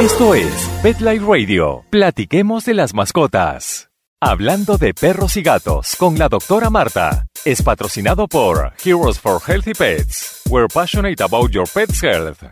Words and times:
Esto 0.00 0.34
es 0.34 0.50
Pet 0.82 0.98
Life 1.02 1.26
Radio. 1.26 1.84
Platiquemos 1.90 2.64
de 2.64 2.72
las 2.72 2.94
mascotas. 2.94 3.90
Hablando 4.18 4.78
de 4.78 4.94
perros 4.94 5.36
y 5.36 5.42
gatos 5.42 5.94
con 5.94 6.18
la 6.18 6.30
doctora 6.30 6.70
Marta. 6.70 7.26
Es 7.44 7.60
patrocinado 7.60 8.26
por 8.26 8.72
Heroes 8.82 9.20
for 9.20 9.42
Healthy 9.46 9.74
Pets. 9.74 10.44
We're 10.48 10.68
passionate 10.72 11.22
about 11.22 11.50
your 11.50 11.66
pet's 11.68 12.02
health. 12.02 12.42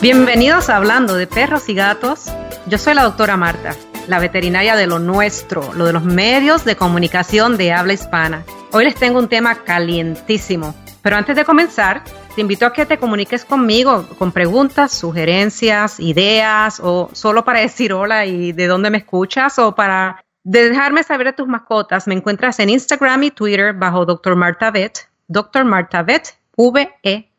Bienvenidos 0.00 0.70
a 0.70 0.78
Hablando 0.78 1.14
de 1.14 1.26
Perros 1.26 1.68
y 1.68 1.74
Gatos. 1.74 2.32
Yo 2.64 2.78
soy 2.78 2.94
la 2.94 3.02
doctora 3.02 3.36
Marta, 3.36 3.76
la 4.08 4.18
veterinaria 4.18 4.74
de 4.74 4.86
lo 4.86 4.98
nuestro, 4.98 5.74
lo 5.74 5.84
de 5.84 5.92
los 5.92 6.04
medios 6.04 6.64
de 6.64 6.74
comunicación 6.74 7.58
de 7.58 7.72
habla 7.72 7.92
hispana. 7.92 8.42
Hoy 8.72 8.84
les 8.84 8.94
tengo 8.94 9.18
un 9.18 9.28
tema 9.28 9.56
calientísimo, 9.56 10.74
pero 11.02 11.16
antes 11.16 11.36
de 11.36 11.44
comenzar, 11.44 12.02
te 12.34 12.40
invito 12.40 12.64
a 12.64 12.72
que 12.72 12.86
te 12.86 12.96
comuniques 12.96 13.44
conmigo 13.44 14.06
con 14.16 14.32
preguntas, 14.32 14.92
sugerencias, 14.92 16.00
ideas 16.00 16.80
o 16.82 17.10
solo 17.12 17.44
para 17.44 17.60
decir 17.60 17.92
hola 17.92 18.24
y 18.24 18.52
de 18.52 18.68
dónde 18.68 18.88
me 18.88 18.98
escuchas 18.98 19.58
o 19.58 19.74
para 19.74 20.24
dejarme 20.44 21.02
saber 21.02 21.26
de 21.26 21.32
tus 21.34 21.46
mascotas. 21.46 22.06
Me 22.06 22.14
encuentras 22.14 22.58
en 22.58 22.70
Instagram 22.70 23.24
y 23.24 23.32
Twitter 23.32 23.74
bajo 23.74 24.06
Dr. 24.06 24.34
Marta 24.34 24.70
Vet, 24.70 25.10
Dr. 25.28 25.66
Marta 25.66 26.02
Vet, 26.02 26.38
V-E-T. 26.56 27.29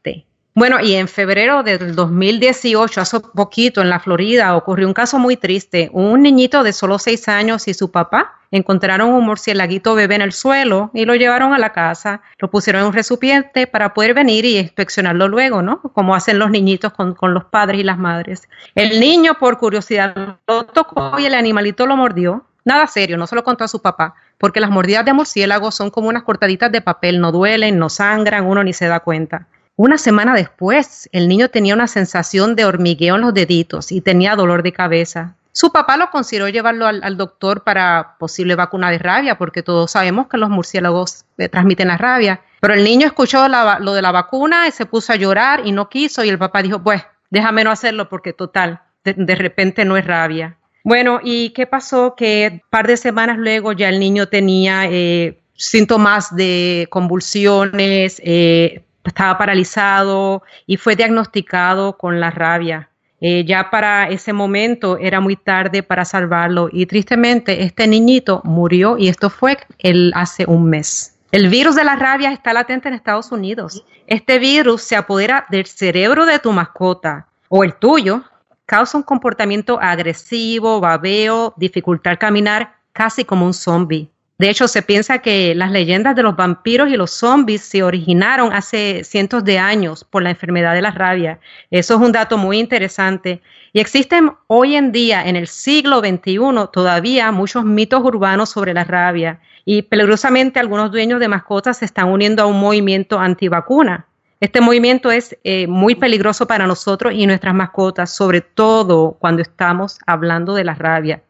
Bueno, 0.53 0.81
y 0.81 0.95
en 0.95 1.07
febrero 1.07 1.63
del 1.63 1.95
2018, 1.95 2.99
hace 2.99 3.21
poquito 3.21 3.81
en 3.81 3.89
la 3.89 4.01
Florida, 4.01 4.53
ocurrió 4.57 4.85
un 4.85 4.93
caso 4.93 5.17
muy 5.17 5.37
triste. 5.37 5.89
Un 5.93 6.23
niñito 6.23 6.61
de 6.63 6.73
solo 6.73 6.99
seis 6.99 7.29
años 7.29 7.69
y 7.69 7.73
su 7.73 7.89
papá 7.89 8.37
encontraron 8.51 9.13
un 9.13 9.23
murciélaguito 9.23 9.95
bebé 9.95 10.15
en 10.15 10.21
el 10.23 10.33
suelo 10.33 10.91
y 10.93 11.05
lo 11.05 11.15
llevaron 11.15 11.53
a 11.53 11.57
la 11.57 11.71
casa, 11.71 12.21
lo 12.37 12.51
pusieron 12.51 12.81
en 12.81 12.87
un 12.89 12.93
recipiente 12.93 13.65
para 13.65 13.93
poder 13.93 14.13
venir 14.13 14.43
y 14.43 14.57
inspeccionarlo 14.57 15.29
luego, 15.29 15.61
¿no? 15.61 15.81
Como 15.81 16.15
hacen 16.15 16.37
los 16.37 16.51
niñitos 16.51 16.91
con, 16.91 17.15
con 17.15 17.33
los 17.33 17.45
padres 17.45 17.79
y 17.79 17.83
las 17.83 17.97
madres. 17.97 18.49
El 18.75 18.99
niño, 18.99 19.35
por 19.39 19.57
curiosidad, 19.57 20.37
lo 20.47 20.65
tocó 20.65 21.17
y 21.17 21.27
el 21.27 21.33
animalito 21.33 21.87
lo 21.87 21.95
mordió. 21.95 22.45
Nada 22.65 22.87
serio, 22.87 23.17
no 23.17 23.25
se 23.25 23.35
lo 23.35 23.45
contó 23.45 23.63
a 23.63 23.69
su 23.69 23.81
papá, 23.81 24.15
porque 24.37 24.59
las 24.59 24.69
mordidas 24.69 25.05
de 25.05 25.13
murciélago 25.13 25.71
son 25.71 25.89
como 25.89 26.09
unas 26.09 26.23
cortaditas 26.23 26.73
de 26.73 26.81
papel, 26.81 27.21
no 27.21 27.31
duelen, 27.31 27.79
no 27.79 27.87
sangran, 27.87 28.45
uno 28.45 28.65
ni 28.65 28.73
se 28.73 28.87
da 28.87 28.99
cuenta. 28.99 29.47
Una 29.75 29.97
semana 29.97 30.35
después, 30.35 31.09
el 31.11 31.27
niño 31.27 31.49
tenía 31.49 31.73
una 31.73 31.87
sensación 31.87 32.55
de 32.55 32.65
hormigueo 32.65 33.15
en 33.15 33.21
los 33.21 33.33
deditos 33.33 33.91
y 33.91 34.01
tenía 34.01 34.35
dolor 34.35 34.63
de 34.63 34.73
cabeza. 34.73 35.35
Su 35.53 35.71
papá 35.71 35.97
lo 35.97 36.09
consideró 36.11 36.47
llevarlo 36.47 36.85
al, 36.87 37.17
doctor 37.17 37.63
para 37.63 38.15
posible 38.19 38.55
vacuna 38.55 38.89
de 38.89 38.99
rabia, 38.99 39.37
porque 39.37 39.63
todos 39.63 39.91
sabemos 39.91 40.27
que 40.27 40.37
los 40.37 40.49
murciélagos 40.49 41.25
eh, 41.37 41.49
transmiten 41.49 41.89
la 41.89 41.97
rabia. 41.97 42.41
Pero 42.61 42.73
el 42.73 42.83
niño 42.83 43.07
escuchó 43.07 43.47
lo 43.47 43.93
de 43.93 44.01
la 44.01 44.11
vacuna 44.11 44.67
y 44.67 44.71
se 44.71 44.85
puso 44.85 45.11
a 45.11 45.17
llorar 45.17 45.65
y 45.65 45.71
no 45.71 45.89
quiso 45.89 46.23
y 46.23 46.29
el 46.29 46.37
papá 46.37 46.61
dijo, 46.61 46.81
pues, 46.81 47.03
déjame 47.29 47.63
no 47.63 47.71
hacerlo 47.71 48.07
porque 48.07 48.33
total, 48.33 48.81
de, 49.03 49.35
repente 49.35 49.83
no 49.83 49.97
es 49.97 50.05
rabia. 50.05 50.57
Bueno, 50.83 51.19
¿y 51.23 51.49
qué 51.51 51.67
pasó? 51.67 52.15
Que 52.15 52.49
un 52.53 52.61
par 52.69 52.87
de 52.87 52.97
semanas 52.97 53.37
luego 53.37 53.71
ya 53.73 53.89
el 53.89 53.99
niño 53.99 54.27
tenía 54.27 54.85
eh, 54.85 55.39
síntomas 55.53 56.35
de 56.35 56.87
convulsiones, 56.89 58.21
eh, 58.23 58.83
estaba 59.03 59.37
paralizado 59.37 60.43
y 60.65 60.77
fue 60.77 60.95
diagnosticado 60.95 61.97
con 61.97 62.19
la 62.19 62.31
rabia. 62.31 62.89
Eh, 63.23 63.45
ya 63.45 63.69
para 63.69 64.09
ese 64.09 64.33
momento 64.33 64.97
era 64.97 65.19
muy 65.19 65.35
tarde 65.35 65.83
para 65.83 66.05
salvarlo 66.05 66.69
y 66.71 66.87
tristemente 66.87 67.63
este 67.63 67.85
niñito 67.85 68.41
murió 68.43 68.97
y 68.97 69.09
esto 69.09 69.29
fue 69.29 69.59
el, 69.77 70.11
hace 70.15 70.45
un 70.47 70.69
mes. 70.69 71.15
El 71.31 71.47
virus 71.47 71.75
de 71.75 71.83
la 71.83 71.95
rabia 71.95 72.31
está 72.31 72.51
latente 72.51 72.89
en 72.89 72.95
Estados 72.95 73.31
Unidos. 73.31 73.85
Este 74.07 74.39
virus 74.39 74.81
se 74.81 74.95
apodera 74.95 75.45
del 75.49 75.67
cerebro 75.67 76.25
de 76.25 76.39
tu 76.39 76.51
mascota 76.51 77.27
o 77.47 77.63
el 77.63 77.75
tuyo, 77.75 78.23
causa 78.65 78.97
un 78.97 79.03
comportamiento 79.03 79.79
agresivo, 79.79 80.79
babeo, 80.79 81.53
dificultad 81.57 82.17
caminar, 82.19 82.75
casi 82.91 83.23
como 83.23 83.45
un 83.45 83.53
zombie. 83.53 84.09
De 84.41 84.49
hecho, 84.49 84.67
se 84.67 84.81
piensa 84.81 85.19
que 85.19 85.53
las 85.53 85.69
leyendas 85.69 86.15
de 86.15 86.23
los 86.23 86.35
vampiros 86.35 86.89
y 86.89 86.97
los 86.97 87.11
zombies 87.11 87.61
se 87.61 87.83
originaron 87.83 88.51
hace 88.53 89.03
cientos 89.03 89.43
de 89.43 89.59
años 89.59 90.03
por 90.03 90.23
la 90.23 90.31
enfermedad 90.31 90.73
de 90.73 90.81
la 90.81 90.89
rabia. 90.89 91.39
Eso 91.69 91.93
es 91.93 92.01
un 92.01 92.11
dato 92.11 92.39
muy 92.39 92.57
interesante. 92.57 93.43
Y 93.71 93.79
existen 93.79 94.31
hoy 94.47 94.73
en 94.75 94.91
día, 94.91 95.23
en 95.27 95.35
el 95.35 95.45
siglo 95.45 95.99
XXI, 95.99 96.39
todavía 96.73 97.31
muchos 97.31 97.65
mitos 97.65 98.01
urbanos 98.03 98.49
sobre 98.49 98.73
la 98.73 98.83
rabia. 98.83 99.39
Y 99.63 99.83
peligrosamente 99.83 100.59
algunos 100.59 100.89
dueños 100.91 101.19
de 101.19 101.27
mascotas 101.27 101.77
se 101.77 101.85
están 101.85 102.09
uniendo 102.09 102.41
a 102.41 102.47
un 102.47 102.59
movimiento 102.59 103.19
antivacuna. 103.19 104.07
Este 104.39 104.59
movimiento 104.59 105.11
es 105.11 105.37
eh, 105.43 105.67
muy 105.67 105.93
peligroso 105.93 106.47
para 106.47 106.65
nosotros 106.65 107.13
y 107.15 107.27
nuestras 107.27 107.53
mascotas, 107.53 108.11
sobre 108.11 108.41
todo 108.41 109.17
cuando 109.19 109.43
estamos 109.43 109.99
hablando 110.07 110.55
de 110.55 110.63
la 110.63 110.73
rabia. 110.73 111.21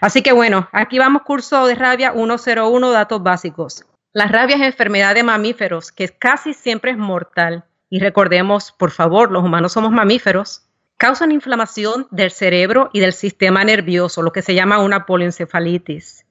Así 0.00 0.22
que 0.22 0.32
bueno, 0.32 0.68
aquí 0.72 0.98
vamos 0.98 1.22
curso 1.22 1.66
de 1.66 1.74
rabia 1.74 2.12
101, 2.12 2.90
datos 2.90 3.22
básicos. 3.22 3.84
La 4.12 4.26
rabia 4.26 4.56
es 4.56 4.62
enfermedad 4.62 5.14
de 5.14 5.22
mamíferos 5.22 5.92
que 5.92 6.08
casi 6.08 6.54
siempre 6.54 6.90
es 6.90 6.98
mortal. 6.98 7.64
Y 7.88 8.00
recordemos, 8.00 8.72
por 8.72 8.90
favor, 8.90 9.30
los 9.30 9.44
humanos 9.44 9.72
somos 9.72 9.92
mamíferos. 9.92 10.62
Causan 10.96 11.32
inflamación 11.32 12.06
del 12.10 12.30
cerebro 12.30 12.90
y 12.92 13.00
del 13.00 13.12
sistema 13.12 13.64
nervioso, 13.64 14.22
lo 14.22 14.32
que 14.32 14.42
se 14.42 14.54
llama 14.54 14.80
una 14.80 15.06
poliencefalitis. 15.06 16.24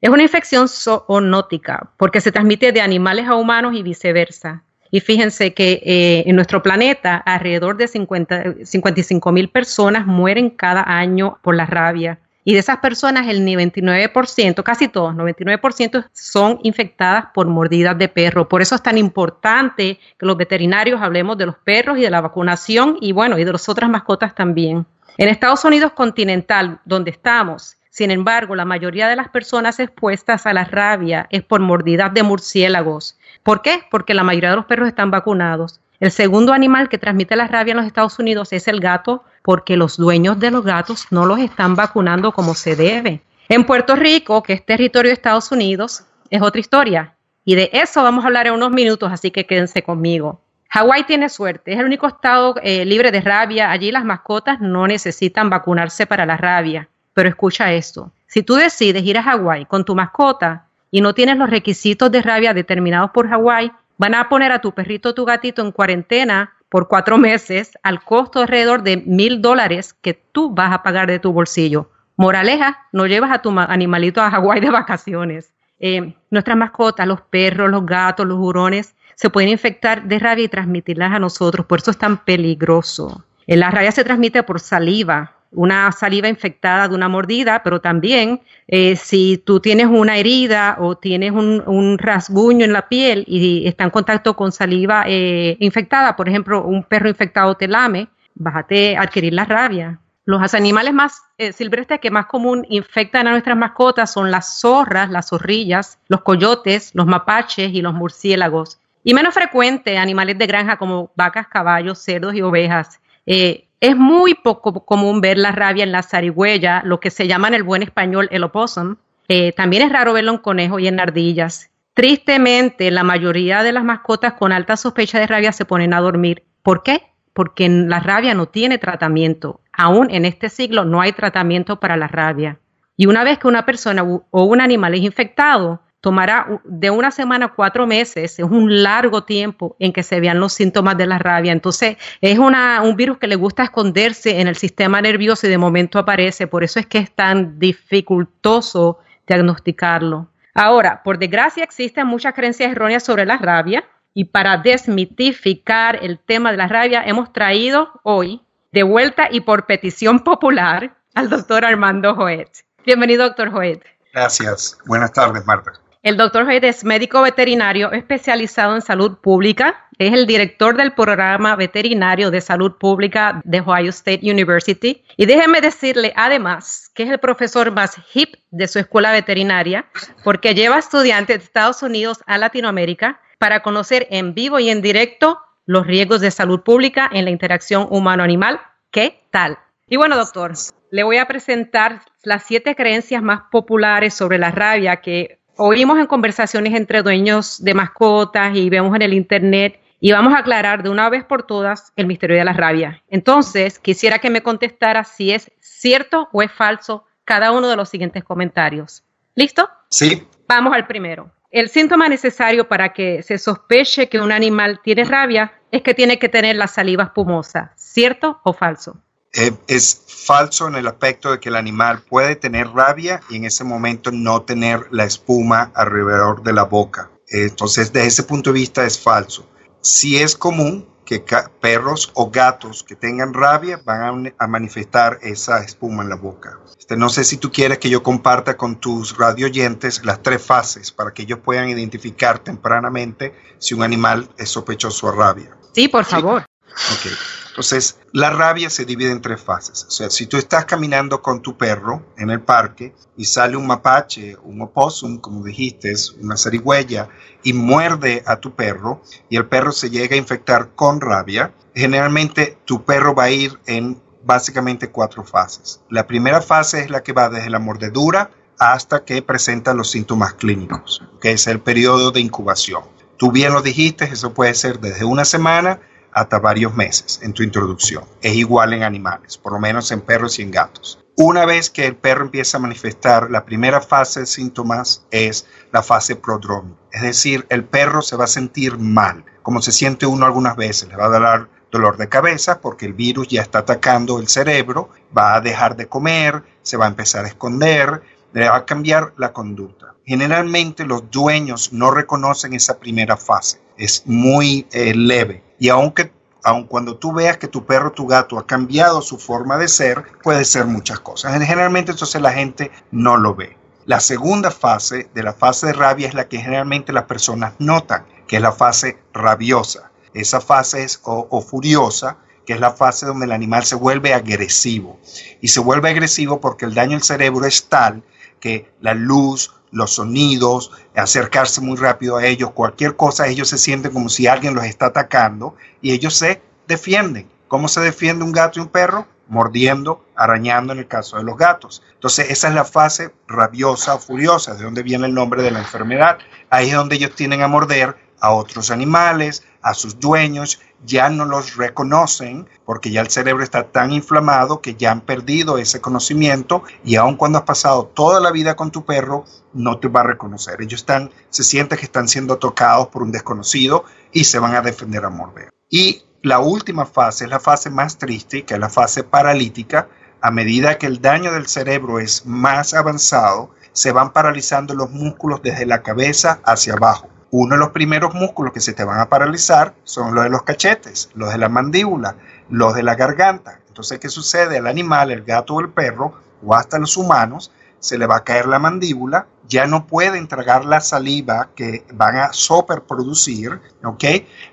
Es 0.00 0.10
una 0.10 0.22
infección 0.22 0.68
zoonótica 0.68 1.90
porque 1.96 2.20
se 2.20 2.32
transmite 2.32 2.72
de 2.72 2.80
animales 2.80 3.26
a 3.26 3.34
humanos 3.34 3.74
y 3.74 3.82
viceversa. 3.82 4.62
Y 4.90 5.00
fíjense 5.00 5.52
que 5.52 5.82
eh, 5.84 6.24
en 6.26 6.36
nuestro 6.36 6.62
planeta 6.62 7.16
alrededor 7.16 7.76
de 7.76 7.88
55 7.88 9.32
mil 9.32 9.48
personas 9.50 10.06
mueren 10.06 10.50
cada 10.50 10.82
año 10.82 11.38
por 11.42 11.54
la 11.54 11.66
rabia. 11.66 12.18
Y 12.48 12.52
de 12.52 12.60
esas 12.60 12.76
personas, 12.76 13.26
el 13.26 13.44
99%, 13.44 14.62
casi 14.62 14.86
todos, 14.86 15.16
99% 15.16 16.08
son 16.12 16.60
infectadas 16.62 17.26
por 17.34 17.48
mordidas 17.48 17.98
de 17.98 18.06
perro. 18.06 18.48
Por 18.48 18.62
eso 18.62 18.76
es 18.76 18.82
tan 18.84 18.98
importante 18.98 19.98
que 20.16 20.26
los 20.26 20.36
veterinarios 20.36 21.02
hablemos 21.02 21.36
de 21.36 21.46
los 21.46 21.56
perros 21.56 21.98
y 21.98 22.02
de 22.02 22.10
la 22.10 22.20
vacunación 22.20 22.98
y 23.00 23.10
bueno, 23.10 23.36
y 23.36 23.42
de 23.42 23.50
las 23.50 23.68
otras 23.68 23.90
mascotas 23.90 24.32
también. 24.32 24.86
En 25.18 25.28
Estados 25.28 25.64
Unidos 25.64 25.90
continental, 25.94 26.78
donde 26.84 27.10
estamos, 27.10 27.78
sin 27.90 28.12
embargo, 28.12 28.54
la 28.54 28.64
mayoría 28.64 29.08
de 29.08 29.16
las 29.16 29.28
personas 29.30 29.80
expuestas 29.80 30.46
a 30.46 30.52
la 30.52 30.62
rabia 30.62 31.26
es 31.30 31.42
por 31.42 31.60
mordidas 31.60 32.14
de 32.14 32.22
murciélagos. 32.22 33.18
¿Por 33.42 33.60
qué? 33.60 33.80
Porque 33.90 34.14
la 34.14 34.22
mayoría 34.22 34.50
de 34.50 34.56
los 34.56 34.66
perros 34.66 34.86
están 34.86 35.10
vacunados. 35.10 35.80
El 36.00 36.10
segundo 36.10 36.52
animal 36.52 36.88
que 36.88 36.98
transmite 36.98 37.36
la 37.36 37.48
rabia 37.48 37.72
en 37.72 37.78
los 37.78 37.86
Estados 37.86 38.18
Unidos 38.18 38.52
es 38.52 38.68
el 38.68 38.80
gato, 38.80 39.24
porque 39.42 39.76
los 39.76 39.96
dueños 39.96 40.38
de 40.38 40.50
los 40.50 40.64
gatos 40.64 41.06
no 41.10 41.24
los 41.24 41.38
están 41.38 41.74
vacunando 41.74 42.32
como 42.32 42.54
se 42.54 42.76
debe. 42.76 43.22
En 43.48 43.64
Puerto 43.64 43.96
Rico, 43.96 44.42
que 44.42 44.52
es 44.52 44.66
territorio 44.66 45.10
de 45.10 45.14
Estados 45.14 45.52
Unidos, 45.52 46.04
es 46.30 46.42
otra 46.42 46.60
historia. 46.60 47.14
Y 47.44 47.54
de 47.54 47.70
eso 47.72 48.02
vamos 48.02 48.24
a 48.24 48.26
hablar 48.26 48.48
en 48.48 48.54
unos 48.54 48.72
minutos, 48.72 49.10
así 49.12 49.30
que 49.30 49.46
quédense 49.46 49.82
conmigo. 49.82 50.40
Hawái 50.68 51.04
tiene 51.04 51.28
suerte, 51.28 51.72
es 51.72 51.78
el 51.78 51.86
único 51.86 52.08
estado 52.08 52.56
eh, 52.62 52.84
libre 52.84 53.12
de 53.12 53.20
rabia. 53.20 53.70
Allí 53.70 53.92
las 53.92 54.04
mascotas 54.04 54.60
no 54.60 54.86
necesitan 54.86 55.48
vacunarse 55.48 56.06
para 56.06 56.26
la 56.26 56.36
rabia. 56.36 56.88
Pero 57.14 57.28
escucha 57.28 57.72
esto, 57.72 58.12
si 58.26 58.42
tú 58.42 58.56
decides 58.56 59.02
ir 59.04 59.16
a 59.16 59.22
Hawái 59.22 59.64
con 59.64 59.84
tu 59.84 59.94
mascota 59.94 60.66
y 60.90 61.00
no 61.00 61.14
tienes 61.14 61.38
los 61.38 61.48
requisitos 61.48 62.10
de 62.10 62.20
rabia 62.20 62.52
determinados 62.52 63.10
por 63.12 63.28
Hawái, 63.28 63.72
van 63.98 64.14
a 64.14 64.28
poner 64.28 64.52
a 64.52 64.60
tu 64.60 64.72
perrito 64.72 65.10
o 65.10 65.14
tu 65.14 65.24
gatito 65.24 65.62
en 65.62 65.72
cuarentena 65.72 66.52
por 66.68 66.88
cuatro 66.88 67.18
meses 67.18 67.78
al 67.82 68.02
costo 68.02 68.40
alrededor 68.40 68.82
de 68.82 68.98
mil 68.98 69.40
dólares 69.40 69.94
que 70.00 70.14
tú 70.14 70.50
vas 70.54 70.72
a 70.72 70.82
pagar 70.82 71.06
de 71.06 71.18
tu 71.18 71.32
bolsillo. 71.32 71.90
Moraleja, 72.16 72.86
no 72.92 73.06
llevas 73.06 73.30
a 73.30 73.40
tu 73.40 73.50
animalito 73.58 74.20
a 74.20 74.30
Hawái 74.30 74.60
de 74.60 74.70
vacaciones. 74.70 75.52
Eh, 75.78 76.14
nuestras 76.30 76.56
mascotas, 76.56 77.06
los 77.06 77.20
perros, 77.20 77.70
los 77.70 77.84
gatos, 77.84 78.26
los 78.26 78.38
hurones, 78.38 78.94
se 79.14 79.30
pueden 79.30 79.50
infectar 79.50 80.04
de 80.04 80.18
rabia 80.18 80.44
y 80.44 80.48
transmitirlas 80.48 81.12
a 81.12 81.18
nosotros, 81.18 81.66
por 81.66 81.80
eso 81.80 81.90
es 81.90 81.98
tan 81.98 82.18
peligroso. 82.18 83.24
Eh, 83.46 83.56
la 83.56 83.70
rabia 83.70 83.92
se 83.92 84.04
transmite 84.04 84.42
por 84.42 84.60
saliva, 84.60 85.35
una 85.52 85.90
saliva 85.92 86.28
infectada 86.28 86.88
de 86.88 86.94
una 86.94 87.08
mordida, 87.08 87.62
pero 87.62 87.80
también 87.80 88.40
eh, 88.68 88.96
si 88.96 89.38
tú 89.38 89.60
tienes 89.60 89.86
una 89.86 90.16
herida 90.16 90.76
o 90.80 90.96
tienes 90.96 91.32
un, 91.32 91.98
rasguño 91.98 92.64
en 92.64 92.72
la 92.72 92.88
piel 92.88 93.24
y 93.26 93.66
está 93.66 93.84
en 93.84 93.90
contacto 93.90 94.36
con 94.36 94.52
saliva 94.52 95.04
eh, 95.06 95.56
infectada, 95.60 96.16
por 96.16 96.28
ejemplo, 96.28 96.64
un 96.64 96.82
perro 96.82 97.08
infectado 97.08 97.54
te 97.56 97.68
lame, 97.68 98.08
vas 98.34 98.54
a 98.56 99.00
adquirir 99.00 99.32
la 99.32 99.44
rabia. 99.44 99.98
Los 100.24 100.54
animales 100.54 100.92
más 100.92 101.22
eh, 101.38 101.52
silvestres 101.52 102.00
que 102.00 102.10
más 102.10 102.26
común 102.26 102.66
infectan 102.68 103.28
a 103.28 103.30
nuestras 103.30 103.56
mascotas 103.56 104.12
son 104.12 104.32
las 104.32 104.60
zorras, 104.60 105.08
las 105.08 105.28
zorrillas, 105.28 105.98
los 106.08 106.22
coyotes, 106.22 106.90
los 106.94 107.06
mapaches 107.06 107.72
y 107.72 107.80
los 107.80 107.94
murciélagos. 107.94 108.80
Y 109.04 109.14
menos 109.14 109.34
frecuente 109.34 109.96
animales 109.98 110.36
de 110.36 110.48
granja 110.48 110.78
como 110.78 111.12
vacas, 111.14 111.46
caballos, 111.46 112.00
cerdos 112.00 112.34
y 112.34 112.42
ovejas 112.42 112.98
Eh, 113.26 113.66
es 113.80 113.96
muy 113.96 114.34
poco 114.34 114.84
común 114.84 115.20
ver 115.20 115.38
la 115.38 115.52
rabia 115.52 115.84
en 115.84 115.92
la 115.92 116.02
zarigüeya, 116.02 116.82
lo 116.84 117.00
que 117.00 117.10
se 117.10 117.26
llama 117.26 117.48
en 117.48 117.54
el 117.54 117.62
buen 117.62 117.82
español 117.82 118.28
el 118.30 118.44
opossum. 118.44 118.96
Eh, 119.28 119.52
también 119.52 119.82
es 119.82 119.92
raro 119.92 120.12
verlo 120.12 120.32
en 120.32 120.38
conejos 120.38 120.80
y 120.80 120.86
en 120.86 121.00
ardillas. 121.00 121.70
Tristemente, 121.94 122.90
la 122.90 123.04
mayoría 123.04 123.62
de 123.62 123.72
las 123.72 123.84
mascotas 123.84 124.34
con 124.34 124.52
alta 124.52 124.76
sospecha 124.76 125.18
de 125.18 125.26
rabia 125.26 125.52
se 125.52 125.64
ponen 125.64 125.94
a 125.94 126.00
dormir. 126.00 126.44
¿Por 126.62 126.82
qué? 126.82 127.02
Porque 127.32 127.68
la 127.68 128.00
rabia 128.00 128.34
no 128.34 128.46
tiene 128.46 128.78
tratamiento. 128.78 129.60
Aún 129.72 130.10
en 130.10 130.24
este 130.24 130.48
siglo 130.48 130.84
no 130.84 131.00
hay 131.00 131.12
tratamiento 131.12 131.80
para 131.80 131.96
la 131.96 132.08
rabia. 132.08 132.58
Y 132.96 133.06
una 133.06 133.24
vez 133.24 133.38
que 133.38 133.48
una 133.48 133.66
persona 133.66 134.02
o 134.02 134.44
un 134.44 134.60
animal 134.60 134.94
es 134.94 135.02
infectado, 135.02 135.80
tomará 136.06 136.60
de 136.62 136.88
una 136.88 137.10
semana 137.10 137.46
a 137.46 137.52
cuatro 137.52 137.84
meses, 137.84 138.38
es 138.38 138.44
un 138.44 138.84
largo 138.84 139.24
tiempo 139.24 139.74
en 139.80 139.92
que 139.92 140.04
se 140.04 140.20
vean 140.20 140.38
los 140.38 140.52
síntomas 140.52 140.96
de 140.96 141.04
la 141.04 141.18
rabia. 141.18 141.50
Entonces, 141.50 141.96
es 142.20 142.38
una, 142.38 142.80
un 142.82 142.94
virus 142.94 143.18
que 143.18 143.26
le 143.26 143.34
gusta 143.34 143.64
esconderse 143.64 144.40
en 144.40 144.46
el 144.46 144.54
sistema 144.54 145.02
nervioso 145.02 145.48
y 145.48 145.50
de 145.50 145.58
momento 145.58 145.98
aparece. 145.98 146.46
Por 146.46 146.62
eso 146.62 146.78
es 146.78 146.86
que 146.86 146.98
es 146.98 147.10
tan 147.10 147.58
dificultoso 147.58 149.00
diagnosticarlo. 149.26 150.28
Ahora, 150.54 151.02
por 151.02 151.18
desgracia 151.18 151.64
existen 151.64 152.06
muchas 152.06 152.34
creencias 152.34 152.70
erróneas 152.70 153.02
sobre 153.02 153.26
la 153.26 153.38
rabia 153.38 153.82
y 154.14 154.26
para 154.26 154.58
desmitificar 154.58 155.98
el 156.04 156.20
tema 156.20 156.52
de 156.52 156.58
la 156.58 156.68
rabia 156.68 157.02
hemos 157.04 157.32
traído 157.32 157.98
hoy 158.04 158.40
de 158.70 158.84
vuelta 158.84 159.26
y 159.28 159.40
por 159.40 159.66
petición 159.66 160.20
popular 160.20 160.94
al 161.16 161.28
doctor 161.28 161.64
Armando 161.64 162.14
Joet. 162.14 162.64
Bienvenido, 162.84 163.24
doctor 163.24 163.50
Joet. 163.50 163.84
Gracias. 164.12 164.78
Buenas 164.86 165.12
tardes, 165.12 165.44
Marta. 165.44 165.72
El 166.02 166.16
doctor 166.16 166.44
Joet 166.44 166.62
es 166.64 166.84
médico 166.84 167.22
veterinario 167.22 167.90
especializado 167.92 168.74
en 168.74 168.82
salud 168.82 169.18
pública. 169.18 169.88
Es 169.98 170.12
el 170.12 170.26
director 170.26 170.76
del 170.76 170.92
programa 170.92 171.56
veterinario 171.56 172.30
de 172.30 172.40
salud 172.40 172.72
pública 172.78 173.40
de 173.44 173.60
Ohio 173.60 173.90
State 173.90 174.20
University. 174.22 175.04
Y 175.16 175.26
déjeme 175.26 175.60
decirle 175.60 176.12
además 176.16 176.90
que 176.94 177.04
es 177.04 177.10
el 177.10 177.18
profesor 177.18 177.72
más 177.72 177.96
hip 178.14 178.34
de 178.50 178.68
su 178.68 178.78
escuela 178.78 179.10
veterinaria 179.10 179.86
porque 180.22 180.54
lleva 180.54 180.78
estudiantes 180.78 181.38
de 181.38 181.44
Estados 181.44 181.82
Unidos 181.82 182.22
a 182.26 182.38
Latinoamérica 182.38 183.20
para 183.38 183.62
conocer 183.62 184.06
en 184.10 184.34
vivo 184.34 184.58
y 184.58 184.70
en 184.70 184.82
directo 184.82 185.40
los 185.64 185.86
riesgos 185.86 186.20
de 186.20 186.30
salud 186.30 186.60
pública 186.60 187.10
en 187.12 187.24
la 187.24 187.30
interacción 187.30 187.86
humano-animal. 187.90 188.60
¿Qué 188.90 189.20
tal? 189.30 189.58
Y 189.88 189.96
bueno, 189.96 190.16
doctor, 190.16 190.52
le 190.90 191.02
voy 191.02 191.18
a 191.18 191.26
presentar 191.26 192.02
las 192.22 192.44
siete 192.44 192.74
creencias 192.74 193.22
más 193.22 193.42
populares 193.50 194.14
sobre 194.14 194.38
la 194.38 194.50
rabia 194.50 194.96
que 194.96 195.40
oímos 195.56 195.98
en 195.98 196.06
conversaciones 196.06 196.74
entre 196.74 197.02
dueños 197.02 197.62
de 197.62 197.74
mascotas 197.74 198.56
y 198.56 198.68
vemos 198.70 198.94
en 198.94 199.02
el 199.02 199.14
Internet 199.14 199.80
y 200.00 200.12
vamos 200.12 200.34
a 200.34 200.38
aclarar 200.38 200.82
de 200.82 200.90
una 200.90 201.08
vez 201.08 201.24
por 201.24 201.44
todas 201.44 201.92
el 201.96 202.06
misterio 202.06 202.36
de 202.36 202.44
la 202.44 202.52
rabia. 202.52 203.02
Entonces, 203.08 203.78
quisiera 203.78 204.18
que 204.18 204.30
me 204.30 204.42
contestara 204.42 205.04
si 205.04 205.32
es 205.32 205.50
cierto 205.60 206.28
o 206.32 206.42
es 206.42 206.52
falso 206.52 207.04
cada 207.24 207.52
uno 207.52 207.68
de 207.68 207.76
los 207.76 207.88
siguientes 207.88 208.22
comentarios. 208.22 209.02
¿Listo? 209.34 209.68
Sí. 209.88 210.26
Vamos 210.48 210.74
al 210.74 210.86
primero. 210.86 211.30
El 211.50 211.68
síntoma 211.68 212.08
necesario 212.08 212.68
para 212.68 212.92
que 212.92 213.22
se 213.22 213.38
sospeche 213.38 214.08
que 214.08 214.20
un 214.20 214.32
animal 214.32 214.80
tiene 214.82 215.04
rabia 215.04 215.52
es 215.70 215.82
que 215.82 215.94
tiene 215.94 216.18
que 216.18 216.28
tener 216.28 216.56
la 216.56 216.66
saliva 216.66 217.04
espumosa. 217.04 217.72
¿Cierto 217.76 218.40
o 218.44 218.52
falso? 218.52 219.00
Eh, 219.36 219.52
es 219.68 220.02
falso 220.06 220.66
en 220.66 220.76
el 220.76 220.86
aspecto 220.86 221.30
de 221.30 221.38
que 221.38 221.50
el 221.50 221.56
animal 221.56 222.02
puede 222.08 222.36
tener 222.36 222.68
rabia 222.68 223.20
y 223.28 223.36
en 223.36 223.44
ese 223.44 223.64
momento 223.64 224.10
no 224.10 224.42
tener 224.42 224.88
la 224.90 225.04
espuma 225.04 225.70
alrededor 225.74 226.42
de 226.42 226.54
la 226.54 226.64
boca. 226.64 227.10
Entonces, 227.28 227.92
desde 227.92 228.08
ese 228.08 228.22
punto 228.22 228.50
de 228.50 228.60
vista 228.60 228.84
es 228.86 228.98
falso. 228.98 229.46
Si 229.82 230.16
es 230.16 230.36
común 230.36 230.88
que 231.04 231.24
perros 231.60 232.10
o 232.14 232.30
gatos 232.30 232.82
que 232.82 232.96
tengan 232.96 233.32
rabia 233.32 233.80
van 233.84 234.34
a, 234.38 234.46
manifestar 234.48 235.18
esa 235.22 235.62
espuma 235.62 236.02
en 236.02 236.08
la 236.08 236.16
boca. 236.16 236.58
Este, 236.76 236.96
no 236.96 237.08
sé 237.08 237.22
si 237.22 237.36
tú 237.36 237.52
quieres 237.52 237.78
que 237.78 237.88
yo 237.88 238.02
comparta 238.02 238.56
con 238.56 238.80
tus 238.80 239.16
radioyentes 239.16 240.04
las 240.04 240.22
tres 240.22 240.42
fases 240.42 240.90
para 240.90 241.12
que 241.12 241.22
ellos 241.22 241.38
puedan 241.44 241.68
identificar 241.68 242.40
tempranamente 242.40 243.34
si 243.58 243.74
un 243.74 243.84
animal 243.84 244.28
es 244.36 244.50
sospechoso 244.50 245.08
a 245.08 245.12
rabia. 245.12 245.56
Sí, 245.72 245.86
por 245.86 246.04
favor. 246.04 246.42
Ok. 246.42 247.45
Entonces, 247.56 247.98
la 248.12 248.28
rabia 248.28 248.68
se 248.68 248.84
divide 248.84 249.12
en 249.12 249.22
tres 249.22 249.40
fases. 249.40 249.86
O 249.88 249.90
sea, 249.90 250.10
si 250.10 250.26
tú 250.26 250.36
estás 250.36 250.66
caminando 250.66 251.22
con 251.22 251.40
tu 251.40 251.56
perro 251.56 252.04
en 252.18 252.28
el 252.28 252.42
parque 252.42 252.94
y 253.16 253.24
sale 253.24 253.56
un 253.56 253.66
mapache, 253.66 254.36
un 254.42 254.60
opossum, 254.60 255.16
como 255.16 255.42
dijiste, 255.42 255.94
una 256.20 256.36
zarigüeya, 256.36 257.08
y 257.42 257.54
muerde 257.54 258.22
a 258.26 258.36
tu 258.36 258.54
perro 258.54 259.00
y 259.30 259.38
el 259.38 259.46
perro 259.46 259.72
se 259.72 259.88
llega 259.88 260.16
a 260.16 260.18
infectar 260.18 260.72
con 260.74 261.00
rabia, 261.00 261.54
generalmente 261.74 262.58
tu 262.66 262.84
perro 262.84 263.14
va 263.14 263.24
a 263.24 263.30
ir 263.30 263.58
en 263.64 264.02
básicamente 264.22 264.90
cuatro 264.90 265.24
fases. 265.24 265.80
La 265.88 266.06
primera 266.06 266.42
fase 266.42 266.82
es 266.82 266.90
la 266.90 267.02
que 267.02 267.14
va 267.14 267.30
desde 267.30 267.48
la 267.48 267.58
mordedura 267.58 268.32
hasta 268.58 269.02
que 269.06 269.22
presenta 269.22 269.72
los 269.72 269.90
síntomas 269.90 270.34
clínicos, 270.34 271.02
que 271.22 271.32
es 271.32 271.46
el 271.46 271.60
periodo 271.60 272.10
de 272.10 272.20
incubación. 272.20 272.82
Tú 273.16 273.32
bien 273.32 273.54
lo 273.54 273.62
dijiste, 273.62 274.04
eso 274.04 274.34
puede 274.34 274.52
ser 274.52 274.78
desde 274.78 275.06
una 275.06 275.24
semana 275.24 275.80
hasta 276.16 276.38
varios 276.38 276.74
meses 276.74 277.20
en 277.22 277.34
tu 277.34 277.42
introducción. 277.42 278.02
Es 278.22 278.34
igual 278.34 278.72
en 278.72 278.82
animales, 278.82 279.36
por 279.36 279.52
lo 279.52 279.60
menos 279.60 279.92
en 279.92 280.00
perros 280.00 280.38
y 280.38 280.42
en 280.42 280.50
gatos. 280.50 280.98
Una 281.14 281.44
vez 281.44 281.68
que 281.68 281.86
el 281.86 281.94
perro 281.94 282.24
empieza 282.24 282.56
a 282.56 282.60
manifestar, 282.60 283.30
la 283.30 283.44
primera 283.44 283.82
fase 283.82 284.20
de 284.20 284.26
síntomas 284.26 285.06
es 285.10 285.46
la 285.72 285.82
fase 285.82 286.16
prodrómica. 286.16 286.80
Es 286.90 287.02
decir, 287.02 287.44
el 287.50 287.64
perro 287.64 288.00
se 288.00 288.16
va 288.16 288.24
a 288.24 288.28
sentir 288.28 288.78
mal, 288.78 289.26
como 289.42 289.60
se 289.60 289.72
siente 289.72 290.06
uno 290.06 290.24
algunas 290.24 290.56
veces. 290.56 290.88
Le 290.88 290.96
va 290.96 291.04
a 291.04 291.20
dar 291.20 291.48
dolor 291.70 291.98
de 291.98 292.08
cabeza 292.08 292.62
porque 292.62 292.86
el 292.86 292.94
virus 292.94 293.28
ya 293.28 293.42
está 293.42 293.58
atacando 293.58 294.18
el 294.18 294.28
cerebro, 294.28 294.88
va 295.16 295.34
a 295.34 295.42
dejar 295.42 295.76
de 295.76 295.86
comer, 295.86 296.42
se 296.62 296.78
va 296.78 296.86
a 296.86 296.88
empezar 296.88 297.26
a 297.26 297.28
esconder, 297.28 298.00
le 298.32 298.48
va 298.48 298.56
a 298.56 298.64
cambiar 298.64 299.12
la 299.18 299.34
conducta. 299.34 299.94
Generalmente 300.06 300.86
los 300.86 301.10
dueños 301.10 301.74
no 301.74 301.90
reconocen 301.90 302.54
esa 302.54 302.78
primera 302.78 303.18
fase, 303.18 303.60
es 303.76 304.02
muy 304.06 304.66
eh, 304.72 304.94
leve 304.94 305.45
y 305.58 305.68
aunque 305.68 306.12
aun 306.46 306.64
cuando 306.64 306.96
tú 306.96 307.12
veas 307.12 307.38
que 307.38 307.48
tu 307.48 307.66
perro 307.66 307.88
o 307.88 307.92
tu 307.92 308.06
gato 308.06 308.38
ha 308.38 308.46
cambiado 308.46 309.02
su 309.02 309.18
forma 309.18 309.58
de 309.58 309.66
ser, 309.66 310.04
puede 310.22 310.44
ser 310.44 310.66
muchas 310.66 311.00
cosas. 311.00 311.32
Generalmente 311.32 311.90
entonces 311.90 312.22
la 312.22 312.32
gente 312.32 312.70
no 312.92 313.16
lo 313.16 313.34
ve. 313.34 313.56
La 313.84 313.98
segunda 313.98 314.50
fase 314.52 315.08
de 315.12 315.22
la 315.24 315.32
fase 315.32 315.66
de 315.66 315.72
rabia 315.72 316.06
es 316.06 316.14
la 316.14 316.28
que 316.28 316.38
generalmente 316.38 316.92
las 316.92 317.04
personas 317.04 317.54
notan, 317.58 318.06
que 318.28 318.36
es 318.36 318.42
la 318.42 318.52
fase 318.52 318.98
rabiosa. 319.12 319.90
Esa 320.14 320.40
fase 320.40 320.84
es 320.84 321.00
o, 321.02 321.40
furiosa, 321.40 322.18
que 322.46 322.52
es 322.52 322.60
la 322.60 322.72
fase 322.72 323.06
donde 323.06 323.26
el 323.26 323.32
animal 323.32 323.64
se 323.64 323.74
vuelve 323.74 324.14
agresivo. 324.14 324.98
Y 325.40 325.48
se 325.48 325.60
vuelve 325.60 325.90
agresivo 325.90 326.40
porque 326.40 326.64
el 326.64 326.74
daño 326.74 326.96
al 326.96 327.02
cerebro 327.02 327.44
es 327.44 327.68
tal 327.68 328.02
que 328.40 328.70
la 328.80 328.94
luz, 328.94 329.54
los 329.70 329.94
sonidos, 329.94 330.72
acercarse 330.94 331.60
muy 331.60 331.76
rápido 331.76 332.16
a 332.16 332.24
ellos, 332.24 332.52
cualquier 332.52 332.96
cosa, 332.96 333.26
ellos 333.26 333.48
se 333.48 333.58
sienten 333.58 333.92
como 333.92 334.08
si 334.08 334.26
alguien 334.26 334.54
los 334.54 334.64
está 334.64 334.86
atacando 334.86 335.54
y 335.80 335.92
ellos 335.92 336.14
se 336.14 336.40
defienden. 336.66 337.28
¿Cómo 337.48 337.68
se 337.68 337.80
defiende 337.80 338.24
un 338.24 338.32
gato 338.32 338.58
y 338.58 338.62
un 338.62 338.68
perro? 338.68 339.06
Mordiendo, 339.28 340.04
arañando 340.14 340.72
en 340.72 340.80
el 340.80 340.86
caso 340.86 341.16
de 341.16 341.24
los 341.24 341.36
gatos. 341.36 341.82
Entonces 341.94 342.30
esa 342.30 342.48
es 342.48 342.54
la 342.54 342.64
fase 342.64 343.12
rabiosa 343.26 343.94
o 343.94 343.98
furiosa, 343.98 344.54
de 344.54 344.64
donde 344.64 344.82
viene 344.82 345.06
el 345.06 345.14
nombre 345.14 345.42
de 345.42 345.50
la 345.50 345.58
enfermedad. 345.58 346.18
Ahí 346.50 346.70
es 346.70 346.74
donde 346.74 346.96
ellos 346.96 347.14
tienen 347.14 347.42
a 347.42 347.48
morder 347.48 347.96
a 348.20 348.32
otros 348.32 348.70
animales, 348.70 349.42
a 349.62 349.74
sus 349.74 349.98
dueños, 349.98 350.60
ya 350.84 351.08
no 351.08 351.24
los 351.24 351.56
reconocen 351.56 352.48
porque 352.64 352.90
ya 352.90 353.00
el 353.00 353.10
cerebro 353.10 353.42
está 353.42 353.64
tan 353.64 353.92
inflamado 353.92 354.60
que 354.60 354.74
ya 354.74 354.92
han 354.92 355.00
perdido 355.00 355.58
ese 355.58 355.80
conocimiento 355.80 356.62
y 356.84 356.96
aun 356.96 357.16
cuando 357.16 357.38
has 357.38 357.44
pasado 357.44 357.86
toda 357.86 358.20
la 358.20 358.30
vida 358.30 358.56
con 358.56 358.70
tu 358.70 358.84
perro, 358.84 359.24
no 359.52 359.78
te 359.78 359.88
va 359.88 360.00
a 360.00 360.04
reconocer. 360.04 360.60
Ellos 360.60 360.80
están, 360.80 361.10
se 361.30 361.44
sienten 361.44 361.78
que 361.78 361.86
están 361.86 362.08
siendo 362.08 362.38
tocados 362.38 362.88
por 362.88 363.02
un 363.02 363.12
desconocido 363.12 363.84
y 364.12 364.24
se 364.24 364.38
van 364.38 364.54
a 364.54 364.62
defender 364.62 365.04
a 365.04 365.10
morder. 365.10 365.50
Y 365.68 366.04
la 366.22 366.38
última 366.38 366.86
fase 366.86 367.24
es 367.24 367.30
la 367.30 367.40
fase 367.40 367.70
más 367.70 367.98
triste, 367.98 368.44
que 368.44 368.54
es 368.54 368.60
la 368.60 368.68
fase 368.68 369.02
paralítica. 369.02 369.88
A 370.20 370.30
medida 370.30 370.78
que 370.78 370.86
el 370.86 371.00
daño 371.00 371.32
del 371.32 371.46
cerebro 371.46 372.00
es 372.00 372.26
más 372.26 372.74
avanzado, 372.74 373.50
se 373.72 373.92
van 373.92 374.12
paralizando 374.12 374.74
los 374.74 374.90
músculos 374.90 375.42
desde 375.42 375.66
la 375.66 375.82
cabeza 375.82 376.40
hacia 376.44 376.74
abajo 376.74 377.08
uno 377.30 377.54
de 377.54 377.58
los 377.58 377.70
primeros 377.70 378.14
músculos 378.14 378.52
que 378.52 378.60
se 378.60 378.72
te 378.72 378.84
van 378.84 379.00
a 379.00 379.08
paralizar 379.08 379.74
son 379.84 380.14
los 380.14 380.24
de 380.24 380.30
los 380.30 380.42
cachetes, 380.42 381.10
los 381.14 381.30
de 381.30 381.38
la 381.38 381.48
mandíbula, 381.48 382.16
los 382.48 382.74
de 382.74 382.82
la 382.82 382.94
garganta. 382.94 383.60
Entonces, 383.68 383.98
¿qué 383.98 384.08
sucede? 384.08 384.58
El 384.58 384.66
animal, 384.66 385.10
el 385.10 385.22
gato 385.22 385.54
o 385.54 385.60
el 385.60 385.68
perro, 385.68 386.14
o 386.44 386.54
hasta 386.54 386.78
los 386.78 386.96
humanos, 386.96 387.50
se 387.78 387.98
le 387.98 388.06
va 388.06 388.16
a 388.16 388.24
caer 388.24 388.46
la 388.46 388.58
mandíbula, 388.58 389.26
ya 389.48 389.66
no 389.66 389.86
pueden 389.86 390.28
tragar 390.28 390.64
la 390.64 390.80
saliva 390.80 391.50
que 391.54 391.84
van 391.92 392.16
a 392.16 392.32
superproducir, 392.32 393.60
¿ok? 393.84 394.04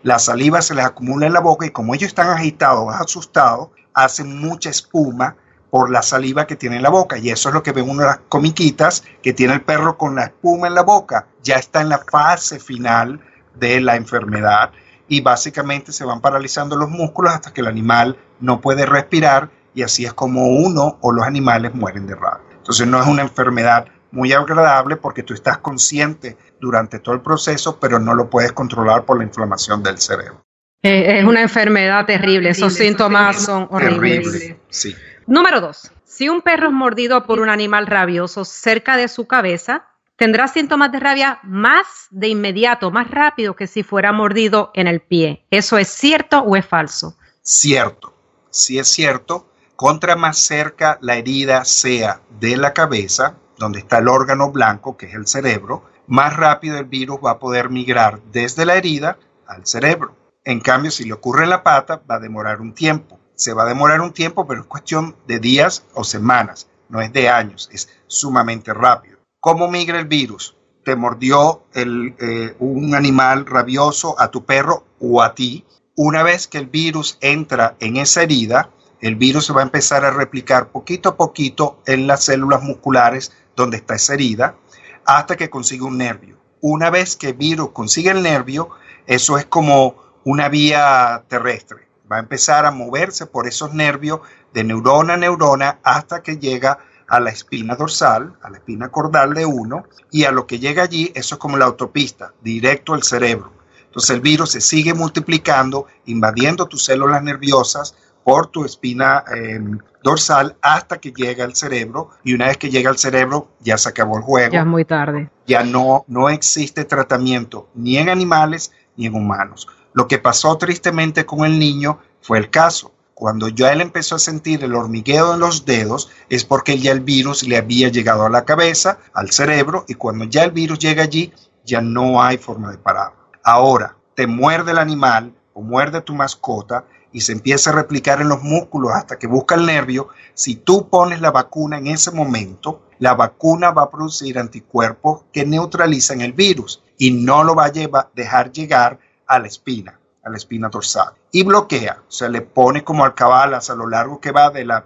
La 0.03 0.19
saliva 0.19 0.61
se 0.61 0.75
les 0.75 0.85
acumula 0.85 1.25
en 1.25 1.33
la 1.33 1.39
boca 1.39 1.65
y 1.65 1.71
como 1.71 1.95
ellos 1.95 2.09
están 2.09 2.29
agitados, 2.29 2.93
asustados, 2.93 3.69
hacen 3.93 4.39
mucha 4.39 4.69
espuma 4.69 5.35
por 5.73 5.89
la 5.89 6.03
saliva 6.03 6.45
que 6.45 6.55
tiene 6.55 6.75
en 6.75 6.83
la 6.83 6.89
boca. 6.89 7.17
Y 7.17 7.31
eso 7.31 7.49
es 7.49 7.55
lo 7.55 7.63
que 7.63 7.71
ven 7.71 7.97
de 7.97 8.05
las 8.05 8.19
comiquitas 8.29 9.03
que 9.23 9.33
tiene 9.33 9.55
el 9.55 9.61
perro 9.61 9.97
con 9.97 10.13
la 10.13 10.25
espuma 10.25 10.67
en 10.67 10.75
la 10.75 10.83
boca. 10.83 11.25
Ya 11.41 11.55
está 11.55 11.81
en 11.81 11.89
la 11.89 11.97
fase 11.97 12.59
final 12.59 13.19
de 13.55 13.81
la 13.81 13.95
enfermedad 13.95 14.69
y 15.07 15.21
básicamente 15.21 15.91
se 15.91 16.05
van 16.05 16.21
paralizando 16.21 16.75
los 16.75 16.91
músculos 16.91 17.33
hasta 17.33 17.51
que 17.51 17.61
el 17.61 17.65
animal 17.65 18.19
no 18.39 18.61
puede 18.61 18.85
respirar 18.85 19.49
y 19.73 19.81
así 19.81 20.05
es 20.05 20.13
como 20.13 20.45
uno 20.45 20.99
o 21.01 21.11
los 21.11 21.25
animales 21.25 21.73
mueren 21.73 22.05
de 22.05 22.13
rabia. 22.13 22.45
Entonces 22.55 22.85
no 22.85 23.01
es 23.01 23.07
una 23.07 23.23
enfermedad 23.23 23.87
muy 24.11 24.31
agradable 24.31 24.97
porque 24.97 25.23
tú 25.23 25.33
estás 25.33 25.57
consciente 25.57 26.37
durante 26.61 26.99
todo 26.99 27.15
el 27.15 27.21
proceso, 27.21 27.79
pero 27.79 27.97
no 27.97 28.13
lo 28.13 28.29
puedes 28.29 28.51
controlar 28.51 29.05
por 29.05 29.17
la 29.17 29.23
inflamación 29.23 29.81
del 29.81 29.97
cerebro. 29.97 30.45
Eh, 30.83 31.19
es 31.19 31.25
una 31.25 31.41
enfermedad 31.41 32.05
terrible, 32.05 32.49
esos 32.49 32.73
síntomas 32.73 33.41
son 33.41 33.67
horribles. 33.71 34.33
Terrible, 34.33 34.59
sí. 34.69 34.95
Número 35.27 35.61
dos, 35.61 35.91
si 36.03 36.27
un 36.27 36.41
perro 36.41 36.67
es 36.67 36.73
mordido 36.73 37.25
por 37.25 37.39
un 37.39 37.49
animal 37.49 37.87
rabioso 37.87 38.43
cerca 38.43 38.97
de 38.97 39.07
su 39.07 39.25
cabeza, 39.25 39.87
tendrá 40.17 40.47
síntomas 40.47 40.91
de 40.91 40.99
rabia 40.99 41.39
más 41.43 42.07
de 42.11 42.27
inmediato, 42.27 42.91
más 42.91 43.09
rápido 43.09 43.55
que 43.55 43.67
si 43.67 43.83
fuera 43.83 44.11
mordido 44.11 44.71
en 44.73 44.87
el 44.87 45.01
pie. 45.01 45.45
¿Eso 45.49 45.77
es 45.77 45.87
cierto 45.87 46.39
o 46.39 46.55
es 46.55 46.65
falso? 46.65 47.17
Cierto, 47.41 48.13
sí 48.49 48.79
es 48.79 48.87
cierto. 48.89 49.49
Contra 49.75 50.15
más 50.15 50.37
cerca 50.37 50.97
la 51.01 51.15
herida 51.15 51.65
sea 51.65 52.21
de 52.39 52.57
la 52.57 52.73
cabeza, 52.73 53.37
donde 53.57 53.79
está 53.79 53.99
el 53.99 54.07
órgano 54.07 54.51
blanco, 54.51 54.97
que 54.97 55.07
es 55.07 55.15
el 55.15 55.27
cerebro, 55.27 55.85
más 56.07 56.35
rápido 56.35 56.77
el 56.77 56.85
virus 56.85 57.19
va 57.23 57.31
a 57.31 57.39
poder 57.39 57.69
migrar 57.69 58.21
desde 58.31 58.65
la 58.65 58.75
herida 58.75 59.17
al 59.47 59.65
cerebro. 59.65 60.15
En 60.43 60.59
cambio, 60.59 60.91
si 60.91 61.05
le 61.05 61.13
ocurre 61.13 61.47
la 61.47 61.63
pata, 61.63 62.01
va 62.09 62.15
a 62.15 62.19
demorar 62.19 62.59
un 62.59 62.73
tiempo. 62.73 63.19
Se 63.43 63.53
va 63.53 63.63
a 63.63 63.65
demorar 63.65 63.99
un 63.99 64.13
tiempo, 64.13 64.47
pero 64.47 64.61
es 64.61 64.67
cuestión 64.67 65.17
de 65.27 65.37
días 65.37 65.83
o 65.95 66.05
semanas, 66.05 66.69
no 66.87 67.01
es 67.01 67.11
de 67.11 67.27
años, 67.27 67.69
es 67.73 67.89
sumamente 68.07 68.73
rápido. 68.73 69.17
¿Cómo 69.41 69.69
migra 69.69 69.99
el 69.99 70.07
virus? 70.07 70.55
Te 70.85 70.95
mordió 70.95 71.65
eh, 71.75 72.55
un 72.59 72.95
animal 72.95 73.45
rabioso 73.45 74.15
a 74.17 74.31
tu 74.31 74.45
perro 74.45 74.85
o 75.01 75.21
a 75.21 75.35
ti. 75.35 75.65
Una 75.97 76.23
vez 76.23 76.47
que 76.47 76.57
el 76.57 76.67
virus 76.67 77.17
entra 77.19 77.75
en 77.81 77.97
esa 77.97 78.23
herida, 78.23 78.69
el 79.01 79.17
virus 79.17 79.47
se 79.47 79.51
va 79.51 79.59
a 79.59 79.65
empezar 79.65 80.05
a 80.05 80.11
replicar 80.11 80.69
poquito 80.69 81.09
a 81.09 81.17
poquito 81.17 81.81
en 81.85 82.07
las 82.07 82.23
células 82.23 82.63
musculares 82.63 83.33
donde 83.57 83.75
está 83.75 83.95
esa 83.95 84.13
herida 84.13 84.55
hasta 85.03 85.35
que 85.35 85.49
consiga 85.49 85.83
un 85.83 85.97
nervio. 85.97 86.37
Una 86.61 86.89
vez 86.89 87.17
que 87.17 87.27
el 87.27 87.33
virus 87.33 87.71
consigue 87.71 88.11
el 88.11 88.23
nervio, 88.23 88.69
eso 89.05 89.37
es 89.37 89.45
como 89.45 89.97
una 90.23 90.47
vía 90.47 91.25
terrestre. 91.27 91.91
Va 92.13 92.17
a 92.17 92.19
empezar 92.19 92.67
a 92.67 92.71
moverse 92.71 93.25
por 93.25 93.47
esos 93.47 93.73
nervios 93.73 94.19
de 94.53 94.63
neurona 94.63 95.15
a 95.15 95.17
neurona 95.17 95.79
hasta 95.81 96.21
que 96.21 96.37
llega 96.37 96.77
a 97.07 97.19
la 97.19 97.31
espina 97.31 97.75
dorsal, 97.75 98.35
a 98.43 98.51
la 98.51 98.57
espina 98.57 98.89
cordal 98.89 99.33
de 99.33 99.47
uno, 99.47 99.85
y 100.11 100.25
a 100.25 100.31
lo 100.31 100.45
que 100.45 100.59
llega 100.59 100.83
allí, 100.83 101.11
eso 101.15 101.33
es 101.33 101.39
como 101.39 101.57
la 101.57 101.65
autopista, 101.65 102.31
directo 102.39 102.93
al 102.93 103.01
cerebro. 103.01 103.51
Entonces 103.85 104.11
el 104.11 104.21
virus 104.21 104.51
se 104.51 104.61
sigue 104.61 104.93
multiplicando, 104.93 105.87
invadiendo 106.05 106.67
tus 106.67 106.85
células 106.85 107.23
nerviosas 107.23 107.95
por 108.23 108.45
tu 108.45 108.63
espina 108.63 109.23
em, 109.35 109.79
dorsal 110.03 110.55
hasta 110.61 110.99
que 110.99 111.11
llega 111.11 111.45
al 111.45 111.55
cerebro 111.55 112.11
y 112.23 112.35
una 112.35 112.45
vez 112.45 112.57
que 112.57 112.69
llega 112.69 112.91
al 112.91 112.99
cerebro 112.99 113.49
ya 113.59 113.79
se 113.79 113.89
acabó 113.89 114.17
el 114.17 114.23
juego. 114.23 114.53
Ya 114.53 114.59
es 114.59 114.67
muy 114.67 114.85
tarde. 114.85 115.31
Ya 115.47 115.63
no, 115.63 116.05
no 116.07 116.29
existe 116.29 116.85
tratamiento 116.85 117.69
ni 117.73 117.97
en 117.97 118.09
animales 118.09 118.71
ni 118.97 119.07
en 119.07 119.15
humanos. 119.15 119.67
Lo 119.93 120.07
que 120.07 120.19
pasó 120.19 120.57
tristemente 120.57 121.25
con 121.25 121.45
el 121.45 121.59
niño 121.59 121.99
fue 122.21 122.37
el 122.39 122.49
caso. 122.49 122.91
Cuando 123.13 123.47
ya 123.47 123.71
él 123.71 123.81
empezó 123.81 124.15
a 124.15 124.19
sentir 124.19 124.63
el 124.63 124.75
hormigueo 124.75 125.33
en 125.33 125.39
los 125.39 125.65
dedos 125.65 126.09
es 126.29 126.43
porque 126.43 126.79
ya 126.79 126.91
el 126.91 127.01
virus 127.01 127.43
le 127.43 127.57
había 127.57 127.89
llegado 127.89 128.25
a 128.25 128.29
la 128.29 128.43
cabeza, 128.43 128.97
al 129.13 129.31
cerebro, 129.31 129.85
y 129.87 129.93
cuando 129.93 130.25
ya 130.25 130.43
el 130.43 130.51
virus 130.51 130.79
llega 130.79 131.03
allí, 131.03 131.31
ya 131.63 131.79
no 131.79 132.21
hay 132.21 132.37
forma 132.37 132.71
de 132.71 132.77
parar. 132.77 133.13
Ahora, 133.43 133.97
te 134.15 134.27
muerde 134.27 134.71
el 134.71 134.79
animal 134.79 135.33
o 135.53 135.61
muerde 135.61 136.01
tu 136.01 136.15
mascota 136.15 136.85
y 137.11 137.21
se 137.21 137.31
empieza 137.31 137.69
a 137.69 137.73
replicar 137.73 138.19
en 138.19 138.29
los 138.29 138.41
músculos 138.41 138.91
hasta 138.93 139.19
que 139.19 139.27
busca 139.27 139.55
el 139.55 139.67
nervio, 139.67 140.09
si 140.33 140.55
tú 140.55 140.89
pones 140.89 141.21
la 141.21 141.29
vacuna 141.29 141.77
en 141.77 141.87
ese 141.87 142.09
momento, 142.11 142.81
la 142.97 143.13
vacuna 143.13 143.71
va 143.71 143.83
a 143.83 143.89
producir 143.91 144.39
anticuerpos 144.39 145.21
que 145.31 145.45
neutralizan 145.45 146.21
el 146.21 146.33
virus 146.33 146.83
y 146.97 147.11
no 147.11 147.43
lo 147.43 147.53
va 147.53 147.65
a 147.65 148.09
dejar 148.15 148.51
llegar 148.51 148.99
a 149.27 149.39
la 149.39 149.47
espina, 149.47 149.99
a 150.23 150.29
la 150.29 150.37
espina 150.37 150.69
dorsal. 150.69 151.13
Y 151.31 151.43
bloquea, 151.43 151.99
o 152.07 152.11
sea, 152.11 152.29
le 152.29 152.41
pone 152.41 152.83
como 152.83 153.05
alcabalas 153.05 153.69
a 153.69 153.75
lo 153.75 153.87
largo 153.87 154.19
que 154.19 154.31
va 154.31 154.49
de 154.49 154.65
la, 154.65 154.85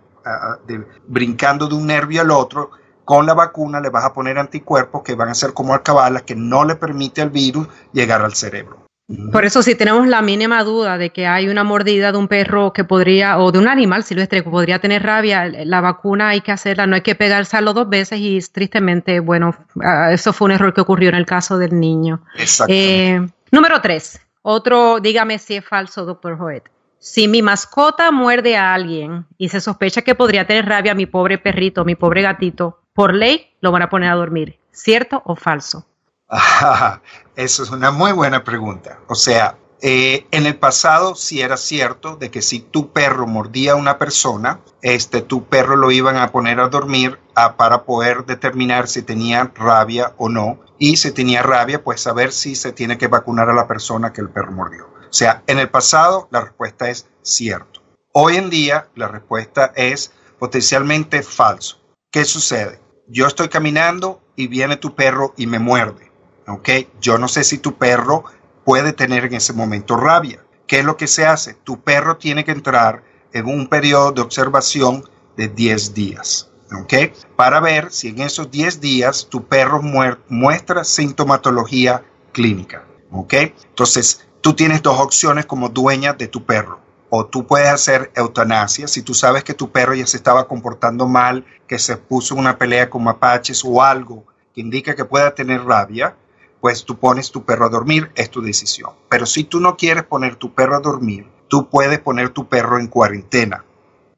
brincando 1.08 1.68
de 1.68 1.76
un 1.76 1.88
nervio 1.88 2.22
al 2.22 2.32
otro. 2.32 2.72
Con 3.06 3.26
la 3.26 3.34
vacuna 3.34 3.80
le 3.80 3.90
vas 3.90 4.04
a 4.04 4.14
poner 4.14 4.38
anticuerpos 4.38 5.02
que 5.02 5.16
van 5.16 5.30
a 5.30 5.34
ser 5.34 5.54
como 5.54 5.74
alcabalas 5.74 6.24
que 6.24 6.36
no 6.36 6.66
le 6.66 6.76
permite 6.76 7.22
al 7.22 7.30
virus 7.30 7.68
llegar 7.94 8.22
al 8.22 8.34
cerebro. 8.34 8.88
Por 9.32 9.46
eso 9.46 9.64
si 9.64 9.74
tenemos 9.74 10.06
la 10.08 10.22
mínima 10.22 10.66
duda 10.66 10.98
de 10.98 11.12
que 11.12 11.26
hay 11.26 11.48
una 11.48 11.64
mordida 11.64 12.12
de 12.12 12.18
un 12.18 12.28
perro 12.28 12.74
que 12.74 12.84
podría, 12.84 13.38
o 13.38 13.54
de 13.54 13.60
un 13.60 13.70
animal 13.70 14.04
silvestre 14.04 14.44
que 14.44 14.50
podría 14.50 14.80
tener 14.80 15.02
rabia, 15.04 15.46
la 15.48 15.80
vacuna 15.80 16.30
hay 16.30 16.42
que 16.42 16.52
hacerla, 16.52 16.88
no 16.88 16.96
hay 16.96 17.02
que 17.02 17.16
pegarse 17.16 17.62
los 17.62 17.74
dos 17.74 17.88
veces 17.88 18.20
y 18.20 18.42
tristemente, 18.52 19.22
bueno, 19.22 19.56
ah, 19.82 20.12
eso 20.12 20.34
fue 20.34 20.48
un 20.48 20.52
error 20.52 20.74
que 20.74 20.82
ocurrió 20.82 21.08
en 21.08 21.16
el 21.16 21.26
caso 21.26 21.58
del 21.58 21.80
niño. 21.80 22.22
Eh, 22.68 23.26
número 23.50 23.80
tres, 23.80 24.20
otro, 24.50 25.02
dígame 25.02 25.40
si 25.40 25.58
es 25.58 25.66
falso, 25.66 26.06
doctor 26.06 26.38
Joet. 26.38 26.72
Si 27.00 27.28
mi 27.28 27.42
mascota 27.42 28.12
muerde 28.12 28.56
a 28.56 28.74
alguien 28.74 29.26
y 29.38 29.50
se 29.50 29.60
sospecha 29.60 30.04
que 30.04 30.16
podría 30.16 30.48
tener 30.48 30.66
rabia 30.66 30.96
mi 30.96 31.06
pobre 31.06 31.38
perrito, 31.38 31.84
mi 31.84 31.96
pobre 31.96 32.22
gatito, 32.22 32.80
por 32.94 33.14
ley 33.14 33.54
lo 33.60 33.74
van 33.74 33.82
a 33.82 33.90
poner 33.90 34.10
a 34.10 34.16
dormir. 34.16 34.58
¿Cierto 34.72 35.22
o 35.26 35.36
falso? 35.36 35.86
eso 37.36 37.64
es 37.64 37.70
una 37.70 37.92
muy 37.92 38.14
buena 38.14 38.46
pregunta. 38.46 39.00
O 39.10 39.16
sea, 39.16 39.58
eh, 39.82 40.26
en 40.32 40.48
el 40.48 40.58
pasado 40.58 41.14
sí 41.14 41.42
era 41.42 41.56
cierto 41.56 42.16
de 42.16 42.32
que 42.32 42.42
si 42.42 42.60
tu 42.60 42.92
perro 42.92 43.28
mordía 43.28 43.74
a 43.74 43.76
una 43.76 44.00
persona, 44.00 44.62
este, 44.82 45.22
tu 45.22 45.46
perro 45.46 45.76
lo 45.76 45.92
iban 45.92 46.18
a 46.18 46.32
poner 46.32 46.60
a 46.60 46.70
dormir 46.70 47.20
para 47.58 47.84
poder 47.84 48.26
determinar 48.26 48.88
si 48.88 49.04
tenía 49.04 49.52
rabia 49.54 50.14
o 50.18 50.30
no. 50.30 50.60
Y 50.80 50.98
si 50.98 51.12
tenía 51.12 51.44
rabia, 51.44 51.84
pues 51.84 52.02
saber 52.02 52.32
si 52.32 52.56
se 52.56 52.72
tiene 52.72 52.98
que 52.98 53.08
vacunar 53.08 53.50
a 53.50 53.54
la 53.54 53.68
persona 53.68 54.14
que 54.14 54.22
el 54.22 54.30
perro 54.30 54.52
mordió. 54.52 54.86
O 54.86 55.14
sea, 55.14 55.44
en 55.48 55.60
el 55.60 55.70
pasado 55.70 56.28
la 56.32 56.42
respuesta 56.42 56.90
es 56.90 57.08
cierto. 57.22 57.82
Hoy 58.14 58.38
en 58.38 58.50
día 58.50 58.90
la 58.96 59.08
respuesta 59.08 59.74
es 59.76 60.12
potencialmente 60.40 61.22
falso. 61.22 61.80
¿Qué 62.12 62.26
sucede? 62.26 62.80
Yo 63.08 63.28
estoy 63.28 63.50
caminando 63.50 64.22
y 64.36 64.48
viene 64.48 64.78
tu 64.78 64.96
perro 64.96 65.34
y 65.38 65.46
me 65.48 65.60
muerde 65.60 66.08
¿ok? 66.48 66.70
Yo 67.02 67.18
no 67.18 67.28
sé 67.28 67.44
si 67.44 67.58
tu 67.58 67.78
perro 67.78 68.24
puede 68.68 68.92
tener 68.92 69.24
en 69.24 69.36
ese 69.36 69.54
momento 69.54 69.96
rabia. 69.96 70.44
¿Qué 70.68 70.80
es 70.80 70.86
lo 70.86 70.98
que 70.98 71.08
se 71.08 71.26
hace? 71.26 71.54
Tu 71.54 71.80
perro 71.80 72.18
tiene 72.18 72.44
que 72.44 72.52
entrar 72.52 73.02
en 73.32 73.46
un 73.46 73.70
periodo 73.70 74.12
de 74.12 74.22
observación 74.22 75.10
de 75.38 75.48
10 75.48 75.94
días, 75.94 76.52
¿ok? 76.78 76.94
Para 77.38 77.62
ver 77.62 77.94
si 77.94 78.10
en 78.10 78.20
esos 78.20 78.52
10 78.52 78.82
días 78.82 79.28
tu 79.30 79.46
perro 79.46 79.82
muestra 80.28 80.84
sintomatología 80.84 82.04
clínica, 82.34 82.84
¿ok? 83.10 83.34
Entonces, 83.70 84.28
tú 84.42 84.54
tienes 84.54 84.84
dos 84.84 85.00
opciones 85.00 85.46
como 85.46 85.70
dueña 85.70 86.12
de 86.12 86.28
tu 86.28 86.44
perro. 86.44 86.82
O 87.10 87.26
tú 87.26 87.48
puedes 87.48 87.70
hacer 87.70 88.12
eutanasia 88.16 88.90
si 88.90 89.02
tú 89.02 89.14
sabes 89.14 89.46
que 89.46 89.54
tu 89.54 89.72
perro 89.72 89.96
ya 89.96 90.06
se 90.06 90.18
estaba 90.18 90.46
comportando 90.46 91.08
mal, 91.08 91.46
que 91.70 91.80
se 91.80 91.96
puso 91.96 92.34
en 92.34 92.42
una 92.42 92.58
pelea 92.58 92.90
con 92.90 93.06
mapaches 93.06 93.64
o 93.64 93.82
algo 93.82 94.26
que 94.54 94.60
indica 94.60 94.94
que 94.94 95.06
pueda 95.06 95.34
tener 95.34 95.64
rabia 95.64 96.18
pues 96.62 96.86
tú 96.86 96.98
pones 96.98 97.32
tu 97.32 97.44
perro 97.44 97.66
a 97.66 97.70
dormir, 97.70 98.12
es 98.16 98.30
tu 98.30 98.42
decisión. 98.42 98.92
Pero 99.10 99.26
si 99.26 99.44
tú 99.44 99.60
no 99.60 99.78
quieres 99.78 100.04
poner 100.04 100.36
tu 100.36 100.54
perro 100.54 100.78
a 100.78 100.82
dormir, 100.82 101.28
tú 101.48 101.70
puedes 101.70 102.00
poner 102.00 102.30
tu 102.30 102.48
perro 102.48 102.80
en 102.80 102.88
cuarentena. 102.88 103.64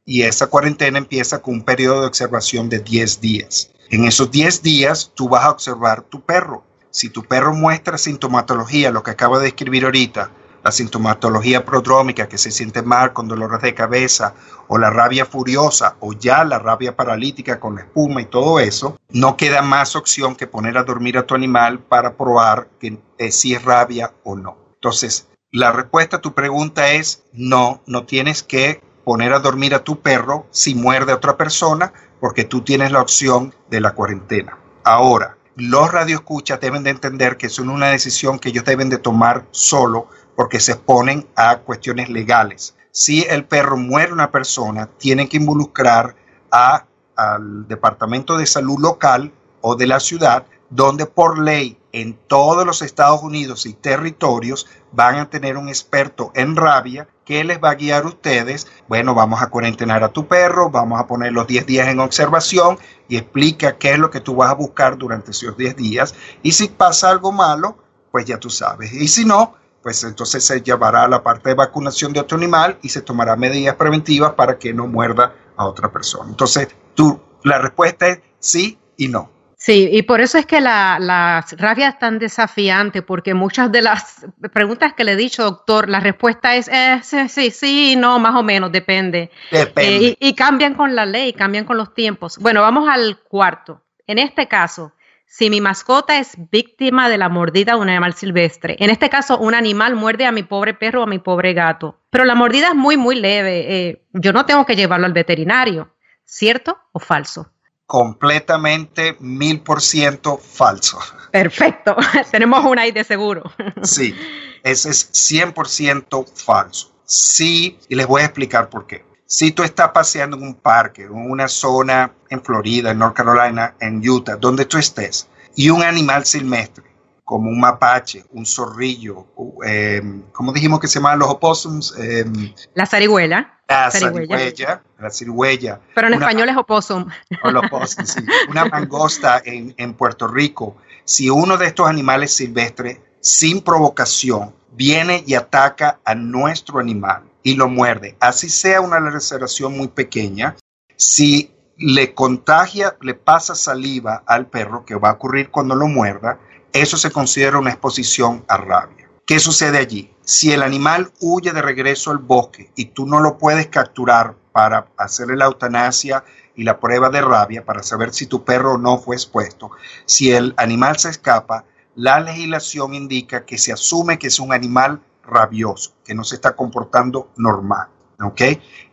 Y 0.05 0.23
esa 0.23 0.47
cuarentena 0.47 0.97
empieza 0.97 1.41
con 1.41 1.55
un 1.55 1.63
periodo 1.63 2.01
de 2.01 2.07
observación 2.07 2.69
de 2.69 2.79
10 2.79 3.21
días. 3.21 3.71
En 3.89 4.05
esos 4.05 4.31
10 4.31 4.61
días 4.61 5.11
tú 5.13 5.29
vas 5.29 5.45
a 5.45 5.51
observar 5.51 6.01
tu 6.03 6.21
perro. 6.21 6.63
Si 6.91 7.09
tu 7.09 7.23
perro 7.23 7.53
muestra 7.53 7.97
sintomatología, 7.97 8.91
lo 8.91 9.03
que 9.03 9.11
acabo 9.11 9.37
de 9.37 9.45
describir 9.45 9.85
ahorita, 9.85 10.31
la 10.63 10.71
sintomatología 10.71 11.65
prodrómica, 11.65 12.27
que 12.27 12.37
se 12.37 12.51
siente 12.51 12.81
mal 12.81 13.13
con 13.13 13.27
dolores 13.27 13.61
de 13.61 13.73
cabeza, 13.73 14.33
o 14.67 14.77
la 14.77 14.89
rabia 14.89 15.25
furiosa, 15.25 15.95
o 15.99 16.13
ya 16.13 16.43
la 16.43 16.59
rabia 16.59 16.95
paralítica 16.95 17.59
con 17.59 17.75
la 17.75 17.81
espuma 17.81 18.21
y 18.21 18.25
todo 18.25 18.59
eso, 18.59 18.97
no 19.09 19.37
queda 19.37 19.61
más 19.61 19.95
opción 19.95 20.35
que 20.35 20.47
poner 20.47 20.77
a 20.77 20.83
dormir 20.83 21.17
a 21.17 21.25
tu 21.25 21.35
animal 21.35 21.79
para 21.79 22.15
probar 22.15 22.67
que, 22.79 22.99
eh, 23.17 23.31
si 23.31 23.53
es 23.53 23.63
rabia 23.63 24.13
o 24.23 24.35
no. 24.35 24.57
Entonces, 24.75 25.27
la 25.51 25.71
respuesta 25.71 26.17
a 26.17 26.21
tu 26.21 26.33
pregunta 26.33 26.91
es 26.91 27.23
no, 27.33 27.81
no 27.87 28.05
tienes 28.05 28.43
que 28.43 28.81
poner 29.03 29.33
a 29.33 29.39
dormir 29.39 29.73
a 29.73 29.83
tu 29.83 29.99
perro 30.01 30.45
si 30.51 30.75
muerde 30.75 31.11
a 31.11 31.15
otra 31.15 31.35
persona, 31.35 31.91
porque 32.19 32.43
tú 32.43 32.61
tienes 32.61 32.91
la 32.91 33.01
opción 33.01 33.55
de 33.69 33.81
la 33.81 33.93
cuarentena. 33.93 34.57
Ahora, 34.83 35.37
los 35.55 35.91
radioescuchas 35.91 36.59
deben 36.59 36.83
de 36.83 36.91
entender 36.91 37.35
que 37.35 37.47
es 37.47 37.59
una 37.59 37.87
decisión 37.87 38.39
que 38.39 38.49
ellos 38.49 38.63
deben 38.63 38.89
de 38.89 38.97
tomar 38.97 39.45
solo 39.51 40.07
porque 40.39 40.61
se 40.61 40.71
exponen 40.71 41.27
a 41.35 41.57
cuestiones 41.57 42.07
legales. 42.09 42.73
Si 42.91 43.23
el 43.23 43.43
perro 43.43 43.75
muere 43.75 44.13
una 44.13 44.31
persona, 44.31 44.85
tienen 44.85 45.27
que 45.27 45.35
involucrar 45.35 46.15
al 46.49 47.67
Departamento 47.67 48.37
de 48.37 48.45
Salud 48.45 48.79
local 48.79 49.33
o 49.59 49.75
de 49.75 49.85
la 49.85 49.99
ciudad, 49.99 50.45
donde 50.69 51.05
por 51.05 51.39
ley 51.39 51.77
en 51.91 52.13
todos 52.13 52.65
los 52.65 52.81
Estados 52.81 53.21
Unidos 53.21 53.65
y 53.65 53.73
territorios 53.73 54.65
van 54.93 55.15
a 55.15 55.29
tener 55.29 55.57
un 55.57 55.67
experto 55.67 56.31
en 56.33 56.55
rabia 56.55 57.09
¿qué 57.25 57.43
les 57.43 57.61
va 57.61 57.71
a 57.71 57.75
guiar 57.75 58.05
a 58.05 58.07
ustedes? 58.07 58.65
Bueno, 58.87 59.13
vamos 59.13 59.41
a 59.41 59.49
cuarentenar 59.49 60.05
a 60.05 60.13
tu 60.13 60.25
perro, 60.25 60.69
vamos 60.69 61.01
a 61.01 61.05
poner 61.05 61.33
los 61.33 61.47
10 61.47 61.65
días 61.65 61.89
en 61.89 61.99
observación 61.99 62.79
y 63.09 63.17
explica 63.17 63.77
qué 63.77 63.91
es 63.91 63.99
lo 63.99 64.09
que 64.09 64.21
tú 64.21 64.37
vas 64.37 64.51
a 64.51 64.55
buscar 64.55 64.97
durante 64.97 65.31
esos 65.31 65.57
10 65.57 65.75
días. 65.75 66.15
Y 66.43 66.53
si 66.53 66.69
pasa 66.69 67.09
algo 67.09 67.33
malo, 67.33 67.75
pues 68.09 68.23
ya 68.23 68.39
tú 68.39 68.49
sabes. 68.49 68.93
Y 68.93 69.09
si 69.09 69.25
no, 69.25 69.59
pues 69.81 70.03
entonces 70.03 70.43
se 70.43 70.61
llevará 70.61 71.03
a 71.03 71.07
la 71.07 71.23
parte 71.23 71.49
de 71.49 71.55
vacunación 71.55 72.13
de 72.13 72.19
otro 72.19 72.37
animal 72.37 72.77
y 72.81 72.89
se 72.89 73.01
tomará 73.01 73.35
medidas 73.35 73.75
preventivas 73.75 74.33
para 74.33 74.57
que 74.57 74.73
no 74.73 74.87
muerda 74.87 75.33
a 75.55 75.65
otra 75.65 75.91
persona. 75.91 76.29
Entonces, 76.29 76.69
tú, 76.95 77.21
la 77.43 77.59
respuesta 77.59 78.07
es 78.07 78.19
sí 78.39 78.77
y 78.97 79.07
no. 79.07 79.31
Sí, 79.61 79.89
y 79.91 80.03
por 80.03 80.21
eso 80.21 80.37
es 80.37 80.45
que 80.45 80.61
la, 80.61 80.97
la, 81.01 81.45
rabia 81.57 81.89
es 81.89 81.99
tan 81.99 82.17
desafiante, 82.17 83.01
porque 83.01 83.33
muchas 83.33 83.69
de 83.69 83.81
las 83.81 84.25
preguntas 84.53 84.93
que 84.93 85.03
le 85.03 85.11
he 85.11 85.15
dicho, 85.17 85.43
doctor, 85.43 85.89
la 85.89 85.99
respuesta 85.99 86.55
es 86.55 86.69
eh, 86.69 87.01
sí, 87.03 87.27
sí, 87.27 87.51
sí, 87.51 87.95
no, 87.97 88.19
más 88.19 88.35
o 88.35 88.43
menos, 88.43 88.71
depende. 88.71 89.31
Depende. 89.51 90.07
Eh, 90.07 90.17
y, 90.17 90.29
y, 90.29 90.33
cambian 90.33 90.75
con 90.75 90.95
la 90.95 91.05
ley, 91.05 91.33
cambian 91.33 91.65
con 91.65 91.75
los 91.75 91.93
tiempos. 91.93 92.37
Bueno, 92.37 92.61
vamos 92.61 92.87
al 92.87 93.19
cuarto. 93.19 93.81
En 94.07 94.17
este 94.17 94.47
caso, 94.47 94.93
si 95.29 95.51
mi 95.51 95.61
mascota 95.61 96.17
es 96.17 96.31
víctima 96.49 97.07
de 97.07 97.19
la 97.19 97.29
mordida 97.29 97.73
de 97.73 97.79
un 97.79 97.87
animal 97.87 98.15
silvestre. 98.15 98.75
En 98.79 98.89
este 98.89 99.11
caso, 99.11 99.37
un 99.37 99.53
animal 99.53 99.95
muerde 99.95 100.25
a 100.25 100.31
mi 100.31 100.41
pobre 100.41 100.73
perro 100.73 101.01
o 101.01 101.03
a 101.03 101.07
mi 101.07 101.19
pobre 101.19 101.53
gato. 101.53 102.01
Pero 102.09 102.25
la 102.25 102.33
mordida 102.33 102.69
es 102.69 102.75
muy, 102.75 102.97
muy 102.97 103.15
leve. 103.15 103.89
Eh, 103.89 104.07
yo 104.13 104.33
no 104.33 104.47
tengo 104.47 104.65
que 104.65 104.75
llevarlo 104.75 105.05
al 105.05 105.13
veterinario. 105.13 105.95
¿Cierto 106.25 106.79
o 106.93 106.99
falso? 106.99 107.51
Completamente 107.85 109.17
mil 109.19 109.61
por 109.61 109.81
ciento 109.81 110.37
falso. 110.37 110.97
Perfecto. 111.31 111.95
Tenemos 112.31 112.65
una 112.65 112.81
ahí 112.81 112.91
de 112.91 113.03
seguro. 113.03 113.43
sí, 113.83 114.15
ese 114.63 114.89
es 114.89 115.11
100% 115.13 116.27
falso. 116.43 116.91
Sí, 117.05 117.77
y 117.87 117.95
les 117.95 118.07
voy 118.07 118.23
a 118.23 118.25
explicar 118.25 118.69
por 118.69 118.87
qué. 118.87 119.05
Si 119.31 119.51
tú 119.51 119.61
estás 119.61 119.91
paseando 119.91 120.37
en 120.37 120.41
un 120.41 120.55
parque, 120.55 121.03
en 121.03 121.11
una 121.11 121.47
zona 121.47 122.11
en 122.31 122.41
Florida, 122.41 122.89
en 122.89 122.97
North 122.97 123.15
Carolina, 123.15 123.75
en 123.79 124.01
Utah, 124.09 124.37
donde 124.37 124.65
tú 124.65 124.79
estés, 124.79 125.27
y 125.55 125.69
un 125.69 125.83
animal 125.83 126.25
silvestre, 126.25 126.85
como 127.23 127.51
un 127.51 127.59
mapache, 127.59 128.25
un 128.31 128.43
zorrillo, 128.43 129.27
eh, 129.63 130.01
¿cómo 130.31 130.51
dijimos 130.51 130.79
que 130.79 130.87
se 130.87 130.95
llaman 130.95 131.19
los 131.19 131.29
opossums? 131.29 131.93
Eh, 131.99 132.25
la 132.73 132.87
zarigüeya. 132.87 133.59
La 133.67 133.91
zarigüeya, 133.91 134.81
la 134.97 135.11
zarigüeya. 135.11 135.79
Pero 135.93 136.07
en 136.07 136.15
una, 136.15 136.25
español 136.25 136.49
es 136.49 136.57
opossum. 136.57 137.05
O 137.43 137.51
los 137.51 137.65
opossum, 137.65 138.05
sí. 138.07 138.25
Una 138.49 138.65
mangosta 138.65 139.43
en, 139.45 139.75
en 139.77 139.93
Puerto 139.93 140.27
Rico. 140.27 140.75
Si 141.05 141.29
uno 141.29 141.55
de 141.55 141.67
estos 141.67 141.87
animales 141.87 142.33
silvestres, 142.33 142.97
sin 143.19 143.61
provocación, 143.61 144.55
viene 144.71 145.23
y 145.27 145.35
ataca 145.35 145.99
a 146.03 146.15
nuestro 146.15 146.79
animal, 146.79 147.28
y 147.43 147.55
lo 147.55 147.67
muerde, 147.67 148.17
así 148.19 148.49
sea 148.49 148.81
una 148.81 148.99
laceración 148.99 149.77
muy 149.77 149.87
pequeña, 149.87 150.55
si 150.97 151.53
le 151.77 152.13
contagia, 152.13 152.97
le 153.01 153.13
pasa 153.13 153.55
saliva 153.55 154.23
al 154.25 154.47
perro, 154.47 154.85
que 154.85 154.95
va 154.95 155.11
a 155.11 155.13
ocurrir 155.13 155.49
cuando 155.49 155.75
lo 155.75 155.87
muerda, 155.87 156.39
eso 156.73 156.97
se 156.97 157.11
considera 157.11 157.57
una 157.57 157.71
exposición 157.71 158.43
a 158.47 158.57
rabia. 158.57 159.09
¿Qué 159.25 159.39
sucede 159.39 159.77
allí? 159.77 160.11
Si 160.23 160.51
el 160.51 160.61
animal 160.61 161.11
huye 161.19 161.51
de 161.51 161.61
regreso 161.61 162.11
al 162.11 162.17
bosque 162.17 162.71
y 162.75 162.85
tú 162.85 163.05
no 163.05 163.19
lo 163.19 163.37
puedes 163.37 163.67
capturar 163.67 164.35
para 164.51 164.87
hacerle 164.97 165.37
la 165.37 165.45
eutanasia 165.45 166.23
y 166.55 166.63
la 166.63 166.79
prueba 166.79 167.09
de 167.09 167.21
rabia 167.21 167.63
para 167.63 167.83
saber 167.83 168.13
si 168.13 168.25
tu 168.25 168.43
perro 168.43 168.77
no 168.77 168.97
fue 168.97 169.15
expuesto, 169.15 169.71
si 170.05 170.31
el 170.31 170.53
animal 170.57 170.97
se 170.99 171.09
escapa, 171.09 171.65
la 171.95 172.19
legislación 172.19 172.93
indica 172.93 173.45
que 173.45 173.57
se 173.57 173.71
asume 173.71 174.19
que 174.19 174.27
es 174.27 174.39
un 174.39 174.51
animal 174.51 175.01
rabioso, 175.29 175.93
que 176.03 176.13
no 176.13 176.23
se 176.23 176.35
está 176.35 176.55
comportando 176.55 177.29
normal. 177.37 177.87
¿Ok? 178.21 178.41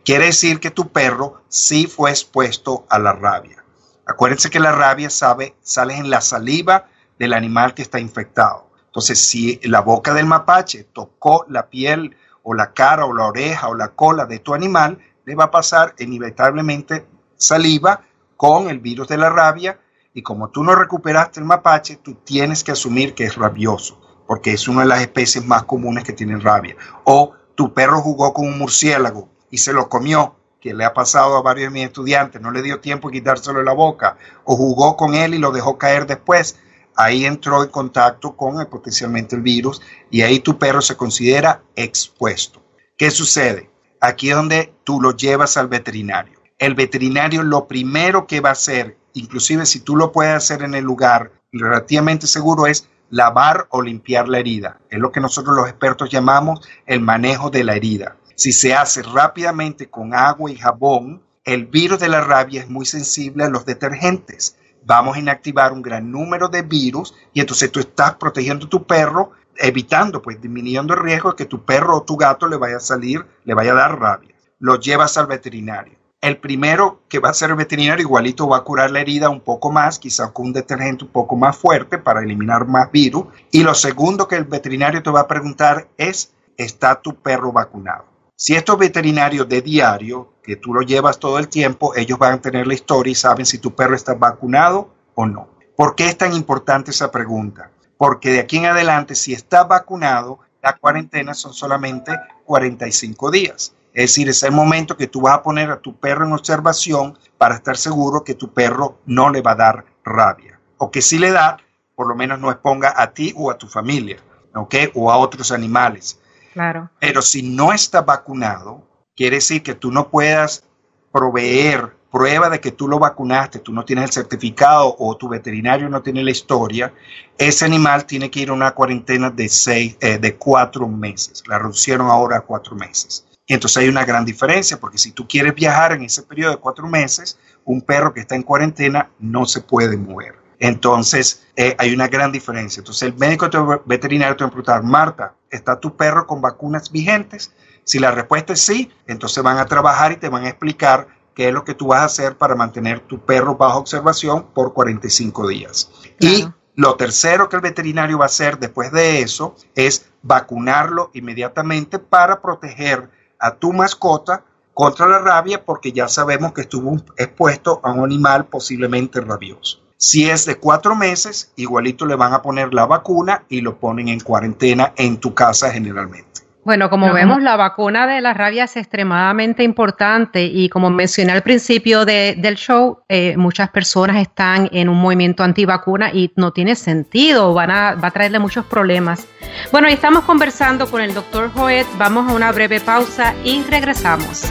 Quiere 0.05 0.27
decir 0.27 0.59
que 0.59 0.71
tu 0.71 0.89
perro 0.89 1.41
sí 1.49 1.87
fue 1.87 2.11
expuesto 2.11 2.85
a 2.89 2.97
la 2.97 3.11
rabia. 3.11 3.63
Acuérdense 4.05 4.49
que 4.49 4.61
la 4.61 4.71
rabia 4.71 5.09
sabe, 5.09 5.55
sale 5.61 5.97
en 5.97 6.09
la 6.09 6.21
saliva 6.21 6.87
del 7.19 7.33
animal 7.33 7.73
que 7.73 7.81
está 7.81 7.99
infectado. 7.99 8.69
Entonces, 8.85 9.19
si 9.19 9.59
la 9.63 9.81
boca 9.81 10.13
del 10.13 10.25
mapache 10.25 10.85
tocó 10.85 11.45
la 11.49 11.67
piel 11.69 12.15
o 12.41 12.53
la 12.53 12.71
cara 12.71 13.05
o 13.05 13.13
la 13.13 13.25
oreja 13.25 13.67
o 13.67 13.75
la 13.75 13.89
cola 13.89 14.25
de 14.25 14.39
tu 14.39 14.53
animal, 14.53 14.97
le 15.25 15.35
va 15.35 15.45
a 15.45 15.51
pasar 15.51 15.93
inevitablemente 15.99 17.05
saliva 17.35 18.01
con 18.37 18.69
el 18.69 18.79
virus 18.79 19.09
de 19.09 19.17
la 19.17 19.29
rabia 19.29 19.77
y 20.13 20.21
como 20.21 20.49
tú 20.49 20.63
no 20.63 20.73
recuperaste 20.73 21.41
el 21.41 21.45
mapache, 21.45 21.97
tú 21.97 22.15
tienes 22.23 22.63
que 22.63 22.71
asumir 22.71 23.13
que 23.13 23.25
es 23.25 23.35
rabioso 23.35 24.06
porque 24.27 24.53
es 24.53 24.67
una 24.67 24.81
de 24.81 24.87
las 24.87 25.01
especies 25.01 25.45
más 25.45 25.63
comunes 25.63 26.03
que 26.03 26.13
tienen 26.13 26.41
rabia. 26.41 26.75
O 27.05 27.33
tu 27.55 27.73
perro 27.73 28.01
jugó 28.01 28.33
con 28.33 28.45
un 28.45 28.59
murciélago 28.59 29.29
y 29.49 29.57
se 29.57 29.73
lo 29.73 29.89
comió, 29.89 30.35
que 30.59 30.73
le 30.73 30.85
ha 30.85 30.93
pasado 30.93 31.37
a 31.37 31.41
varios 31.41 31.71
de 31.71 31.79
mis 31.79 31.87
estudiantes, 31.87 32.41
no 32.41 32.51
le 32.51 32.61
dio 32.61 32.79
tiempo 32.79 33.09
de 33.09 33.17
quitárselo 33.17 33.59
de 33.59 33.65
la 33.65 33.73
boca, 33.73 34.17
o 34.43 34.55
jugó 34.55 34.97
con 34.97 35.15
él 35.15 35.33
y 35.33 35.37
lo 35.37 35.51
dejó 35.51 35.77
caer 35.77 36.05
después. 36.05 36.59
Ahí 36.95 37.25
entró 37.25 37.63
en 37.63 37.69
contacto 37.69 38.35
con 38.35 38.59
el, 38.59 38.67
potencialmente 38.67 39.35
el 39.35 39.43
virus 39.43 39.81
y 40.09 40.23
ahí 40.23 40.39
tu 40.39 40.57
perro 40.57 40.81
se 40.81 40.97
considera 40.97 41.61
expuesto. 41.75 42.61
¿Qué 42.97 43.11
sucede? 43.11 43.69
Aquí 44.01 44.31
es 44.31 44.35
donde 44.35 44.73
tú 44.83 44.99
lo 44.99 45.15
llevas 45.15 45.57
al 45.57 45.67
veterinario. 45.67 46.39
El 46.57 46.73
veterinario 46.73 47.43
lo 47.43 47.67
primero 47.67 48.25
que 48.25 48.41
va 48.41 48.49
a 48.49 48.53
hacer, 48.53 48.97
inclusive 49.13 49.67
si 49.67 49.79
tú 49.79 49.95
lo 49.95 50.11
puedes 50.11 50.33
hacer 50.33 50.63
en 50.63 50.73
el 50.73 50.83
lugar 50.83 51.31
relativamente 51.51 52.25
seguro, 52.25 52.65
es 52.65 52.89
lavar 53.09 53.67
o 53.69 53.81
limpiar 53.81 54.27
la 54.27 54.39
herida. 54.39 54.79
Es 54.89 54.99
lo 54.99 55.11
que 55.11 55.19
nosotros 55.19 55.55
los 55.55 55.67
expertos 55.67 56.09
llamamos 56.09 56.67
el 56.85 57.01
manejo 57.01 57.49
de 57.49 57.63
la 57.63 57.75
herida. 57.75 58.17
Si 58.35 58.51
se 58.51 58.73
hace 58.73 59.01
rápidamente 59.01 59.89
con 59.89 60.13
agua 60.13 60.51
y 60.51 60.57
jabón, 60.57 61.23
el 61.43 61.65
virus 61.65 61.99
de 61.99 62.09
la 62.09 62.21
rabia 62.21 62.61
es 62.61 62.69
muy 62.69 62.85
sensible 62.85 63.43
a 63.43 63.49
los 63.49 63.65
detergentes. 63.65 64.57
Vamos 64.85 65.15
a 65.15 65.19
inactivar 65.19 65.73
un 65.73 65.81
gran 65.81 66.11
número 66.11 66.47
de 66.47 66.61
virus 66.61 67.15
y 67.33 67.39
entonces 67.39 67.71
tú 67.71 67.79
estás 67.79 68.15
protegiendo 68.15 68.67
a 68.67 68.69
tu 68.69 68.85
perro, 68.85 69.31
evitando, 69.55 70.21
pues 70.21 70.39
disminuyendo 70.39 70.93
el 70.93 70.99
riesgo 70.99 71.31
de 71.31 71.35
que 71.35 71.45
tu 71.45 71.65
perro 71.65 71.97
o 71.97 72.03
tu 72.03 72.15
gato 72.15 72.47
le 72.47 72.57
vaya 72.57 72.77
a 72.77 72.81
salir, 72.81 73.25
le 73.43 73.53
vaya 73.53 73.71
a 73.71 73.75
dar 73.75 73.99
rabia. 73.99 74.35
Lo 74.59 74.79
llevas 74.79 75.17
al 75.17 75.27
veterinario. 75.27 75.96
El 76.19 76.37
primero 76.37 77.03
que 77.07 77.19
va 77.19 77.29
a 77.29 77.33
ser 77.33 77.51
el 77.51 77.57
veterinario 77.57 78.03
igualito 78.03 78.47
va 78.47 78.57
a 78.57 78.63
curar 78.63 78.89
la 78.89 79.01
herida 79.01 79.29
un 79.29 79.39
poco 79.39 79.71
más, 79.71 79.99
quizás 79.99 80.31
con 80.31 80.47
un 80.47 80.53
detergente 80.53 81.05
un 81.05 81.11
poco 81.11 81.35
más 81.35 81.55
fuerte 81.55 81.99
para 81.99 82.23
eliminar 82.23 82.65
más 82.65 82.91
virus. 82.91 83.25
Y 83.51 83.61
lo 83.61 83.75
segundo 83.75 84.27
que 84.27 84.35
el 84.35 84.45
veterinario 84.45 85.03
te 85.03 85.11
va 85.11 85.21
a 85.21 85.27
preguntar 85.27 85.87
es, 85.95 86.33
¿está 86.57 86.99
tu 86.99 87.15
perro 87.15 87.51
vacunado? 87.51 88.05
Si 88.35 88.55
estos 88.55 88.79
veterinarios 88.79 89.47
de 89.47 89.61
diario, 89.61 90.33
que 90.41 90.55
tú 90.55 90.73
lo 90.73 90.81
llevas 90.81 91.19
todo 91.19 91.37
el 91.37 91.49
tiempo, 91.49 91.95
ellos 91.95 92.17
van 92.17 92.33
a 92.33 92.41
tener 92.41 92.65
la 92.65 92.73
historia 92.73 93.11
y 93.11 93.15
saben 93.15 93.45
si 93.45 93.59
tu 93.59 93.75
perro 93.75 93.95
está 93.95 94.15
vacunado 94.15 94.89
o 95.13 95.27
no. 95.27 95.49
¿Por 95.75 95.93
qué 95.93 96.07
es 96.07 96.17
tan 96.17 96.33
importante 96.33 96.89
esa 96.89 97.11
pregunta? 97.11 97.69
Porque 97.95 98.31
de 98.31 98.39
aquí 98.39 98.57
en 98.57 98.65
adelante, 98.65 99.13
si 99.13 99.33
está 99.33 99.65
vacunado, 99.65 100.39
la 100.63 100.77
cuarentena 100.77 101.35
son 101.35 101.53
solamente 101.53 102.11
45 102.45 103.29
días. 103.29 103.73
Es 103.97 104.11
decir, 104.11 104.29
es 104.29 104.43
el 104.43 104.51
momento 104.51 104.95
que 104.95 105.07
tú 105.07 105.21
vas 105.21 105.39
a 105.39 105.41
poner 105.41 105.71
a 105.71 105.79
tu 105.79 105.99
perro 105.99 106.23
en 106.23 106.31
observación 106.31 107.17
para 107.39 107.55
estar 107.55 107.77
seguro 107.77 108.23
que 108.23 108.35
tu 108.35 108.53
perro 108.53 108.99
no 109.07 109.31
le 109.31 109.41
va 109.41 109.53
a 109.53 109.55
dar 109.55 109.85
rabia. 110.05 110.59
O 110.77 110.91
que 110.91 111.01
si 111.01 111.17
le 111.17 111.31
da, 111.31 111.57
por 111.95 112.07
lo 112.07 112.13
menos 112.13 112.39
no 112.39 112.51
exponga 112.51 112.93
a 112.95 113.11
ti 113.11 113.33
o 113.35 113.49
a 113.49 113.57
tu 113.57 113.67
familia, 113.67 114.17
¿ok? 114.53 114.75
O 114.93 115.11
a 115.11 115.17
otros 115.17 115.51
animales. 115.51 116.19
Claro. 116.53 116.91
Pero 116.99 117.23
si 117.23 117.41
no 117.41 117.73
está 117.73 118.03
vacunado, 118.03 118.83
quiere 119.15 119.37
decir 119.37 119.63
que 119.63 119.73
tú 119.73 119.91
no 119.91 120.09
puedas 120.09 120.63
proveer 121.11 121.97
prueba 122.11 122.51
de 122.51 122.61
que 122.61 122.73
tú 122.73 122.87
lo 122.87 122.99
vacunaste, 122.99 123.57
tú 123.57 123.73
no 123.73 123.83
tienes 123.83 124.05
el 124.05 124.11
certificado 124.11 124.95
o 124.99 125.17
tu 125.17 125.27
veterinario 125.27 125.89
no 125.89 126.03
tiene 126.03 126.23
la 126.23 126.29
historia, 126.29 126.93
ese 127.35 127.65
animal 127.65 128.05
tiene 128.05 128.29
que 128.29 128.41
ir 128.41 128.49
a 128.49 128.53
una 128.53 128.75
cuarentena 128.75 129.31
de, 129.31 129.49
seis, 129.49 129.97
eh, 130.01 130.19
de 130.19 130.35
cuatro 130.35 130.87
meses. 130.87 131.41
La 131.47 131.57
reducieron 131.57 132.11
ahora 132.11 132.37
a 132.37 132.41
cuatro 132.41 132.75
meses. 132.75 133.23
Y 133.47 133.53
entonces 133.53 133.77
hay 133.77 133.87
una 133.87 134.03
gran 134.03 134.25
diferencia, 134.25 134.77
porque 134.77 134.97
si 134.97 135.13
tú 135.13 135.25
quieres 135.25 135.55
viajar 135.55 135.93
en 135.93 136.03
ese 136.03 136.21
periodo 136.21 136.51
de 136.51 136.57
cuatro 136.57 136.85
meses, 136.85 137.39
un 137.63 137.81
perro 137.81 138.13
que 138.13 138.19
está 138.19 138.35
en 138.35 138.43
cuarentena 138.43 139.09
no 139.19 139.45
se 139.45 139.61
puede 139.61 139.95
mover. 139.95 140.35
Entonces, 140.59 141.47
eh, 141.55 141.75
hay 141.77 141.93
una 141.93 142.09
gran 142.09 142.31
diferencia. 142.31 142.81
Entonces, 142.81 143.03
el 143.03 143.15
médico 143.15 143.49
veterinario 143.85 144.35
te 144.35 144.43
va 144.43 144.47
a 144.49 144.51
preguntar, 144.51 144.83
Marta, 144.83 145.33
¿está 145.49 145.79
tu 145.79 145.95
perro 145.95 146.27
con 146.27 146.41
vacunas 146.41 146.91
vigentes? 146.91 147.53
Si 147.85 147.99
la 147.99 148.11
respuesta 148.11 148.51
es 148.51 148.59
sí, 148.59 148.91
entonces 149.07 149.41
van 149.41 149.59
a 149.59 149.65
trabajar 149.65 150.11
y 150.11 150.17
te 150.17 150.27
van 150.27 150.43
a 150.43 150.49
explicar 150.49 151.07
qué 151.33 151.47
es 151.47 151.53
lo 151.53 151.63
que 151.63 151.73
tú 151.73 151.87
vas 151.87 152.01
a 152.01 152.05
hacer 152.05 152.35
para 152.35 152.55
mantener 152.55 152.99
tu 153.01 153.19
perro 153.23 153.55
bajo 153.55 153.79
observación 153.79 154.47
por 154.53 154.73
45 154.73 155.47
días. 155.47 155.89
Claro. 156.19 156.35
Y 156.35 156.47
lo 156.75 156.95
tercero 156.95 157.47
que 157.47 157.55
el 157.55 157.61
veterinario 157.61 158.17
va 158.17 158.25
a 158.25 158.27
hacer 158.27 158.59
después 158.59 158.91
de 158.91 159.21
eso 159.21 159.55
es 159.73 160.09
vacunarlo 160.21 161.11
inmediatamente 161.13 161.97
para 161.97 162.41
proteger 162.41 163.09
a 163.39 163.55
tu 163.55 163.73
mascota 163.73 164.43
contra 164.73 165.07
la 165.07 165.19
rabia 165.19 165.65
porque 165.65 165.91
ya 165.91 166.07
sabemos 166.07 166.53
que 166.53 166.61
estuvo 166.61 166.95
expuesto 167.17 167.79
a 167.83 167.91
un 167.91 168.03
animal 168.03 168.45
posiblemente 168.45 169.21
rabioso. 169.21 169.79
Si 169.97 170.29
es 170.29 170.45
de 170.45 170.57
cuatro 170.57 170.95
meses, 170.95 171.51
igualito 171.55 172.05
le 172.05 172.15
van 172.15 172.33
a 172.33 172.43
poner 172.43 172.73
la 172.73 172.85
vacuna 172.85 173.43
y 173.49 173.61
lo 173.61 173.79
ponen 173.79 174.09
en 174.09 174.19
cuarentena 174.19 174.93
en 174.95 175.17
tu 175.17 175.33
casa 175.33 175.71
generalmente. 175.71 176.41
Bueno, 176.67 176.89
como 176.89 177.13
vemos, 177.13 177.41
la 177.41 177.55
vacuna 177.55 178.05
de 178.07 178.19
la 178.19 178.33
rabia 178.33 178.65
es 178.65 178.75
extremadamente 178.75 179.63
importante 179.63 180.43
y 180.43 180.67
como 180.67 180.89
mencioné 180.89 181.31
al 181.31 181.41
principio 181.41 182.03
del 182.03 182.55
show, 182.55 183.03
eh, 183.07 183.37
muchas 183.37 183.69
personas 183.69 184.17
están 184.17 184.67
en 184.73 184.89
un 184.89 184.97
movimiento 184.97 185.43
antivacuna 185.43 186.11
y 186.11 186.33
no 186.35 186.51
tiene 186.51 186.75
sentido, 186.75 187.53
van 187.53 187.71
a, 187.71 187.95
va 187.95 188.09
a 188.09 188.11
traerle 188.11 188.39
muchos 188.39 188.65
problemas. 188.65 189.25
Bueno, 189.71 189.87
y 189.87 189.93
estamos 189.93 190.25
conversando 190.25 190.87
con 190.87 190.99
el 190.99 191.13
doctor 191.13 191.49
Joet, 191.53 191.87
vamos 191.97 192.29
a 192.29 192.35
una 192.35 192.51
breve 192.51 192.81
pausa 192.81 193.33
y 193.45 193.63
regresamos. 193.63 194.43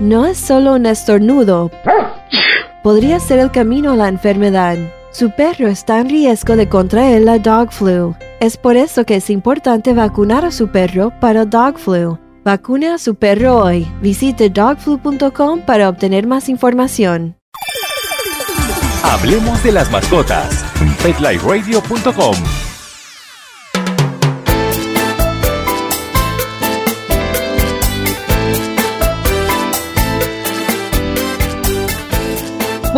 No 0.00 0.26
es 0.26 0.38
solo 0.38 0.72
un 0.72 0.86
estornudo, 0.86 1.70
podría 2.82 3.20
ser 3.20 3.38
el 3.38 3.52
camino 3.52 3.92
a 3.92 3.96
la 3.96 4.08
enfermedad. 4.08 4.76
Su 5.12 5.30
perro 5.30 5.66
está 5.66 5.98
en 5.98 6.08
riesgo 6.08 6.54
de 6.54 6.68
contraer 6.68 7.22
la 7.22 7.38
dog 7.38 7.72
flu. 7.72 8.14
Es 8.38 8.56
por 8.56 8.76
eso 8.76 9.04
que 9.04 9.16
es 9.16 9.28
importante 9.28 9.92
vacunar 9.92 10.44
a 10.44 10.52
su 10.52 10.68
perro 10.68 11.12
para 11.20 11.44
dog 11.44 11.78
flu. 11.78 12.18
Vacune 12.44 12.88
a 12.88 12.98
su 12.98 13.16
perro 13.16 13.56
hoy. 13.56 13.86
Visite 14.00 14.48
dogflu.com 14.48 15.62
para 15.62 15.88
obtener 15.88 16.26
más 16.26 16.48
información. 16.48 17.36
Hablemos 19.02 19.62
de 19.64 19.72
las 19.72 19.90
mascotas. 19.90 20.64
PetLifeRadio.com 21.02 22.34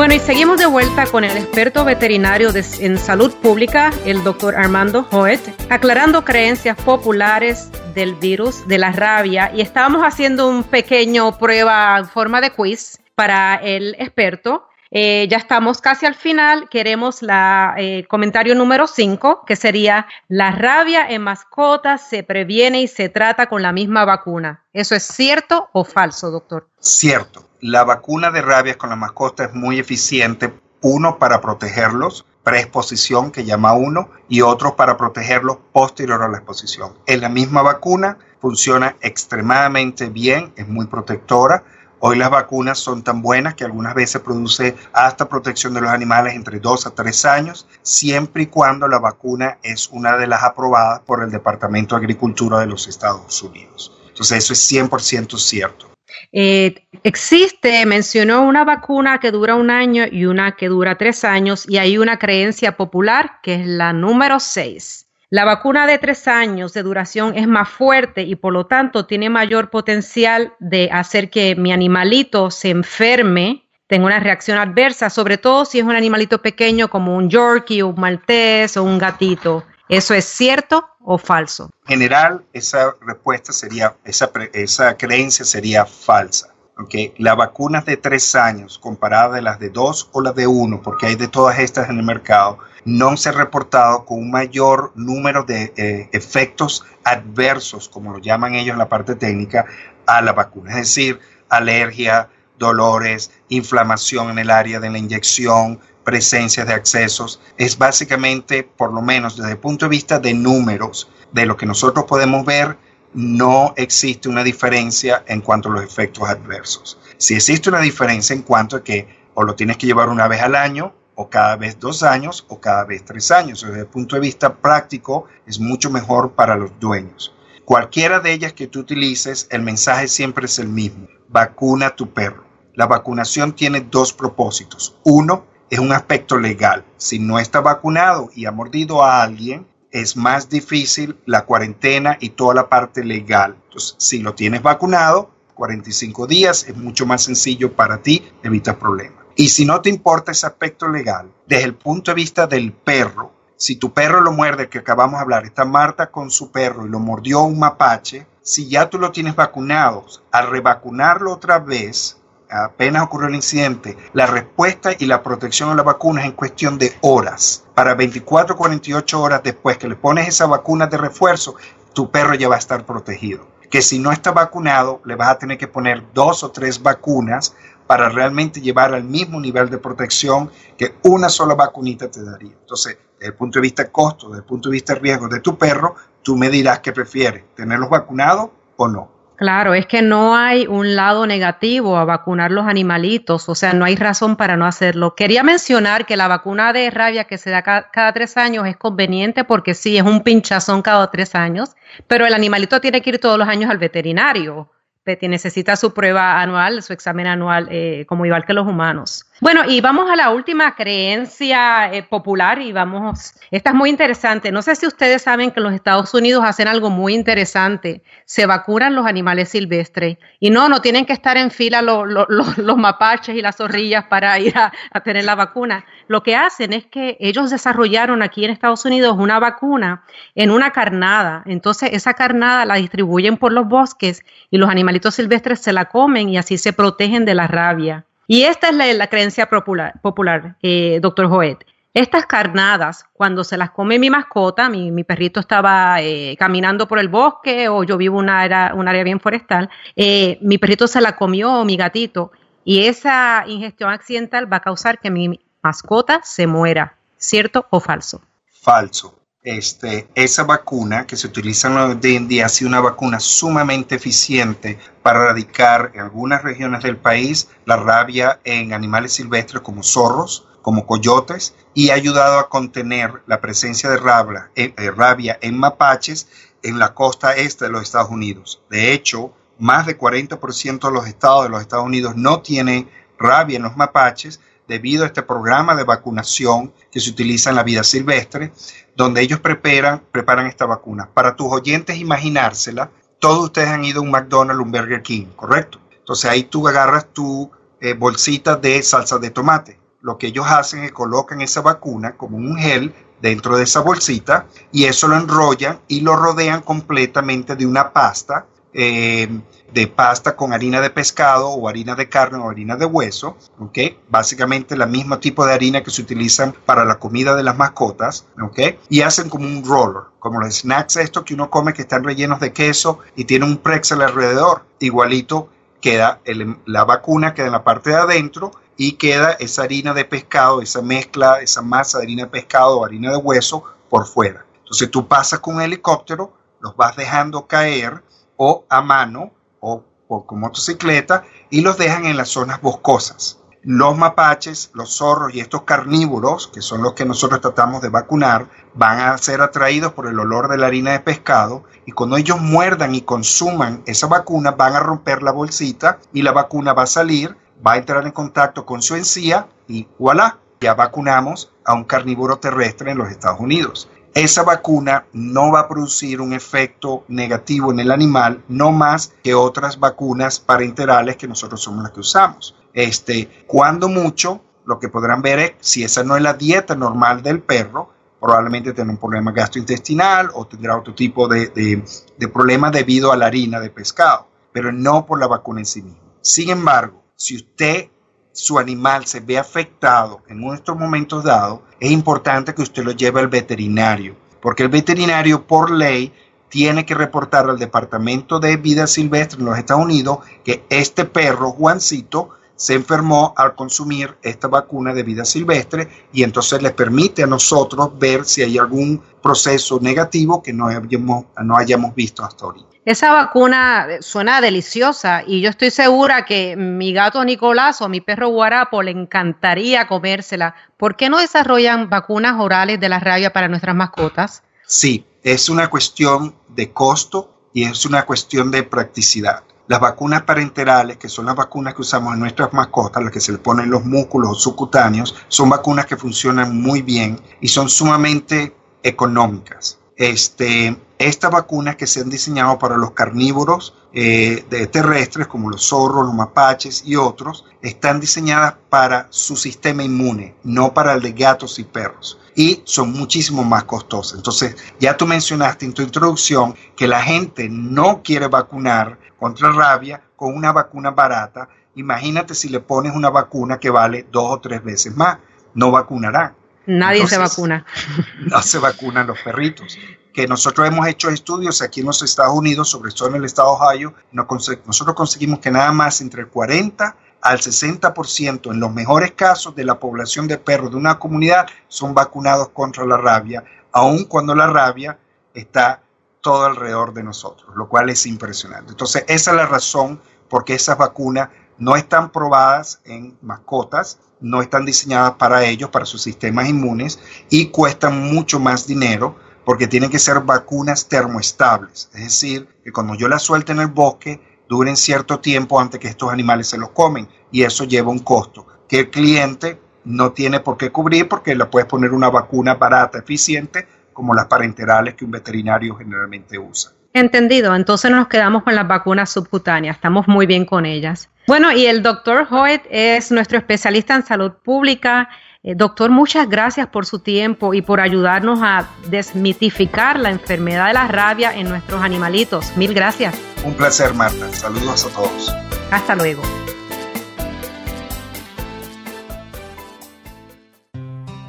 Bueno, 0.02 0.16
y 0.16 0.18
seguimos 0.18 0.58
de 0.58 0.66
vuelta 0.66 1.06
con 1.06 1.22
el 1.22 1.36
experto 1.36 1.84
veterinario 1.84 2.50
en 2.80 2.98
salud 2.98 3.32
pública, 3.34 3.92
el 4.04 4.24
doctor 4.24 4.56
Armando 4.56 5.06
Hoet, 5.12 5.38
aclarando 5.70 6.24
creencias 6.24 6.76
populares 6.76 7.70
del 7.94 8.16
virus 8.16 8.66
de 8.66 8.78
la 8.78 8.90
rabia. 8.90 9.52
Y 9.54 9.60
estábamos 9.60 10.02
haciendo 10.02 10.48
un 10.48 10.64
pequeño 10.64 11.38
prueba 11.38 11.96
en 12.00 12.08
forma 12.08 12.40
de 12.40 12.50
quiz 12.50 12.98
para 13.14 13.54
el 13.54 13.94
experto. 13.96 14.66
Eh, 14.92 15.26
ya 15.28 15.38
estamos 15.38 15.80
casi 15.80 16.06
al 16.06 16.14
final. 16.14 16.68
Queremos 16.68 17.22
la 17.22 17.74
eh, 17.78 18.04
comentario 18.08 18.54
número 18.54 18.86
5, 18.86 19.44
que 19.46 19.56
sería 19.56 20.06
la 20.28 20.52
rabia 20.52 21.08
en 21.08 21.22
mascotas 21.22 22.08
se 22.08 22.22
previene 22.22 22.82
y 22.82 22.88
se 22.88 23.08
trata 23.08 23.46
con 23.46 23.62
la 23.62 23.72
misma 23.72 24.04
vacuna. 24.04 24.62
¿Eso 24.72 24.94
es 24.94 25.02
cierto 25.02 25.70
o 25.72 25.84
falso, 25.84 26.30
doctor? 26.30 26.68
Cierto 26.78 27.48
la 27.62 27.84
vacuna 27.84 28.32
de 28.32 28.42
rabia 28.42 28.76
con 28.76 28.90
la 28.90 28.96
mascota 28.96 29.44
es 29.44 29.54
muy 29.54 29.78
eficiente, 29.78 30.52
uno 30.80 31.18
para 31.18 31.40
protegerlos, 31.40 32.26
preexposición 32.42 33.30
que 33.30 33.44
llama 33.44 33.72
uno, 33.72 34.10
y 34.28 34.42
otro 34.42 34.74
para 34.74 34.96
protegerlos 34.96 35.58
posterior 35.72 36.22
a 36.22 36.28
la 36.28 36.38
exposición. 36.38 36.94
Es 37.06 37.20
la 37.20 37.28
misma 37.28 37.62
vacuna, 37.62 38.18
funciona 38.40 38.96
extremadamente 39.00 40.08
bien, 40.08 40.52
es 40.56 40.66
muy 40.66 40.86
protectora. 40.86 41.62
Hoy 42.04 42.18
las 42.18 42.30
vacunas 42.30 42.80
son 42.80 43.04
tan 43.04 43.22
buenas 43.22 43.54
que 43.54 43.62
algunas 43.62 43.94
veces 43.94 44.20
produce 44.22 44.74
hasta 44.92 45.28
protección 45.28 45.72
de 45.72 45.82
los 45.82 45.90
animales 45.90 46.34
entre 46.34 46.58
dos 46.58 46.84
a 46.84 46.90
tres 46.96 47.24
años, 47.24 47.68
siempre 47.82 48.42
y 48.42 48.46
cuando 48.46 48.88
la 48.88 48.98
vacuna 48.98 49.58
es 49.62 49.88
una 49.88 50.16
de 50.16 50.26
las 50.26 50.42
aprobadas 50.42 50.98
por 51.02 51.22
el 51.22 51.30
Departamento 51.30 51.94
de 51.94 52.00
Agricultura 52.00 52.58
de 52.58 52.66
los 52.66 52.88
Estados 52.88 53.40
Unidos. 53.44 53.92
Entonces 54.08 54.38
eso 54.38 54.52
es 54.52 54.72
100% 54.72 55.38
cierto. 55.38 55.92
Eh, 56.32 56.88
existe, 57.04 57.86
mencionó 57.86 58.42
una 58.42 58.64
vacuna 58.64 59.20
que 59.20 59.30
dura 59.30 59.54
un 59.54 59.70
año 59.70 60.04
y 60.10 60.24
una 60.24 60.56
que 60.56 60.66
dura 60.66 60.98
tres 60.98 61.22
años 61.22 61.68
y 61.68 61.78
hay 61.78 61.98
una 61.98 62.18
creencia 62.18 62.76
popular 62.76 63.38
que 63.44 63.54
es 63.54 63.66
la 63.68 63.92
número 63.92 64.40
seis. 64.40 65.01
La 65.32 65.46
vacuna 65.46 65.86
de 65.86 65.96
tres 65.96 66.28
años 66.28 66.74
de 66.74 66.82
duración 66.82 67.34
es 67.38 67.48
más 67.48 67.66
fuerte 67.66 68.20
y 68.20 68.36
por 68.36 68.52
lo 68.52 68.66
tanto 68.66 69.06
tiene 69.06 69.30
mayor 69.30 69.70
potencial 69.70 70.52
de 70.60 70.90
hacer 70.92 71.30
que 71.30 71.56
mi 71.56 71.72
animalito 71.72 72.50
se 72.50 72.68
enferme, 72.68 73.66
tenga 73.86 74.04
una 74.04 74.20
reacción 74.20 74.58
adversa, 74.58 75.08
sobre 75.08 75.38
todo 75.38 75.64
si 75.64 75.78
es 75.78 75.86
un 75.86 75.96
animalito 75.96 76.42
pequeño 76.42 76.90
como 76.90 77.16
un 77.16 77.30
Yorkie, 77.30 77.82
un 77.82 77.98
Maltés 77.98 78.76
o 78.76 78.84
un 78.84 78.98
gatito. 78.98 79.64
¿Eso 79.88 80.12
es 80.12 80.26
cierto 80.26 80.86
o 81.00 81.16
falso? 81.16 81.70
En 81.86 81.94
general, 81.94 82.44
esa 82.52 82.94
respuesta 83.00 83.54
sería, 83.54 83.96
esa, 84.04 84.98
creencia 84.98 85.46
sería 85.46 85.86
falsa. 85.86 86.48
Okay. 86.76 87.14
Las 87.16 87.38
vacunas 87.38 87.86
de 87.86 87.96
tres 87.96 88.34
años 88.34 88.78
comparadas 88.78 89.36
de 89.36 89.40
las 89.40 89.58
de 89.58 89.70
dos 89.70 90.10
o 90.12 90.20
las 90.20 90.34
de 90.34 90.46
uno, 90.46 90.82
porque 90.82 91.06
hay 91.06 91.14
de 91.14 91.28
todas 91.28 91.58
estas 91.58 91.88
en 91.88 91.96
el 91.96 92.04
mercado, 92.04 92.58
no 92.84 93.16
se 93.16 93.28
ha 93.28 93.32
reportado 93.32 94.04
con 94.04 94.18
un 94.18 94.30
mayor 94.30 94.92
número 94.94 95.44
de 95.44 95.72
eh, 95.76 96.08
efectos 96.12 96.84
adversos, 97.04 97.88
como 97.88 98.12
lo 98.12 98.18
llaman 98.18 98.54
ellos 98.54 98.72
en 98.72 98.78
la 98.78 98.88
parte 98.88 99.14
técnica, 99.14 99.66
a 100.06 100.20
la 100.20 100.32
vacuna. 100.32 100.72
Es 100.72 100.76
decir, 100.88 101.20
alergia, 101.48 102.28
dolores, 102.58 103.30
inflamación 103.48 104.30
en 104.30 104.38
el 104.38 104.50
área 104.50 104.80
de 104.80 104.90
la 104.90 104.98
inyección, 104.98 105.80
presencia 106.04 106.64
de 106.64 106.74
accesos. 106.74 107.40
Es 107.56 107.78
básicamente, 107.78 108.64
por 108.64 108.92
lo 108.92 109.02
menos 109.02 109.36
desde 109.36 109.52
el 109.52 109.58
punto 109.58 109.86
de 109.86 109.90
vista 109.90 110.18
de 110.18 110.34
números, 110.34 111.10
de 111.32 111.46
lo 111.46 111.56
que 111.56 111.66
nosotros 111.66 112.04
podemos 112.06 112.44
ver, 112.44 112.76
no 113.14 113.74
existe 113.76 114.28
una 114.28 114.42
diferencia 114.42 115.22
en 115.26 115.42
cuanto 115.42 115.68
a 115.68 115.72
los 115.72 115.84
efectos 115.84 116.28
adversos. 116.28 116.98
Si 117.18 117.34
existe 117.34 117.68
una 117.68 117.80
diferencia 117.80 118.34
en 118.34 118.42
cuanto 118.42 118.76
a 118.76 118.84
que 118.84 119.22
o 119.34 119.44
lo 119.44 119.54
tienes 119.54 119.76
que 119.76 119.86
llevar 119.86 120.08
una 120.08 120.28
vez 120.28 120.42
al 120.42 120.54
año, 120.54 120.94
o 121.14 121.28
cada 121.28 121.56
vez 121.56 121.78
dos 121.78 122.02
años, 122.02 122.44
o 122.48 122.60
cada 122.60 122.84
vez 122.84 123.04
tres 123.04 123.30
años. 123.30 123.62
Desde 123.62 123.80
el 123.80 123.86
punto 123.86 124.16
de 124.16 124.22
vista 124.22 124.54
práctico, 124.54 125.26
es 125.46 125.60
mucho 125.60 125.90
mejor 125.90 126.32
para 126.32 126.56
los 126.56 126.78
dueños. 126.80 127.34
Cualquiera 127.64 128.20
de 128.20 128.32
ellas 128.32 128.52
que 128.52 128.66
tú 128.66 128.80
utilices, 128.80 129.46
el 129.50 129.62
mensaje 129.62 130.08
siempre 130.08 130.46
es 130.46 130.58
el 130.58 130.68
mismo. 130.68 131.06
Vacuna 131.28 131.88
a 131.88 131.96
tu 131.96 132.12
perro. 132.12 132.44
La 132.74 132.86
vacunación 132.86 133.52
tiene 133.52 133.80
dos 133.80 134.12
propósitos. 134.12 134.98
Uno, 135.04 135.46
es 135.70 135.78
un 135.78 135.92
aspecto 135.92 136.36
legal. 136.38 136.84
Si 136.96 137.18
no 137.18 137.38
está 137.38 137.60
vacunado 137.60 138.30
y 138.34 138.44
ha 138.44 138.52
mordido 138.52 139.02
a 139.02 139.22
alguien, 139.22 139.66
es 139.90 140.16
más 140.16 140.48
difícil 140.48 141.16
la 141.24 141.44
cuarentena 141.44 142.18
y 142.20 142.30
toda 142.30 142.54
la 142.54 142.68
parte 142.68 143.04
legal. 143.04 143.56
Entonces, 143.64 143.94
si 143.98 144.18
lo 144.18 144.34
tienes 144.34 144.62
vacunado, 144.62 145.30
45 145.54 146.26
días 146.26 146.66
es 146.68 146.76
mucho 146.76 147.06
más 147.06 147.22
sencillo 147.22 147.72
para 147.72 148.02
ti, 148.02 148.22
evita 148.42 148.78
problemas. 148.78 149.21
Y 149.36 149.48
si 149.48 149.64
no 149.64 149.80
te 149.80 149.90
importa 149.90 150.32
ese 150.32 150.46
aspecto 150.46 150.88
legal, 150.88 151.30
desde 151.46 151.64
el 151.64 151.74
punto 151.74 152.10
de 152.10 152.16
vista 152.16 152.46
del 152.46 152.72
perro, 152.72 153.32
si 153.56 153.76
tu 153.76 153.92
perro 153.92 154.20
lo 154.20 154.32
muerde, 154.32 154.68
que 154.68 154.78
acabamos 154.78 155.18
de 155.18 155.22
hablar, 155.22 155.44
está 155.44 155.64
Marta 155.64 156.10
con 156.10 156.30
su 156.30 156.50
perro 156.50 156.84
y 156.84 156.90
lo 156.90 156.98
mordió 156.98 157.42
un 157.42 157.58
mapache, 157.58 158.26
si 158.42 158.68
ya 158.68 158.90
tú 158.90 158.98
lo 158.98 159.12
tienes 159.12 159.36
vacunado, 159.36 160.04
al 160.32 160.50
revacunarlo 160.50 161.32
otra 161.32 161.60
vez, 161.60 162.20
apenas 162.50 163.04
ocurrió 163.04 163.28
el 163.28 163.36
incidente, 163.36 163.96
la 164.12 164.26
respuesta 164.26 164.90
y 164.98 165.06
la 165.06 165.22
protección 165.22 165.70
a 165.70 165.74
la 165.74 165.84
vacuna 165.84 166.22
es 166.22 166.26
en 166.26 166.32
cuestión 166.32 166.76
de 166.76 166.92
horas. 167.02 167.64
Para 167.74 167.94
24 167.94 168.56
48 168.56 169.22
horas 169.22 169.42
después 169.44 169.78
que 169.78 169.88
le 169.88 169.96
pones 169.96 170.28
esa 170.28 170.46
vacuna 170.46 170.88
de 170.88 170.98
refuerzo, 170.98 171.54
tu 171.94 172.10
perro 172.10 172.34
ya 172.34 172.48
va 172.48 172.56
a 172.56 172.58
estar 172.58 172.84
protegido. 172.84 173.46
Que 173.70 173.80
si 173.80 173.98
no 173.98 174.12
está 174.12 174.32
vacunado, 174.32 175.00
le 175.04 175.14
vas 175.14 175.28
a 175.28 175.38
tener 175.38 175.56
que 175.56 175.68
poner 175.68 176.04
dos 176.12 176.42
o 176.42 176.50
tres 176.50 176.82
vacunas 176.82 177.54
para 177.86 178.08
realmente 178.08 178.60
llevar 178.60 178.94
al 178.94 179.04
mismo 179.04 179.40
nivel 179.40 179.70
de 179.70 179.78
protección 179.78 180.50
que 180.76 180.94
una 181.02 181.28
sola 181.28 181.54
vacunita 181.54 182.10
te 182.10 182.22
daría. 182.22 182.52
Entonces, 182.60 182.96
desde 183.18 183.32
el 183.32 183.34
punto 183.34 183.58
de 183.58 183.62
vista 183.62 183.90
costo, 183.90 184.28
desde 184.28 184.40
el 184.40 184.44
punto 184.44 184.68
de 184.68 184.74
vista 184.74 184.94
riesgo 184.94 185.28
de 185.28 185.40
tu 185.40 185.56
perro, 185.56 185.94
tú 186.22 186.36
me 186.36 186.48
dirás 186.48 186.80
qué 186.80 186.92
prefieres, 186.92 187.44
tenerlos 187.54 187.90
vacunados 187.90 188.50
o 188.76 188.88
no. 188.88 189.22
Claro, 189.42 189.74
es 189.74 189.86
que 189.86 190.02
no 190.02 190.36
hay 190.36 190.68
un 190.68 190.94
lado 190.94 191.26
negativo 191.26 191.96
a 191.96 192.04
vacunar 192.04 192.52
los 192.52 192.66
animalitos, 192.66 193.48
o 193.48 193.56
sea, 193.56 193.72
no 193.72 193.84
hay 193.84 193.96
razón 193.96 194.36
para 194.36 194.56
no 194.56 194.66
hacerlo. 194.66 195.16
Quería 195.16 195.42
mencionar 195.42 196.06
que 196.06 196.16
la 196.16 196.28
vacuna 196.28 196.72
de 196.72 196.90
rabia 196.90 197.24
que 197.24 197.38
se 197.38 197.50
da 197.50 197.62
cada, 197.62 198.12
tres 198.12 198.36
años 198.36 198.68
es 198.68 198.76
conveniente 198.76 199.42
porque 199.42 199.74
sí, 199.74 199.96
es 199.96 200.04
un 200.04 200.22
pinchazón 200.22 200.80
cada 200.80 201.10
tres 201.10 201.34
años, 201.34 201.74
pero 202.06 202.24
el 202.24 202.34
animalito 202.34 202.80
tiene 202.80 203.02
que 203.02 203.10
ir 203.10 203.18
todos 203.18 203.36
los 203.36 203.48
años 203.48 203.68
al 203.68 203.78
veterinario 203.78 204.70
necesita 205.04 205.76
su 205.76 205.92
prueba 205.92 206.40
anual, 206.40 206.82
su 206.82 206.92
examen 206.92 207.26
anual, 207.26 207.68
eh, 207.70 208.04
como 208.06 208.24
igual 208.24 208.44
que 208.44 208.52
los 208.52 208.66
humanos. 208.66 209.24
Bueno, 209.40 209.62
y 209.66 209.80
vamos 209.80 210.08
a 210.08 210.14
la 210.14 210.30
última 210.30 210.76
creencia 210.76 211.92
eh, 211.92 212.04
popular 212.04 212.62
y 212.62 212.72
vamos, 212.72 213.34
esta 213.50 213.70
es 213.70 213.76
muy 213.76 213.90
interesante. 213.90 214.52
No 214.52 214.62
sé 214.62 214.76
si 214.76 214.86
ustedes 214.86 215.22
saben 215.22 215.50
que 215.50 215.60
los 215.60 215.72
Estados 215.72 216.14
Unidos 216.14 216.44
hacen 216.46 216.68
algo 216.68 216.90
muy 216.90 217.14
interesante. 217.14 218.04
Se 218.24 218.46
vacunan 218.46 218.94
los 218.94 219.04
animales 219.04 219.48
silvestres 219.48 220.18
y 220.38 220.50
no, 220.50 220.68
no 220.68 220.80
tienen 220.80 221.06
que 221.06 221.12
estar 221.12 221.36
en 221.36 221.50
fila 221.50 221.82
los 221.82 222.76
mapaches 222.76 223.34
y 223.34 223.42
las 223.42 223.56
zorrillas 223.56 224.04
para 224.04 224.38
ir 224.38 224.56
a, 224.56 224.72
a 224.92 225.00
tener 225.00 225.24
la 225.24 225.34
vacuna. 225.34 225.84
Lo 226.12 226.22
que 226.22 226.36
hacen 226.36 226.74
es 226.74 226.84
que 226.84 227.16
ellos 227.20 227.48
desarrollaron 227.48 228.20
aquí 228.20 228.44
en 228.44 228.50
Estados 228.50 228.84
Unidos 228.84 229.16
una 229.18 229.38
vacuna 229.38 230.04
en 230.34 230.50
una 230.50 230.70
carnada. 230.70 231.42
Entonces 231.46 231.88
esa 231.94 232.12
carnada 232.12 232.66
la 232.66 232.74
distribuyen 232.74 233.38
por 233.38 233.50
los 233.50 233.66
bosques 233.66 234.22
y 234.50 234.58
los 234.58 234.68
animalitos 234.68 235.14
silvestres 235.14 235.60
se 235.60 235.72
la 235.72 235.86
comen 235.86 236.28
y 236.28 236.36
así 236.36 236.58
se 236.58 236.74
protegen 236.74 237.24
de 237.24 237.34
la 237.34 237.46
rabia. 237.46 238.04
Y 238.26 238.42
esta 238.42 238.68
es 238.68 238.94
la, 238.94 239.06
creencia 239.06 239.48
popular, 239.48 240.56
eh, 240.62 240.98
doctor 241.00 241.28
Joet. 241.28 241.64
Estas 241.94 242.26
carnadas, 242.26 243.06
cuando 243.14 243.42
se 243.42 243.56
las 243.56 243.70
come 243.70 243.98
mi 243.98 244.10
mascota, 244.10 244.68
mi, 244.68 245.04
perrito 245.04 245.40
estaba 245.40 246.02
eh, 246.02 246.36
caminando 246.38 246.86
por 246.86 246.98
el 246.98 247.08
bosque 247.08 247.70
o 247.70 247.84
yo 247.84 247.96
vivo 247.96 248.18
en 248.18 248.24
una 248.24 248.40
área, 248.42 248.72
un 248.74 248.86
área 248.86 249.02
bien 249.02 249.18
forestal, 249.18 249.70
eh, 249.96 250.36
mi 250.42 250.58
perrito 250.58 250.86
se 250.86 251.00
la 251.00 251.16
comió, 251.16 251.64
mi 251.64 251.78
gatito, 251.78 252.32
y 252.66 252.84
esa 252.84 253.44
ingestión 253.46 253.90
accidental 253.90 254.52
va 254.52 254.58
a 254.58 254.60
causar 254.60 254.98
que 254.98 255.10
mi 255.10 255.40
mascota 255.62 256.20
se 256.24 256.46
muera, 256.46 256.96
¿cierto 257.16 257.66
o 257.70 257.80
falso? 257.80 258.20
Falso. 258.60 259.18
Este, 259.44 260.06
esa 260.14 260.44
vacuna 260.44 261.04
que 261.04 261.16
se 261.16 261.26
utiliza 261.26 261.68
hoy 261.68 261.98
en 262.14 262.28
día 262.28 262.46
ha 262.46 262.48
sido 262.48 262.68
una 262.68 262.80
vacuna 262.80 263.18
sumamente 263.18 263.96
eficiente 263.96 264.78
para 265.02 265.20
erradicar 265.20 265.90
en 265.94 266.00
algunas 266.00 266.42
regiones 266.42 266.84
del 266.84 266.96
país 266.96 267.48
la 267.64 267.76
rabia 267.76 268.38
en 268.44 268.72
animales 268.72 269.14
silvestres 269.14 269.62
como 269.62 269.82
zorros, 269.82 270.46
como 270.62 270.86
coyotes 270.86 271.56
y 271.74 271.90
ha 271.90 271.94
ayudado 271.94 272.38
a 272.38 272.48
contener 272.48 273.22
la 273.26 273.40
presencia 273.40 273.90
de 273.90 273.96
rabia, 273.96 274.50
eh, 274.54 274.72
rabia 274.94 275.38
en 275.42 275.58
mapaches 275.58 276.28
en 276.62 276.78
la 276.78 276.94
costa 276.94 277.34
este 277.34 277.64
de 277.64 277.72
los 277.72 277.82
Estados 277.82 278.10
Unidos. 278.10 278.62
De 278.70 278.92
hecho, 278.92 279.32
más 279.58 279.86
de 279.86 279.98
40% 279.98 280.86
de 280.86 280.94
los 280.94 281.08
estados 281.08 281.42
de 281.44 281.48
los 281.48 281.60
Estados 281.60 281.84
Unidos 281.84 282.14
no 282.14 282.42
tienen 282.42 282.88
rabia 283.18 283.56
en 283.56 283.64
los 283.64 283.76
mapaches 283.76 284.40
debido 284.72 285.04
a 285.04 285.06
este 285.06 285.22
programa 285.22 285.74
de 285.74 285.84
vacunación 285.84 286.72
que 286.90 287.00
se 287.00 287.10
utiliza 287.10 287.50
en 287.50 287.56
la 287.56 287.62
vida 287.62 287.84
silvestre, 287.84 288.52
donde 288.96 289.22
ellos 289.22 289.40
preparan, 289.40 290.02
preparan 290.10 290.46
esta 290.46 290.66
vacuna. 290.66 291.08
Para 291.12 291.36
tus 291.36 291.52
oyentes 291.52 291.98
imaginársela, 291.98 292.90
todos 293.18 293.44
ustedes 293.44 293.68
han 293.68 293.84
ido 293.84 294.00
a 294.00 294.02
un 294.02 294.10
McDonald's, 294.10 294.62
un 294.62 294.72
Burger 294.72 295.02
King, 295.02 295.26
¿correcto? 295.36 295.78
Entonces 295.96 296.30
ahí 296.30 296.44
tú 296.44 296.66
agarras 296.66 297.06
tu 297.12 297.50
eh, 297.80 297.94
bolsita 297.94 298.56
de 298.56 298.82
salsa 298.82 299.18
de 299.18 299.30
tomate 299.30 299.82
lo 300.02 300.18
que 300.18 300.26
ellos 300.26 300.46
hacen 300.48 300.84
es 300.84 300.92
colocan 300.92 301.40
esa 301.40 301.62
vacuna 301.62 302.16
como 302.16 302.36
un 302.36 302.56
gel 302.56 302.92
dentro 303.20 303.56
de 303.56 303.64
esa 303.64 303.80
bolsita 303.80 304.46
y 304.72 304.84
eso 304.84 305.08
lo 305.08 305.16
enrollan 305.16 305.78
y 305.88 306.00
lo 306.00 306.16
rodean 306.16 306.60
completamente 306.60 307.54
de 307.54 307.66
una 307.66 307.92
pasta, 307.92 308.46
eh, 308.74 309.28
de 309.72 309.86
pasta 309.86 310.36
con 310.36 310.52
harina 310.52 310.80
de 310.80 310.90
pescado 310.90 311.48
o 311.48 311.68
harina 311.68 311.94
de 311.94 312.08
carne 312.08 312.38
o 312.38 312.50
harina 312.50 312.76
de 312.76 312.84
hueso, 312.84 313.36
¿ok? 313.58 313.78
Básicamente 314.08 314.74
el 314.74 314.86
mismo 314.88 315.18
tipo 315.18 315.46
de 315.46 315.54
harina 315.54 315.82
que 315.82 315.90
se 315.90 316.02
utilizan 316.02 316.52
para 316.66 316.84
la 316.84 316.98
comida 316.98 317.34
de 317.34 317.42
las 317.42 317.56
mascotas, 317.56 318.26
¿ok? 318.42 318.78
Y 318.90 319.00
hacen 319.00 319.28
como 319.28 319.46
un 319.46 319.64
roller, 319.64 320.04
como 320.18 320.40
los 320.40 320.54
snacks 320.54 320.96
estos 320.96 321.24
que 321.24 321.34
uno 321.34 321.50
come 321.50 321.72
que 321.72 321.82
están 321.82 322.04
rellenos 322.04 322.40
de 322.40 322.52
queso 322.52 322.98
y 323.16 323.24
tiene 323.24 323.46
un 323.46 323.58
pretzel 323.58 324.02
alrededor, 324.02 324.64
igualito 324.78 325.48
queda 325.80 326.20
la 326.64 326.84
vacuna 326.84 327.34
queda 327.34 327.46
en 327.46 327.52
la 327.52 327.64
parte 327.64 327.90
de 327.90 327.96
adentro 327.96 328.52
y 328.76 328.92
queda 328.92 329.32
esa 329.32 329.62
harina 329.62 329.92
de 329.94 330.04
pescado, 330.04 330.62
esa 330.62 330.80
mezcla, 330.80 331.40
esa 331.40 331.60
masa 331.62 331.98
de 331.98 332.04
harina 332.04 332.24
de 332.24 332.30
pescado 332.30 332.78
o 332.78 332.84
harina 332.84 333.10
de 333.10 333.16
hueso 333.16 333.64
por 333.90 334.06
fuera. 334.06 334.44
Entonces 334.58 334.90
tú 334.90 335.06
pasas 335.06 335.40
con 335.40 335.56
un 335.56 335.62
helicóptero, 335.62 336.32
los 336.60 336.76
vas 336.76 336.96
dejando 336.96 337.46
caer 337.46 338.02
o 338.36 338.64
a 338.68 338.82
mano 338.82 339.32
o, 339.60 339.84
con 340.26 340.40
motocicleta 340.40 341.24
y 341.48 341.62
los 341.62 341.78
dejan 341.78 342.04
en 342.04 342.16
las 342.16 342.28
zonas 342.28 342.60
boscosas. 342.60 343.38
Los 343.62 343.96
mapaches, 343.96 344.70
los 344.74 344.96
zorros 344.96 345.34
y 345.34 345.40
estos 345.40 345.62
carnívoros, 345.62 346.48
que 346.48 346.60
son 346.60 346.82
los 346.82 346.94
que 346.94 347.04
nosotros 347.04 347.40
tratamos 347.40 347.80
de 347.80 347.88
vacunar, 347.88 348.48
van 348.74 349.00
a 349.00 349.16
ser 349.18 349.40
atraídos 349.40 349.92
por 349.92 350.06
el 350.08 350.18
olor 350.18 350.48
de 350.48 350.58
la 350.58 350.66
harina 350.66 350.92
de 350.92 351.00
pescado 351.00 351.64
y 351.86 351.92
cuando 351.92 352.16
ellos 352.16 352.40
muerdan 352.40 352.94
y 352.94 353.02
consuman 353.02 353.82
esa 353.86 354.08
vacuna 354.08 354.50
van 354.50 354.74
a 354.74 354.80
romper 354.80 355.22
la 355.22 355.30
bolsita 355.30 355.98
y 356.12 356.22
la 356.22 356.32
vacuna 356.32 356.72
va 356.72 356.82
a 356.82 356.86
salir 356.86 357.36
va 357.64 357.72
a 357.72 357.78
entrar 357.78 358.04
en 358.04 358.12
contacto 358.12 358.66
con 358.66 358.82
su 358.82 358.96
encía 358.96 359.46
y 359.68 359.86
voilà, 359.98 360.38
ya 360.60 360.74
vacunamos 360.74 361.52
a 361.64 361.74
un 361.74 361.84
carnívoro 361.84 362.38
terrestre 362.38 362.90
en 362.90 362.98
los 362.98 363.10
Estados 363.10 363.40
Unidos. 363.40 363.88
Esa 364.14 364.42
vacuna 364.42 365.06
no 365.14 365.50
va 365.50 365.60
a 365.60 365.68
producir 365.68 366.20
un 366.20 366.34
efecto 366.34 367.04
negativo 367.08 367.72
en 367.72 367.80
el 367.80 367.90
animal, 367.90 368.44
no 368.48 368.70
más 368.70 369.14
que 369.22 369.34
otras 369.34 369.80
vacunas 369.80 370.38
parenterales 370.38 371.16
que 371.16 371.26
nosotros 371.26 371.62
somos 371.62 371.82
las 371.82 371.92
que 371.92 372.00
usamos. 372.00 372.54
Este, 372.74 373.44
cuando 373.46 373.88
mucho, 373.88 374.42
lo 374.66 374.78
que 374.78 374.90
podrán 374.90 375.22
ver 375.22 375.38
es 375.38 375.52
si 375.60 375.82
esa 375.82 376.04
no 376.04 376.16
es 376.16 376.22
la 376.22 376.34
dieta 376.34 376.74
normal 376.74 377.22
del 377.22 377.40
perro, 377.40 377.90
probablemente 378.20 378.74
tendrá 378.74 378.92
un 378.92 379.00
problema 379.00 379.32
gastrointestinal 379.32 380.30
o 380.34 380.46
tendrá 380.46 380.76
otro 380.76 380.94
tipo 380.94 381.26
de, 381.26 381.48
de, 381.48 381.82
de 382.18 382.28
problema 382.28 382.70
debido 382.70 383.12
a 383.12 383.16
la 383.16 383.26
harina 383.26 383.60
de 383.60 383.70
pescado, 383.70 384.28
pero 384.52 384.72
no 384.72 385.06
por 385.06 385.18
la 385.18 385.26
vacuna 385.26 385.60
en 385.60 385.66
sí 385.66 385.82
misma. 385.82 385.98
Sin 386.20 386.50
embargo, 386.50 387.02
si 387.16 387.36
usted, 387.36 387.88
su 388.32 388.58
animal 388.58 389.06
se 389.06 389.20
ve 389.20 389.38
afectado 389.38 390.22
en 390.28 390.40
nuestros 390.40 390.78
momentos 390.78 391.24
dados, 391.24 391.60
es 391.78 391.90
importante 391.90 392.54
que 392.54 392.62
usted 392.62 392.82
lo 392.82 392.92
lleve 392.92 393.20
al 393.20 393.28
veterinario, 393.28 394.16
porque 394.40 394.62
el 394.62 394.68
veterinario 394.68 395.46
por 395.46 395.70
ley 395.70 396.12
tiene 396.48 396.84
que 396.84 396.94
reportar 396.94 397.48
al 397.48 397.58
Departamento 397.58 398.38
de 398.38 398.56
Vida 398.56 398.86
Silvestre 398.86 399.38
en 399.38 399.46
los 399.46 399.56
Estados 399.56 399.84
Unidos 399.84 400.18
que 400.44 400.64
este 400.68 401.04
perro, 401.04 401.50
Juancito, 401.50 402.30
se 402.56 402.74
enfermó 402.74 403.34
al 403.36 403.54
consumir 403.54 404.16
esta 404.22 404.48
vacuna 404.48 404.94
de 404.94 405.02
vida 405.02 405.24
silvestre 405.24 405.88
y 406.12 406.22
entonces 406.22 406.62
les 406.62 406.72
permite 406.72 407.22
a 407.22 407.26
nosotros 407.26 407.98
ver 407.98 408.24
si 408.24 408.42
hay 408.42 408.58
algún 408.58 409.02
proceso 409.22 409.78
negativo 409.80 410.42
que 410.42 410.52
no 410.52 410.68
hayamos, 410.68 411.24
no 411.42 411.56
hayamos 411.56 411.94
visto 411.94 412.24
hasta 412.24 412.44
ahorita. 412.44 412.72
Esa 412.84 413.12
vacuna 413.12 413.86
suena 414.00 414.40
deliciosa 414.40 415.22
y 415.24 415.40
yo 415.40 415.50
estoy 415.50 415.70
segura 415.70 416.24
que 416.24 416.56
mi 416.56 416.92
gato 416.92 417.24
Nicolás 417.24 417.80
o 417.80 417.88
mi 417.88 418.00
perro 418.00 418.28
Guarapo 418.28 418.82
le 418.82 418.90
encantaría 418.90 419.86
comérsela. 419.86 420.56
¿Por 420.76 420.96
qué 420.96 421.08
no 421.08 421.18
desarrollan 421.18 421.88
vacunas 421.88 422.34
orales 422.40 422.80
de 422.80 422.88
la 422.88 422.98
rabia 422.98 423.32
para 423.32 423.46
nuestras 423.46 423.76
mascotas? 423.76 424.42
Sí, 424.66 425.06
es 425.22 425.48
una 425.48 425.70
cuestión 425.70 426.34
de 426.48 426.72
costo 426.72 427.48
y 427.54 427.64
es 427.64 427.86
una 427.86 428.04
cuestión 428.04 428.50
de 428.50 428.64
practicidad. 428.64 429.44
Las 429.68 429.80
vacunas 429.80 430.22
parenterales, 430.22 430.96
que 430.96 431.08
son 431.08 431.26
las 431.26 431.36
vacunas 431.36 431.74
que 431.74 431.82
usamos 431.82 432.14
en 432.14 432.20
nuestras 432.20 432.52
mascotas, 432.52 433.02
las 433.02 433.12
que 433.12 433.20
se 433.20 433.32
le 433.32 433.38
ponen 433.38 433.70
los 433.70 433.84
músculos 433.84 434.42
subcutáneos, 434.42 435.14
son 435.28 435.48
vacunas 435.48 435.86
que 435.86 435.96
funcionan 435.96 436.60
muy 436.60 436.82
bien 436.82 437.20
y 437.40 437.48
son 437.48 437.68
sumamente 437.68 438.54
económicas. 438.82 439.78
Este, 439.96 440.76
estas 440.98 441.30
vacunas 441.30 441.76
que 441.76 441.86
se 441.86 442.00
han 442.00 442.10
diseñado 442.10 442.58
para 442.58 442.76
los 442.76 442.92
carnívoros 442.92 443.74
eh, 443.92 444.44
terrestres, 444.70 445.26
como 445.26 445.50
los 445.50 445.68
zorros, 445.68 446.06
los 446.06 446.14
mapaches 446.14 446.82
y 446.86 446.96
otros, 446.96 447.44
están 447.60 448.00
diseñadas 448.00 448.54
para 448.68 449.06
su 449.10 449.36
sistema 449.36 449.84
inmune, 449.84 450.34
no 450.42 450.72
para 450.72 450.94
el 450.94 451.02
de 451.02 451.12
gatos 451.12 451.58
y 451.58 451.64
perros. 451.64 452.18
Y 452.34 452.62
son 452.64 452.92
muchísimo 452.92 453.44
más 453.44 453.64
costosas. 453.64 454.16
Entonces, 454.16 454.56
ya 454.80 454.96
tú 454.96 455.06
mencionaste 455.06 455.66
en 455.66 455.74
tu 455.74 455.82
introducción 455.82 456.54
que 456.74 456.88
la 456.88 457.02
gente 457.02 457.48
no 457.50 458.02
quiere 458.02 458.28
vacunar 458.28 458.98
contra 459.22 459.52
rabia 459.52 460.02
con 460.16 460.34
una 460.34 460.50
vacuna 460.50 460.90
barata. 460.90 461.48
Imagínate 461.76 462.34
si 462.34 462.48
le 462.48 462.58
pones 462.58 462.92
una 462.92 463.08
vacuna 463.08 463.60
que 463.60 463.70
vale 463.70 464.04
dos 464.10 464.24
o 464.32 464.40
tres 464.40 464.64
veces 464.64 464.96
más. 464.96 465.18
No 465.54 465.70
vacunarán. 465.70 466.34
Nadie 466.66 467.06
se 467.06 467.18
vacuna. 467.18 467.64
No 468.18 468.42
se 468.42 468.58
vacunan 468.58 469.06
los 469.06 469.20
perritos. 469.20 469.78
Que 470.12 470.26
nosotros 470.26 470.66
hemos 470.66 470.88
hecho 470.88 471.08
estudios 471.08 471.62
aquí 471.62 471.80
en 471.80 471.86
los 471.86 472.02
Estados 472.02 472.34
Unidos, 472.34 472.68
sobre 472.68 472.90
todo 472.90 473.10
en 473.10 473.14
el 473.14 473.24
estado 473.24 473.56
de 473.56 473.64
Ohio, 473.64 473.94
nosotros 474.10 474.96
conseguimos 474.96 475.38
que 475.38 475.52
nada 475.52 475.70
más 475.70 476.00
entre 476.00 476.22
el 476.22 476.28
40 476.28 476.96
al 477.20 477.38
60% 477.38 478.50
en 478.50 478.58
los 478.58 478.72
mejores 478.72 479.12
casos 479.12 479.54
de 479.54 479.64
la 479.64 479.78
población 479.78 480.26
de 480.26 480.38
perros 480.38 480.72
de 480.72 480.76
una 480.76 480.98
comunidad 480.98 481.46
son 481.68 481.94
vacunados 481.94 482.48
contra 482.48 482.84
la 482.84 482.96
rabia, 482.96 483.44
aun 483.70 484.04
cuando 484.04 484.34
la 484.34 484.48
rabia 484.48 484.98
está 485.32 485.80
todo 486.22 486.44
alrededor 486.44 486.94
de 486.94 487.02
nosotros, 487.02 487.54
lo 487.54 487.68
cual 487.68 487.90
es 487.90 488.06
impresionante. 488.06 488.70
Entonces, 488.70 489.04
esa 489.08 489.32
es 489.32 489.36
la 489.36 489.46
razón 489.46 490.00
por 490.30 490.44
qué 490.44 490.54
esas 490.54 490.78
vacunas 490.78 491.28
no 491.58 491.76
están 491.76 492.10
probadas 492.10 492.80
en 492.84 493.18
mascotas, 493.20 493.98
no 494.20 494.40
están 494.40 494.64
diseñadas 494.64 495.12
para 495.12 495.44
ellos, 495.44 495.68
para 495.68 495.84
sus 495.84 496.00
sistemas 496.00 496.48
inmunes 496.48 496.98
y 497.28 497.48
cuestan 497.48 498.00
mucho 498.14 498.40
más 498.40 498.66
dinero 498.66 499.16
porque 499.44 499.66
tienen 499.66 499.90
que 499.90 499.98
ser 499.98 500.20
vacunas 500.20 500.88
termoestables. 500.88 501.90
Es 501.92 502.04
decir, 502.04 502.48
que 502.64 502.72
cuando 502.72 502.94
yo 502.94 503.08
las 503.08 503.22
suelte 503.22 503.52
en 503.52 503.60
el 503.60 503.66
bosque, 503.66 504.20
duren 504.48 504.76
cierto 504.76 505.20
tiempo 505.20 505.60
antes 505.60 505.80
que 505.80 505.88
estos 505.88 506.10
animales 506.10 506.46
se 506.46 506.58
los 506.58 506.70
comen 506.70 507.08
y 507.30 507.42
eso 507.42 507.64
lleva 507.64 507.90
un 507.90 507.98
costo 507.98 508.46
que 508.72 508.80
el 508.80 508.90
cliente 508.90 509.60
no 509.84 510.12
tiene 510.12 510.40
por 510.40 510.56
qué 510.56 510.72
cubrir 510.72 511.06
porque 511.06 511.34
le 511.34 511.44
puedes 511.44 511.68
poner 511.68 511.92
una 511.92 512.08
vacuna 512.08 512.54
barata, 512.54 513.00
eficiente, 513.00 513.68
como 513.92 514.14
las 514.14 514.26
parenterales 514.26 514.94
que 514.94 515.04
un 515.04 515.10
veterinario 515.10 515.74
generalmente 515.76 516.38
usa. 516.38 516.72
Entendido, 516.94 517.54
entonces 517.54 517.90
nos 517.90 518.08
quedamos 518.08 518.42
con 518.42 518.54
las 518.54 518.68
vacunas 518.68 519.10
subcutáneas, 519.10 519.76
estamos 519.76 520.08
muy 520.08 520.26
bien 520.26 520.44
con 520.44 520.66
ellas. 520.66 521.08
Bueno, 521.26 521.52
y 521.52 521.66
el 521.66 521.82
doctor 521.82 522.26
Hoyt 522.30 522.62
es 522.68 523.10
nuestro 523.10 523.38
especialista 523.38 523.94
en 523.94 524.04
salud 524.04 524.32
pública. 524.44 525.08
Eh, 525.42 525.54
doctor, 525.54 525.90
muchas 525.90 526.28
gracias 526.28 526.66
por 526.66 526.84
su 526.84 526.98
tiempo 526.98 527.54
y 527.54 527.62
por 527.62 527.80
ayudarnos 527.80 528.40
a 528.42 528.68
desmitificar 528.88 529.98
la 529.98 530.10
enfermedad 530.10 530.66
de 530.66 530.74
la 530.74 530.88
rabia 530.88 531.32
en 531.34 531.48
nuestros 531.48 531.82
animalitos. 531.82 532.56
Mil 532.56 532.74
gracias. 532.74 533.14
Un 533.44 533.54
placer, 533.54 533.94
Marta. 533.94 534.30
Saludos 534.32 534.86
a 534.86 534.94
todos. 534.94 535.34
Hasta 535.70 535.94
luego. 535.94 536.22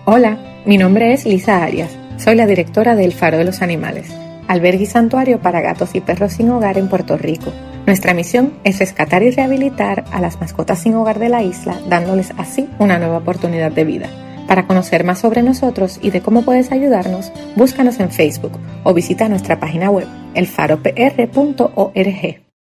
Hola. 0.06 0.38
Mi 0.66 0.78
nombre 0.78 1.12
es 1.12 1.26
Lisa 1.26 1.62
Arias. 1.62 2.03
Soy 2.18 2.36
la 2.36 2.46
directora 2.46 2.96
del 2.96 3.14
Faro 3.14 3.38
de 3.38 3.44
los 3.44 3.62
Animales, 3.62 4.08
albergue 4.48 4.84
y 4.84 4.86
santuario 4.86 5.40
para 5.40 5.62
gatos 5.62 5.96
y 5.96 6.02
perros 6.02 6.34
sin 6.34 6.50
hogar 6.50 6.78
en 6.78 6.88
Puerto 6.88 7.18
Rico. 7.18 7.52
Nuestra 7.86 8.14
misión 8.14 8.54
es 8.64 8.80
rescatar 8.80 9.24
y 9.24 9.32
rehabilitar 9.32 10.06
a 10.12 10.22
las 10.22 10.40
mascotas 10.40 10.80
sin 10.80 10.96
hogar 10.96 11.20
de 11.20 11.30
la 11.30 11.44
isla, 11.44 11.78
dándoles 11.90 12.32
así 12.38 12.70
una 12.80 12.98
nueva 12.98 13.18
oportunidad 13.18 13.72
de 13.72 13.84
vida. 13.84 14.08
Para 14.48 14.68
conocer 14.68 15.04
más 15.04 15.20
sobre 15.20 15.42
nosotros 15.42 16.00
y 16.02 16.12
de 16.12 16.22
cómo 16.22 16.44
puedes 16.44 16.72
ayudarnos, 16.72 17.32
búscanos 17.56 18.00
en 18.00 18.12
Facebook 18.12 18.58
o 18.84 18.94
visita 18.94 19.28
nuestra 19.28 19.60
página 19.60 19.90
web, 19.90 20.08
elfaropr.org. 20.34 22.53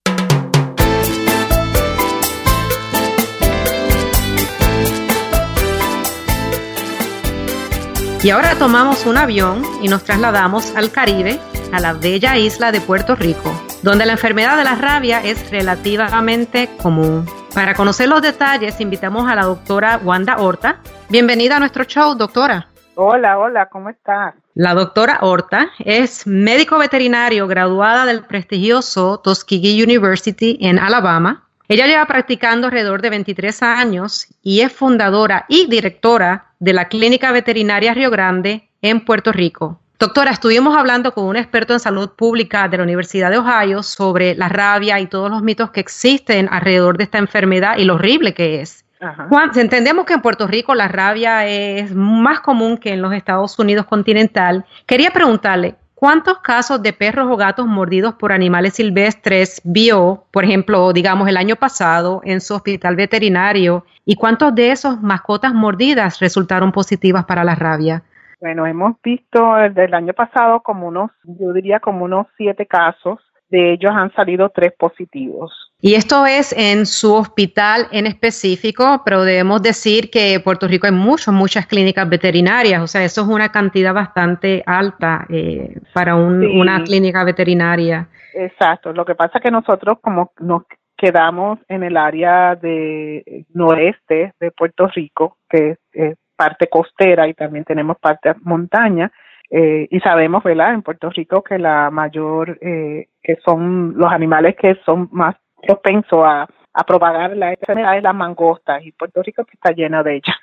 Y 8.24 8.30
ahora 8.30 8.54
tomamos 8.54 9.04
un 9.04 9.16
avión 9.16 9.64
y 9.82 9.88
nos 9.88 10.04
trasladamos 10.04 10.76
al 10.76 10.92
Caribe, 10.92 11.40
a 11.72 11.80
la 11.80 11.92
bella 11.92 12.38
isla 12.38 12.70
de 12.70 12.80
Puerto 12.80 13.16
Rico, 13.16 13.52
donde 13.82 14.06
la 14.06 14.12
enfermedad 14.12 14.56
de 14.56 14.62
la 14.62 14.76
rabia 14.76 15.24
es 15.24 15.50
relativamente 15.50 16.70
común. 16.80 17.26
Para 17.52 17.74
conocer 17.74 18.08
los 18.08 18.22
detalles, 18.22 18.80
invitamos 18.80 19.28
a 19.28 19.34
la 19.34 19.42
doctora 19.42 20.00
Wanda 20.04 20.36
Horta. 20.36 20.78
Bienvenida 21.08 21.56
a 21.56 21.58
nuestro 21.58 21.82
show, 21.82 22.14
doctora. 22.14 22.68
Hola, 22.94 23.38
hola, 23.38 23.66
¿cómo 23.66 23.90
estás? 23.90 24.34
La 24.54 24.74
doctora 24.74 25.18
Horta 25.22 25.70
es 25.80 26.24
médico 26.24 26.78
veterinario 26.78 27.48
graduada 27.48 28.06
del 28.06 28.22
prestigioso 28.22 29.18
Tuskegee 29.18 29.82
University 29.82 30.58
en 30.60 30.78
Alabama. 30.78 31.48
Ella 31.72 31.86
lleva 31.86 32.04
practicando 32.04 32.66
alrededor 32.66 33.00
de 33.00 33.08
23 33.08 33.62
años 33.62 34.26
y 34.42 34.60
es 34.60 34.70
fundadora 34.70 35.46
y 35.48 35.70
directora 35.70 36.52
de 36.58 36.74
la 36.74 36.88
Clínica 36.88 37.32
Veterinaria 37.32 37.94
Río 37.94 38.10
Grande 38.10 38.68
en 38.82 39.02
Puerto 39.06 39.32
Rico. 39.32 39.80
Doctora, 39.98 40.32
estuvimos 40.32 40.76
hablando 40.76 41.14
con 41.14 41.24
un 41.24 41.36
experto 41.36 41.72
en 41.72 41.80
salud 41.80 42.10
pública 42.10 42.68
de 42.68 42.76
la 42.76 42.82
Universidad 42.82 43.30
de 43.30 43.38
Ohio 43.38 43.82
sobre 43.82 44.34
la 44.34 44.50
rabia 44.50 45.00
y 45.00 45.06
todos 45.06 45.30
los 45.30 45.42
mitos 45.42 45.70
que 45.70 45.80
existen 45.80 46.46
alrededor 46.50 46.98
de 46.98 47.04
esta 47.04 47.16
enfermedad 47.16 47.78
y 47.78 47.84
lo 47.84 47.94
horrible 47.94 48.34
que 48.34 48.60
es. 48.60 48.84
Juan, 49.30 49.50
entendemos 49.54 50.04
que 50.04 50.12
en 50.12 50.20
Puerto 50.20 50.46
Rico 50.46 50.74
la 50.74 50.88
rabia 50.88 51.46
es 51.46 51.94
más 51.94 52.40
común 52.40 52.76
que 52.76 52.92
en 52.92 53.00
los 53.00 53.14
Estados 53.14 53.58
Unidos 53.58 53.86
continental. 53.86 54.66
Quería 54.84 55.10
preguntarle, 55.10 55.76
¿cuántos 56.02 56.40
casos 56.40 56.82
de 56.82 56.92
perros 56.92 57.28
o 57.30 57.36
gatos 57.36 57.64
mordidos 57.64 58.14
por 58.14 58.32
animales 58.32 58.74
silvestres 58.74 59.62
vio, 59.62 60.24
por 60.32 60.42
ejemplo, 60.42 60.92
digamos 60.92 61.28
el 61.28 61.36
año 61.36 61.54
pasado 61.54 62.20
en 62.24 62.40
su 62.40 62.56
hospital 62.56 62.96
veterinario 62.96 63.84
¿Y 64.04 64.16
cuántos 64.16 64.52
de 64.52 64.72
esos 64.72 65.00
mascotas 65.00 65.54
mordidas 65.54 66.18
resultaron 66.18 66.72
positivas 66.72 67.24
para 67.24 67.44
la 67.44 67.54
rabia? 67.54 68.02
Bueno, 68.40 68.66
hemos 68.66 69.00
visto 69.00 69.54
desde 69.54 69.84
el 69.84 69.94
año 69.94 70.12
pasado 70.12 70.60
como 70.60 70.88
unos, 70.88 71.12
yo 71.22 71.52
diría 71.52 71.78
como 71.78 72.04
unos 72.04 72.26
siete 72.36 72.66
casos. 72.66 73.20
De 73.52 73.74
ellos 73.74 73.92
han 73.94 74.10
salido 74.14 74.48
tres 74.48 74.72
positivos. 74.78 75.52
Y 75.78 75.94
esto 75.94 76.24
es 76.24 76.54
en 76.56 76.86
su 76.86 77.12
hospital 77.12 77.86
en 77.92 78.06
específico, 78.06 79.02
pero 79.04 79.24
debemos 79.24 79.62
decir 79.62 80.10
que 80.10 80.34
en 80.34 80.42
Puerto 80.42 80.66
Rico 80.66 80.86
hay 80.86 80.92
muchas, 80.92 81.34
muchas 81.34 81.66
clínicas 81.66 82.08
veterinarias. 82.08 82.80
O 82.80 82.86
sea, 82.86 83.04
eso 83.04 83.20
es 83.20 83.26
una 83.28 83.50
cantidad 83.50 83.92
bastante 83.92 84.62
alta 84.64 85.26
eh, 85.28 85.76
para 85.92 86.14
una 86.14 86.82
clínica 86.82 87.24
veterinaria. 87.24 88.08
Exacto. 88.32 88.94
Lo 88.94 89.04
que 89.04 89.14
pasa 89.14 89.36
es 89.36 89.42
que 89.42 89.50
nosotros 89.50 89.98
como 90.00 90.32
nos 90.40 90.62
quedamos 90.96 91.58
en 91.68 91.82
el 91.82 91.98
área 91.98 92.54
de 92.56 93.44
noreste 93.52 94.32
de 94.40 94.50
Puerto 94.50 94.86
Rico, 94.86 95.36
que 95.50 95.76
es, 95.92 96.16
parte 96.34 96.68
costera 96.68 97.28
y 97.28 97.34
también 97.34 97.64
tenemos 97.64 97.98
parte 97.98 98.34
montaña. 98.40 99.12
Eh, 99.50 99.86
y 99.90 100.00
sabemos, 100.00 100.42
¿verdad?, 100.42 100.72
en 100.72 100.82
Puerto 100.82 101.10
Rico 101.10 101.42
que 101.42 101.58
la 101.58 101.90
mayor, 101.90 102.58
eh, 102.62 103.08
que 103.22 103.36
son 103.44 103.94
los 103.96 104.10
animales 104.10 104.56
que 104.56 104.76
son 104.84 105.08
más 105.12 105.36
propensos 105.64 106.20
a, 106.24 106.46
propagar 106.86 107.36
la 107.36 107.50
enfermedad 107.52 107.98
es 107.98 108.02
las 108.02 108.14
mangostas 108.14 108.82
y 108.82 108.92
Puerto 108.92 109.22
Rico 109.22 109.44
está 109.52 109.72
lleno 109.72 110.02
de 110.02 110.16
ellas. 110.16 110.36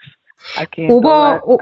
Aquí 0.59 0.87
¿Hubo, 0.89 1.59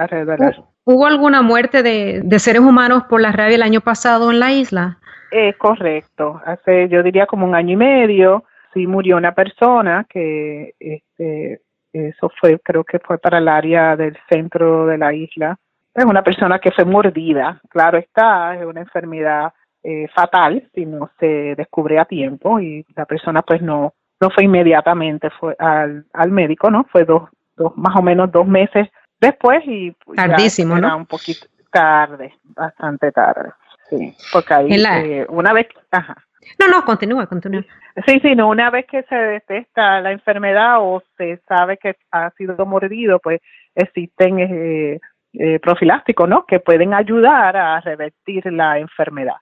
¿Hubo 0.84 1.06
alguna 1.06 1.42
muerte 1.42 1.84
de, 1.84 2.22
de, 2.24 2.40
seres 2.40 2.62
humanos 2.62 3.04
por 3.10 3.22
la 3.22 3.32
rabia 3.32 3.56
el 3.56 3.64
año 3.64 3.80
pasado 3.80 4.30
en 4.30 4.40
la 4.40 4.52
isla? 4.52 4.98
Es 5.32 5.56
correcto. 5.58 6.42
Hace, 6.46 6.90
yo 6.90 7.02
diría, 7.02 7.26
como 7.26 7.48
un 7.48 7.56
año 7.56 7.74
y 7.74 7.78
medio, 7.78 8.44
sí 8.74 8.88
murió 8.88 9.18
una 9.18 9.34
persona 9.34 10.06
que 10.10 10.74
este, 10.80 11.62
eso 11.94 12.32
fue, 12.40 12.60
creo 12.60 12.84
que 12.84 13.00
fue 13.00 13.18
para 13.18 13.40
el 13.40 13.48
área 13.48 13.96
del 13.96 14.18
centro 14.30 14.86
de 14.86 14.98
la 14.98 15.14
isla. 15.14 15.58
Es 15.94 16.06
una 16.06 16.24
persona 16.24 16.60
que 16.60 16.72
fue 16.72 16.86
mordida, 16.86 17.60
claro 17.70 17.98
está, 17.98 18.56
es 18.56 18.66
una 18.66 18.82
enfermedad 18.82 19.52
eh, 19.90 20.06
fatal 20.14 20.68
si 20.76 20.86
no 20.86 21.10
se 21.18 21.56
descubre 21.56 21.98
a 21.98 22.04
tiempo 22.04 22.60
y 22.60 22.86
la 22.94 23.06
persona 23.06 23.42
pues 23.42 23.62
no 23.62 23.94
no 24.20 24.30
fue 24.32 24.44
inmediatamente 24.44 25.30
fue 25.30 25.56
al, 25.60 26.06
al 26.12 26.32
médico, 26.32 26.70
¿no? 26.70 26.86
Fue 26.92 27.06
dos, 27.06 27.30
dos, 27.56 27.72
más 27.78 27.96
o 27.96 28.02
menos 28.02 28.30
dos 28.32 28.46
meses 28.46 28.90
después 29.22 29.64
y 29.66 29.96
tardísimo, 30.14 30.76
era 30.76 30.96
un 30.96 31.06
poquito 31.06 31.48
tarde, 31.72 32.34
bastante 32.44 33.12
tarde. 33.14 33.52
Sí, 33.90 34.14
porque 34.34 34.54
ahí 34.54 34.68
eh, 34.72 35.26
una 35.30 35.54
vez, 35.54 35.68
ajá. 35.92 36.18
No, 36.60 36.68
no, 36.68 36.84
continúa, 36.84 37.26
continúa. 37.28 37.64
Sí, 38.06 38.20
sí, 38.22 38.36
no, 38.36 38.50
una 38.50 38.70
vez 38.70 38.88
que 38.88 39.04
se 39.04 39.16
detecta 39.16 40.02
la 40.02 40.12
enfermedad 40.12 40.80
o 40.80 41.02
se 41.18 41.38
sabe 41.48 41.78
que 41.78 41.96
ha 42.12 42.32
sido 42.32 42.66
mordido, 42.66 43.20
pues 43.20 43.40
existen 43.76 44.40
eh, 44.40 45.00
eh, 45.34 45.60
profilácticos, 45.60 46.28
¿no? 46.28 46.46
Que 46.46 46.60
pueden 46.60 46.94
ayudar 46.94 47.56
a 47.56 47.80
revertir 47.80 48.52
la 48.52 48.80
enfermedad. 48.80 49.36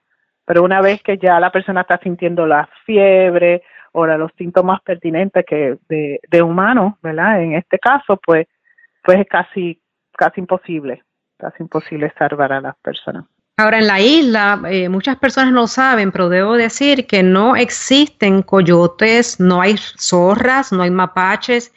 Pero 0.46 0.62
una 0.62 0.80
vez 0.80 1.02
que 1.02 1.18
ya 1.18 1.38
la 1.38 1.52
persona 1.52 1.82
está 1.82 1.98
sintiendo 1.98 2.46
la 2.46 2.68
fiebre 2.86 3.62
o 3.92 4.06
los 4.06 4.30
síntomas 4.38 4.80
pertinentes 4.82 5.44
que 5.46 5.78
de, 5.88 6.20
de 6.30 6.42
humano, 6.42 6.98
¿verdad? 7.02 7.42
En 7.42 7.54
este 7.54 7.78
caso, 7.78 8.18
pues, 8.24 8.46
pues 9.02 9.20
es 9.20 9.26
casi, 9.26 9.80
casi 10.12 10.40
imposible, 10.40 11.02
casi 11.38 11.62
imposible 11.62 12.12
salvar 12.18 12.52
a 12.52 12.60
las 12.60 12.76
personas. 12.76 13.24
Ahora, 13.58 13.78
en 13.78 13.86
la 13.86 14.00
isla, 14.00 14.60
eh, 14.68 14.90
muchas 14.90 15.16
personas 15.16 15.50
no 15.50 15.66
saben, 15.66 16.12
pero 16.12 16.28
debo 16.28 16.56
decir 16.56 17.06
que 17.06 17.22
no 17.22 17.56
existen 17.56 18.42
coyotes, 18.42 19.40
no 19.40 19.62
hay 19.62 19.76
zorras, 19.78 20.72
no 20.72 20.82
hay 20.82 20.90
mapaches. 20.90 21.72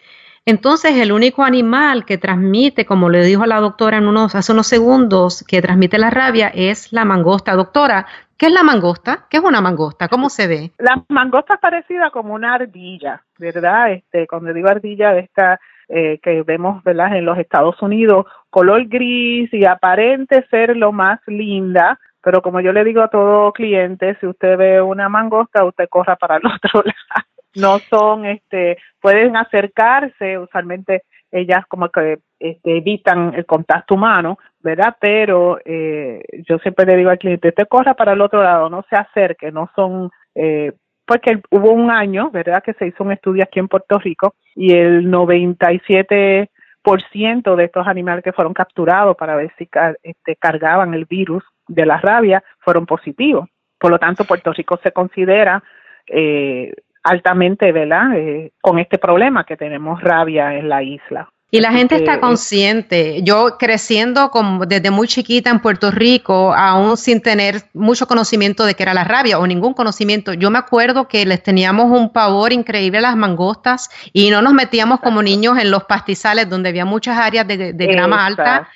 Entonces, 0.45 0.97
el 0.97 1.13
único 1.13 1.41
animal 1.43 2.03
que 2.03 2.17
transmite, 2.17 2.86
como 2.86 3.10
le 3.10 3.23
dijo 3.23 3.45
la 3.45 3.62
doctora 3.62 3.97
en 3.97 4.10
unos, 4.10 4.36
hace 4.36 4.51
unos 4.51 4.67
segundos, 4.67 5.45
que 5.47 5.62
transmite 5.62 5.97
la 5.97 6.10
rabia 6.10 6.51
es 6.53 6.91
la 6.91 7.05
mangosta. 7.05 7.53
Doctora, 7.55 8.08
¿qué 8.39 8.47
es 8.47 8.54
la 8.54 8.63
mangosta? 8.63 9.28
¿Qué 9.30 9.38
es 9.38 9.43
una 9.43 9.62
mangosta? 9.62 10.08
¿Cómo 10.08 10.30
se 10.30 10.47
ve? 10.47 10.71
La 10.80 11.04
mangosta 11.10 11.56
es 11.56 11.60
parecida 11.60 12.10
como 12.10 12.34
una 12.34 12.56
ardilla, 12.56 13.21
¿verdad? 13.38 13.91
Este, 13.91 14.25
cuando 14.25 14.54
digo 14.54 14.69
ardilla, 14.69 15.17
esta 15.17 15.60
eh, 15.89 16.19
que 16.23 16.41
vemos 16.43 16.82
¿verdad? 16.84 17.15
en 17.15 17.25
los 17.25 17.38
Estados 17.38 17.80
Unidos, 17.82 18.25
color 18.49 18.86
gris 18.86 19.54
y 19.54 19.65
aparente 19.65 20.45
ser 20.49 20.78
lo 20.78 20.93
más 20.93 21.19
linda, 21.28 21.99
pero 22.23 22.41
como 22.41 22.62
yo 22.62 22.71
le 22.71 22.84
digo 22.86 23.02
a 23.02 23.10
todo 23.10 23.52
cliente, 23.52 24.15
si 24.19 24.28
usted 24.28 24.58
ve 24.58 24.82
una 24.82 25.10
mangosta, 25.10 25.65
usted 25.65 25.89
corra 25.89 26.15
para 26.15 26.38
el 26.38 26.43
otro 26.45 26.84
lado. 26.84 27.28
No 27.56 27.80
son, 27.89 28.25
este, 28.25 28.78
pueden 29.02 29.36
acercarse, 29.36 30.38
usualmente 30.38 31.04
ellas 31.32 31.65
como 31.68 31.89
que 31.89 32.20
este, 32.39 32.78
evitan 32.78 33.34
el 33.36 33.46
contacto 33.46 33.96
humano, 33.96 34.38
¿verdad? 34.62 34.96
Pero 35.00 35.60
eh, 35.65 36.22
yo 36.48 36.58
siempre 36.60 36.86
le 36.86 36.98
digo 36.98 37.10
al 37.10 37.20
cliente, 37.20 37.50
usted 37.50 37.68
corra 37.68 37.94
para 37.94 38.13
el 38.13 38.22
otro 38.22 38.44
lado, 38.44 38.70
no 38.70 38.84
se 38.89 38.96
acerque, 38.96 39.52
no 39.52 39.70
son 39.76 40.10
eh, 40.36 40.74
porque 41.10 41.42
hubo 41.50 41.72
un 41.72 41.89
año, 41.89 42.30
¿verdad?, 42.30 42.62
que 42.63 42.74
se 42.74 42.86
hizo 42.86 43.04
un 43.04 43.12
estudio 43.12 43.44
aquí 43.44 43.58
en 43.58 43.68
Puerto 43.68 43.98
Rico 43.98 44.36
y 44.54 44.74
el 44.74 45.10
97% 45.10 47.56
de 47.56 47.63
estos 47.63 47.88
animales 47.88 48.24
que 48.24 48.32
fueron 48.32 48.54
capturados 48.54 49.17
para 49.17 49.36
ver 49.36 49.52
si 49.58 49.67
este, 50.04 50.36
cargaban 50.36 50.94
el 50.94 51.06
virus 51.06 51.44
de 51.67 51.88
la 51.88 51.98
rabia 51.98 52.44
fueron 52.60 52.86
positivos. 52.86 53.50
Por 53.80 53.90
lo 53.90 53.98
tanto, 53.98 54.23
Puerto 54.23 54.54
Rico 54.54 54.80
se 54.84 54.92
considera 54.92 55.63
eh, 56.06 56.75
altamente, 57.04 57.71
¿verdad?, 57.71 58.13
eh, 58.15 58.52
con 58.62 58.79
este 58.79 58.97
problema 58.97 59.43
que 59.43 59.58
tenemos 59.58 60.02
rabia 60.02 60.56
en 60.56 60.69
la 60.69 60.83
isla. 60.83 61.29
Y 61.52 61.62
la 61.62 61.71
gente 61.71 61.95
está 61.95 62.19
consciente. 62.19 63.23
Yo 63.23 63.58
creciendo 63.58 64.29
como 64.29 64.67
desde 64.67 64.91
muy 64.91 65.08
chiquita 65.08 65.50
en 65.50 65.60
Puerto 65.62 65.89
Rico, 65.89 66.54
aún 66.54 66.95
sin 66.95 67.21
tener 67.21 67.63
mucho 67.73 68.06
conocimiento 68.06 68.65
de 68.65 68.75
qué 68.75 68.83
era 68.83 68.93
la 68.93 69.04
rabia 69.04 69.39
o 69.39 69.47
ningún 69.47 69.73
conocimiento, 69.73 70.33
yo 70.33 70.52
me 70.52 70.60
acuerdo 70.60 71.08
que 71.08 71.25
les 71.25 71.41
teníamos 71.41 71.85
un 71.85 72.13
pavor 72.13 72.54
increíble 72.54 73.00
a 73.00 73.02
las 73.02 73.15
mangostas 73.15 73.89
y 74.13 74.29
no 74.29 74.43
nos 74.43 74.54
metíamos 74.54 75.00
como 75.00 75.23
niños 75.23 75.58
en 75.58 75.71
los 75.71 75.85
pastizales 75.85 76.47
donde 76.47 76.69
había 76.69 76.85
muchas 76.85 77.17
áreas 77.17 77.47
de, 77.47 77.73
de 77.73 77.87
grama 77.87 78.27
alta 78.27 78.69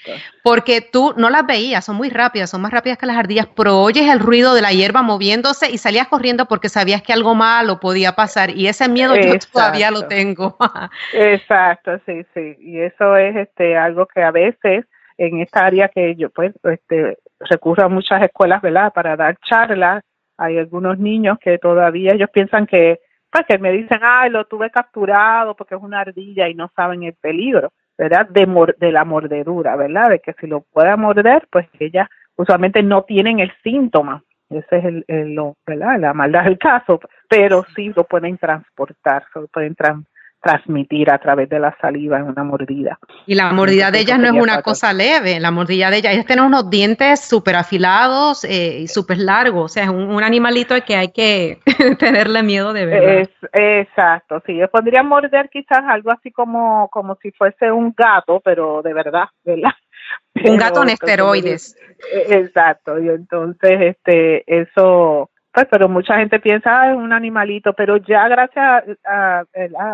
porque 0.43 0.81
tú 0.81 1.13
no 1.17 1.29
las 1.29 1.47
veías, 1.47 1.85
son 1.85 1.95
muy 1.95 2.09
rápidas, 2.09 2.49
son 2.49 2.61
más 2.61 2.71
rápidas 2.71 2.97
que 2.97 3.05
las 3.05 3.17
ardillas, 3.17 3.47
pero 3.55 3.79
oyes 3.79 4.07
el 4.11 4.19
ruido 4.19 4.53
de 4.53 4.61
la 4.61 4.71
hierba 4.71 5.01
moviéndose 5.01 5.71
y 5.71 5.77
salías 5.77 6.09
corriendo 6.09 6.45
porque 6.47 6.67
sabías 6.69 7.01
que 7.01 7.13
algo 7.13 7.33
malo 7.33 7.79
podía 7.79 8.11
pasar 8.11 8.49
y 8.51 8.67
ese 8.67 8.89
miedo 8.89 9.15
yo 9.15 9.33
todavía 9.51 9.89
lo 9.89 10.07
tengo. 10.07 10.57
Exacto, 11.13 11.97
sí, 12.05 12.25
sí, 12.33 12.57
y 12.59 12.81
eso 12.81 13.15
es 13.15 13.35
este 13.37 13.77
algo 13.77 14.05
que 14.05 14.21
a 14.21 14.31
veces 14.31 14.85
en 15.17 15.39
esta 15.39 15.65
área 15.65 15.87
que 15.89 16.15
yo 16.15 16.29
pues 16.29 16.53
este, 16.63 17.17
recurro 17.39 17.85
a 17.85 17.89
muchas 17.89 18.21
escuelas, 18.21 18.61
¿verdad? 18.61 18.91
Para 18.93 19.15
dar 19.15 19.37
charlas. 19.37 20.03
Hay 20.37 20.57
algunos 20.57 20.97
niños 20.97 21.37
que 21.39 21.57
todavía 21.57 22.13
ellos 22.13 22.29
piensan 22.31 22.65
que, 22.65 22.99
pues 23.31 23.45
que 23.47 23.57
me 23.59 23.71
dicen, 23.71 23.99
ay, 24.01 24.29
lo 24.29 24.45
tuve 24.45 24.71
capturado 24.71 25.55
porque 25.55 25.75
es 25.75 25.81
una 25.81 26.01
ardilla 26.01 26.49
y 26.49 26.55
no 26.55 26.71
saben 26.75 27.03
el 27.03 27.13
peligro, 27.13 27.71
¿verdad? 27.97 28.27
De, 28.29 28.47
de 28.77 28.91
la 28.91 29.05
mordedura, 29.05 29.75
¿verdad? 29.75 30.09
De 30.09 30.19
que 30.19 30.33
si 30.33 30.47
lo 30.47 30.61
puede 30.61 30.95
morder, 30.95 31.47
pues 31.51 31.67
ellas 31.79 32.07
usualmente 32.35 32.81
no 32.83 33.03
tienen 33.03 33.39
el 33.39 33.51
síntoma. 33.63 34.23
Ese 34.49 34.77
es 34.77 34.85
el, 34.85 35.05
el 35.07 35.33
lo, 35.33 35.55
¿verdad? 35.65 35.99
la 35.99 36.13
maldad 36.13 36.43
del 36.43 36.59
caso, 36.59 36.99
pero 37.27 37.65
sí 37.75 37.91
lo 37.95 38.03
pueden 38.03 38.37
transportar, 38.37 39.23
lo 39.35 39.47
pueden 39.47 39.75
transportar 39.75 40.12
transmitir 40.43 41.09
a 41.09 41.17
través 41.17 41.47
de 41.47 41.57
la 41.57 41.75
saliva 41.79 42.17
en 42.17 42.25
una 42.25 42.43
mordida. 42.43 42.99
Y 43.25 43.35
la 43.35 43.53
mordida 43.53 43.91
de 43.91 44.01
ellas 44.01 44.19
no 44.19 44.27
es 44.27 44.33
una 44.33 44.61
cosa 44.61 44.91
leve, 44.91 45.39
la 45.39 45.51
mordida 45.51 45.89
de 45.89 45.97
ellas, 45.97 46.13
ellas 46.13 46.25
tienen 46.25 46.45
unos 46.45 46.69
dientes 46.69 47.21
súper 47.21 47.55
afilados 47.55 48.43
eh, 48.43 48.79
y 48.81 48.87
súper 48.87 49.19
largos, 49.19 49.63
o 49.63 49.67
sea, 49.69 49.83
es 49.83 49.89
un, 49.89 50.21
animalito 50.23 50.75
que 50.85 50.95
hay 50.95 51.11
que 51.11 51.59
tenerle 51.99 52.43
miedo 52.43 52.73
de 52.73 52.85
ver. 52.85 53.03
Es, 53.03 53.29
exacto, 53.53 54.41
sí, 54.45 54.57
yo 54.57 54.69
podría 54.69 55.01
morder 55.01 55.49
quizás 55.49 55.81
algo 55.87 56.11
así 56.11 56.31
como, 56.31 56.89
como 56.89 57.17
si 57.21 57.31
fuese 57.31 57.71
un 57.71 57.93
gato, 57.95 58.41
pero 58.43 58.81
de 58.81 58.93
verdad, 58.93 59.25
¿verdad? 59.45 59.71
un 60.43 60.57
gato 60.57 60.83
en 60.83 60.89
esteroides. 60.89 61.77
Exacto, 62.29 62.99
y 62.99 63.07
entonces 63.07 63.95
este 63.95 64.43
eso 64.47 65.29
pues, 65.53 65.67
pero 65.69 65.87
mucha 65.87 66.17
gente 66.17 66.39
piensa, 66.39 66.81
ah, 66.81 66.91
es 66.91 66.97
un 66.97 67.13
animalito, 67.13 67.73
pero 67.73 67.97
ya 67.97 68.27
gracias 68.27 68.83
a, 69.05 69.43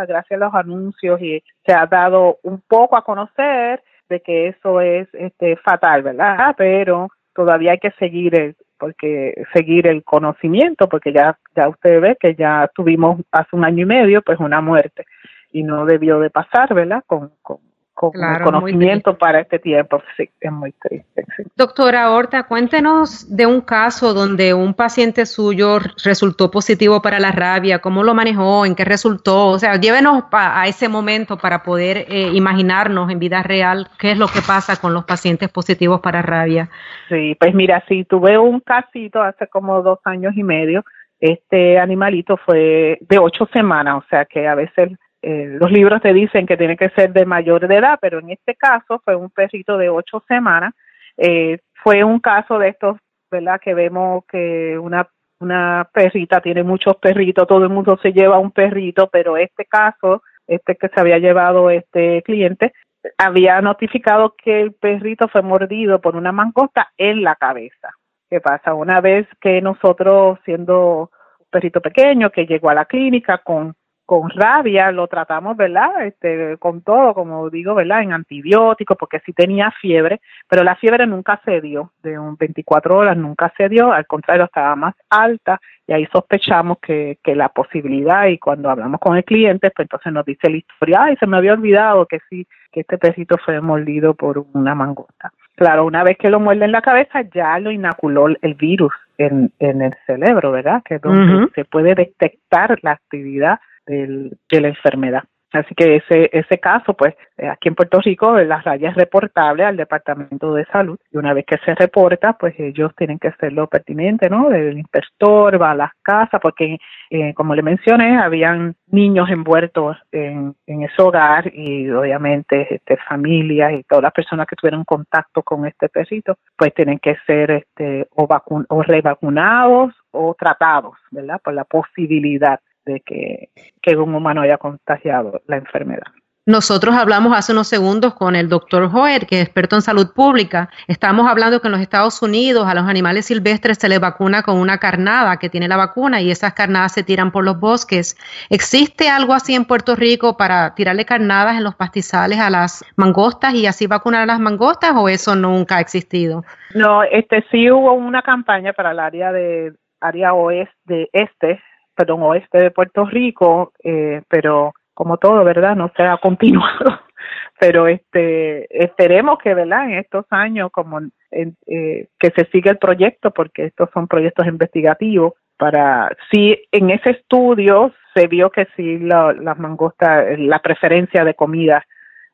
gracias 0.07 0.31
a 0.31 0.45
los 0.45 0.53
anuncios 0.53 1.21
y 1.21 1.43
se 1.65 1.73
ha 1.73 1.85
dado 1.85 2.37
un 2.43 2.61
poco 2.61 2.95
a 2.95 3.03
conocer 3.03 3.83
de 4.07 4.21
que 4.21 4.47
eso 4.47 4.79
es 4.81 5.07
este 5.13 5.57
fatal, 5.57 6.01
¿verdad? 6.01 6.55
Pero 6.57 7.09
todavía 7.33 7.71
hay 7.73 7.79
que 7.79 7.91
seguir 7.99 8.35
el, 8.35 8.55
porque 8.77 9.33
seguir 9.53 9.85
el 9.87 10.03
conocimiento, 10.03 10.87
porque 10.87 11.11
ya 11.11 11.37
ya 11.55 11.67
usted 11.67 11.99
ve 11.99 12.17
que 12.19 12.35
ya 12.35 12.69
tuvimos 12.73 13.19
hace 13.31 13.55
un 13.55 13.65
año 13.65 13.83
y 13.83 13.85
medio 13.85 14.21
pues 14.21 14.39
una 14.39 14.61
muerte 14.61 15.05
y 15.51 15.63
no 15.63 15.85
debió 15.85 16.19
de 16.19 16.29
pasar, 16.29 16.73
¿verdad? 16.73 17.03
Con, 17.05 17.33
con 17.41 17.57
con 17.99 18.13
conocimiento 18.13 19.17
para 19.17 19.41
este 19.41 19.59
tiempo. 19.59 20.01
Sí, 20.15 20.29
es 20.39 20.51
muy 20.53 20.71
triste. 20.71 21.25
Doctora 21.57 22.11
Horta, 22.11 22.43
cuéntenos 22.43 23.35
de 23.35 23.45
un 23.45 23.59
caso 23.59 24.13
donde 24.13 24.53
un 24.53 24.73
paciente 24.73 25.25
suyo 25.25 25.79
resultó 26.05 26.49
positivo 26.49 27.01
para 27.01 27.19
la 27.19 27.33
rabia, 27.33 27.79
cómo 27.79 28.03
lo 28.03 28.13
manejó, 28.13 28.65
en 28.65 28.75
qué 28.75 28.85
resultó, 28.85 29.47
o 29.47 29.59
sea, 29.59 29.75
llévenos 29.75 30.23
a 30.31 30.65
ese 30.65 30.87
momento 30.87 31.37
para 31.37 31.61
poder 31.61 32.05
eh, 32.07 32.31
imaginarnos 32.33 33.11
en 33.11 33.19
vida 33.19 33.43
real 33.43 33.89
qué 33.99 34.11
es 34.11 34.17
lo 34.17 34.27
que 34.27 34.39
pasa 34.47 34.79
con 34.79 34.93
los 34.93 35.03
pacientes 35.03 35.49
positivos 35.49 35.99
para 35.99 36.21
rabia. 36.21 36.69
Sí, 37.09 37.35
pues 37.37 37.53
mira, 37.53 37.83
sí, 37.89 38.05
tuve 38.05 38.37
un 38.37 38.61
casito 38.61 39.21
hace 39.21 39.47
como 39.47 39.81
dos 39.81 39.99
años 40.05 40.37
y 40.37 40.43
medio. 40.43 40.85
Este 41.19 41.77
animalito 41.77 42.37
fue 42.37 42.97
de 43.01 43.19
ocho 43.19 43.45
semanas, 43.51 43.97
o 43.97 44.07
sea 44.09 44.23
que 44.23 44.47
a 44.47 44.55
veces 44.55 44.91
eh, 45.21 45.57
los 45.59 45.71
libros 45.71 46.01
te 46.01 46.13
dicen 46.13 46.45
que 46.45 46.57
tiene 46.57 46.77
que 46.77 46.89
ser 46.89 47.11
de 47.11 47.25
mayor 47.25 47.67
de 47.67 47.75
edad, 47.75 47.99
pero 48.01 48.19
en 48.19 48.29
este 48.31 48.55
caso 48.55 49.01
fue 49.03 49.15
un 49.15 49.29
perrito 49.29 49.77
de 49.77 49.89
ocho 49.89 50.23
semanas. 50.27 50.73
Eh, 51.17 51.59
fue 51.83 52.03
un 52.03 52.19
caso 52.19 52.57
de 52.57 52.69
estos, 52.69 52.97
¿verdad? 53.29 53.59
Que 53.61 53.73
vemos 53.73 54.23
que 54.25 54.77
una, 54.77 55.07
una 55.39 55.89
perrita 55.93 56.39
tiene 56.39 56.63
muchos 56.63 56.95
perritos, 56.97 57.47
todo 57.47 57.63
el 57.63 57.69
mundo 57.69 57.99
se 58.01 58.13
lleva 58.13 58.39
un 58.39 58.51
perrito, 58.51 59.09
pero 59.09 59.35
este 59.35 59.65
caso, 59.65 60.23
este 60.47 60.75
que 60.75 60.87
se 60.87 60.99
había 60.99 61.17
llevado 61.17 61.69
este 61.69 62.21
cliente, 62.23 62.73
había 63.17 63.61
notificado 63.61 64.35
que 64.41 64.61
el 64.61 64.73
perrito 64.73 65.27
fue 65.27 65.41
mordido 65.41 65.99
por 65.99 66.15
una 66.15 66.31
mangosta 66.31 66.89
en 66.97 67.23
la 67.23 67.35
cabeza. 67.35 67.89
¿Qué 68.29 68.39
pasa? 68.39 68.73
Una 68.73 69.01
vez 69.01 69.27
que 69.41 69.61
nosotros, 69.61 70.39
siendo 70.45 71.09
un 71.39 71.47
perrito 71.49 71.81
pequeño 71.81 72.29
que 72.29 72.45
llegó 72.45 72.69
a 72.69 72.75
la 72.75 72.85
clínica 72.85 73.39
con 73.39 73.73
con 74.09 74.27
rabia, 74.31 74.91
lo 74.91 75.05
tratamos, 75.05 75.55
¿verdad? 75.55 76.03
Este, 76.03 76.57
con 76.57 76.81
todo, 76.81 77.13
como 77.13 77.47
digo, 77.51 77.75
¿verdad? 77.75 78.01
En 78.01 78.11
antibióticos, 78.11 78.97
porque 78.97 79.19
sí 79.23 79.33
tenía 79.33 79.69
fiebre, 79.69 80.19
pero 80.47 80.63
la 80.63 80.75
fiebre 80.77 81.05
nunca 81.05 81.39
se 81.45 81.61
dio, 81.61 81.91
de 82.01 82.17
un 82.17 82.35
24 82.35 82.97
horas 82.97 83.15
nunca 83.15 83.53
se 83.55 83.69
dio, 83.69 83.91
al 83.91 84.07
contrario, 84.07 84.45
estaba 84.45 84.75
más 84.75 84.95
alta 85.11 85.61
y 85.85 85.93
ahí 85.93 86.07
sospechamos 86.11 86.79
que, 86.79 87.19
que 87.23 87.35
la 87.35 87.49
posibilidad 87.49 88.25
y 88.25 88.39
cuando 88.39 88.71
hablamos 88.71 88.99
con 88.99 89.15
el 89.15 89.23
cliente, 89.23 89.69
pues 89.69 89.85
entonces 89.85 90.11
nos 90.11 90.25
dice 90.25 90.49
la 90.49 90.57
historia, 90.57 91.03
ay, 91.03 91.15
se 91.17 91.27
me 91.27 91.37
había 91.37 91.53
olvidado 91.53 92.07
que 92.07 92.17
sí, 92.31 92.47
que 92.71 92.79
este 92.79 92.97
perrito 92.97 93.37
fue 93.37 93.61
mordido 93.61 94.15
por 94.15 94.43
una 94.53 94.73
mangosta. 94.73 95.31
Claro, 95.53 95.85
una 95.85 96.03
vez 96.03 96.17
que 96.17 96.31
lo 96.31 96.39
muerde 96.39 96.65
en 96.65 96.71
la 96.71 96.81
cabeza, 96.81 97.21
ya 97.31 97.59
lo 97.59 97.69
inoculó 97.69 98.25
el 98.27 98.53
virus 98.55 98.93
en, 99.19 99.51
en 99.59 99.83
el 99.83 99.93
cerebro, 100.07 100.51
¿verdad? 100.51 100.81
Que 100.83 100.95
es 100.95 101.01
donde 101.01 101.47
se 101.53 101.63
puede 101.63 101.93
detectar 101.93 102.79
la 102.81 102.93
actividad 102.93 103.59
de 103.89 104.61
la 104.61 104.67
enfermedad. 104.67 105.23
Así 105.51 105.73
que 105.73 105.95
ese, 105.95 106.29
ese 106.31 106.59
caso, 106.59 106.93
pues 106.93 107.15
eh, 107.37 107.47
aquí 107.47 107.69
en 107.69 107.75
Puerto 107.75 107.99
Rico, 107.99 108.37
la 108.37 108.61
raya 108.61 108.89
es 108.89 108.95
reportable 108.95 109.65
al 109.65 109.77
Departamento 109.77 110.53
de 110.53 110.65
Salud 110.65 110.99
y 111.11 111.17
una 111.17 111.33
vez 111.33 111.45
que 111.45 111.57
se 111.65 111.73
reporta, 111.73 112.33
pues 112.33 112.53
ellos 112.59 112.91
tienen 112.95 113.17
que 113.17 113.29
hacer 113.29 113.53
lo 113.53 113.65
pertinente, 113.67 114.29
¿no? 114.29 114.51
El 114.51 114.77
inspector 114.77 115.59
va 115.59 115.71
a 115.71 115.75
las 115.75 115.91
casas 116.03 116.39
porque, 116.39 116.77
eh, 117.09 117.33
como 117.33 117.55
le 117.55 117.63
mencioné, 117.63 118.19
habían 118.19 118.75
niños 118.87 119.27
envueltos 119.31 119.97
en, 120.11 120.55
en 120.67 120.83
ese 120.83 121.01
hogar 121.01 121.51
y 121.51 121.89
obviamente 121.89 122.75
este, 122.75 122.97
familias 122.97 123.73
y 123.73 123.83
todas 123.83 124.03
las 124.03 124.13
personas 124.13 124.45
que 124.45 124.55
tuvieron 124.55 124.85
contacto 124.85 125.41
con 125.41 125.65
este 125.65 125.89
perrito, 125.89 126.37
pues 126.55 126.75
tienen 126.75 126.99
que 126.99 127.17
ser 127.25 127.49
este, 127.49 128.07
o, 128.15 128.27
o 128.69 128.83
revacunados 128.83 129.95
o 130.11 130.35
tratados, 130.37 130.95
¿verdad? 131.09 131.41
Por 131.43 131.55
la 131.55 131.63
posibilidad 131.63 132.59
de 132.89 133.01
que, 133.01 133.49
un 133.97 134.13
humano 134.13 134.41
haya 134.41 134.57
contagiado 134.57 135.41
la 135.47 135.57
enfermedad. 135.57 136.07
Nosotros 136.45 136.95
hablamos 136.95 137.37
hace 137.37 137.51
unos 137.51 137.67
segundos 137.67 138.15
con 138.15 138.35
el 138.35 138.49
doctor 138.49 138.89
Hoer, 138.91 139.27
que 139.27 139.37
es 139.39 139.45
experto 139.45 139.75
en 139.75 139.83
salud 139.83 140.13
pública. 140.15 140.69
Estamos 140.87 141.27
hablando 141.29 141.59
que 141.59 141.67
en 141.67 141.73
los 141.73 141.81
Estados 141.81 142.23
Unidos 142.23 142.67
a 142.67 142.73
los 142.73 142.85
animales 142.87 143.25
silvestres 143.25 143.77
se 143.77 143.87
les 143.87 143.99
vacuna 143.99 144.41
con 144.41 144.57
una 144.57 144.79
carnada 144.79 145.37
que 145.37 145.49
tiene 145.49 145.67
la 145.67 145.77
vacuna 145.77 146.21
y 146.21 146.31
esas 146.31 146.53
carnadas 146.53 146.93
se 146.93 147.03
tiran 147.03 147.31
por 147.31 147.43
los 147.43 147.59
bosques. 147.59 148.17
¿Existe 148.49 149.09
algo 149.09 149.33
así 149.33 149.53
en 149.53 149.65
Puerto 149.65 149.95
Rico 149.95 150.37
para 150.37 150.73
tirarle 150.73 151.05
carnadas 151.05 151.55
en 151.55 151.63
los 151.63 151.75
pastizales 151.75 152.39
a 152.39 152.49
las 152.49 152.83
mangostas 152.95 153.53
y 153.53 153.67
así 153.67 153.85
vacunar 153.85 154.23
a 154.23 154.25
las 154.25 154.39
mangostas 154.39 154.93
o 154.95 155.07
eso 155.07 155.35
nunca 155.35 155.77
ha 155.77 155.81
existido? 155.81 156.43
No, 156.73 157.03
este 157.03 157.45
sí 157.51 157.69
hubo 157.69 157.93
una 157.93 158.23
campaña 158.23 158.73
para 158.73 158.91
el 158.91 158.99
área 158.99 159.31
de 159.31 159.73
área 160.01 160.33
oeste, 160.33 160.73
de 160.85 161.09
este 161.13 161.61
perdón, 161.99 162.23
oeste 162.23 162.57
de 162.59 162.71
Puerto 162.71 163.03
Rico, 163.03 163.73
eh, 163.83 164.21
pero 164.29 164.73
como 164.93 165.17
todo, 165.17 165.43
¿verdad? 165.43 165.75
No 165.75 165.91
se 165.97 166.03
ha 166.03 166.15
continuado. 166.17 167.01
pero 167.59 167.87
este 167.87 168.67
esperemos 168.85 169.37
que, 169.39 169.53
¿verdad? 169.53 169.89
En 169.89 169.97
estos 169.97 170.25
años, 170.29 170.69
como 170.71 171.01
eh, 171.31 172.07
que 172.17 172.31
se 172.33 172.45
siga 172.53 172.71
el 172.71 172.77
proyecto, 172.77 173.31
porque 173.31 173.65
estos 173.65 173.89
son 173.93 174.07
proyectos 174.07 174.47
investigativos, 174.47 175.33
para 175.57 176.15
si 176.31 176.57
en 176.71 176.89
ese 176.89 177.09
estudio 177.09 177.91
se 178.13 178.27
vio 178.27 178.49
que 178.49 178.65
sí 178.77 178.97
la, 178.99 179.33
las 179.33 179.59
mangostas, 179.59 180.39
la 180.39 180.59
preferencia 180.59 181.25
de 181.25 181.33
comida 181.33 181.85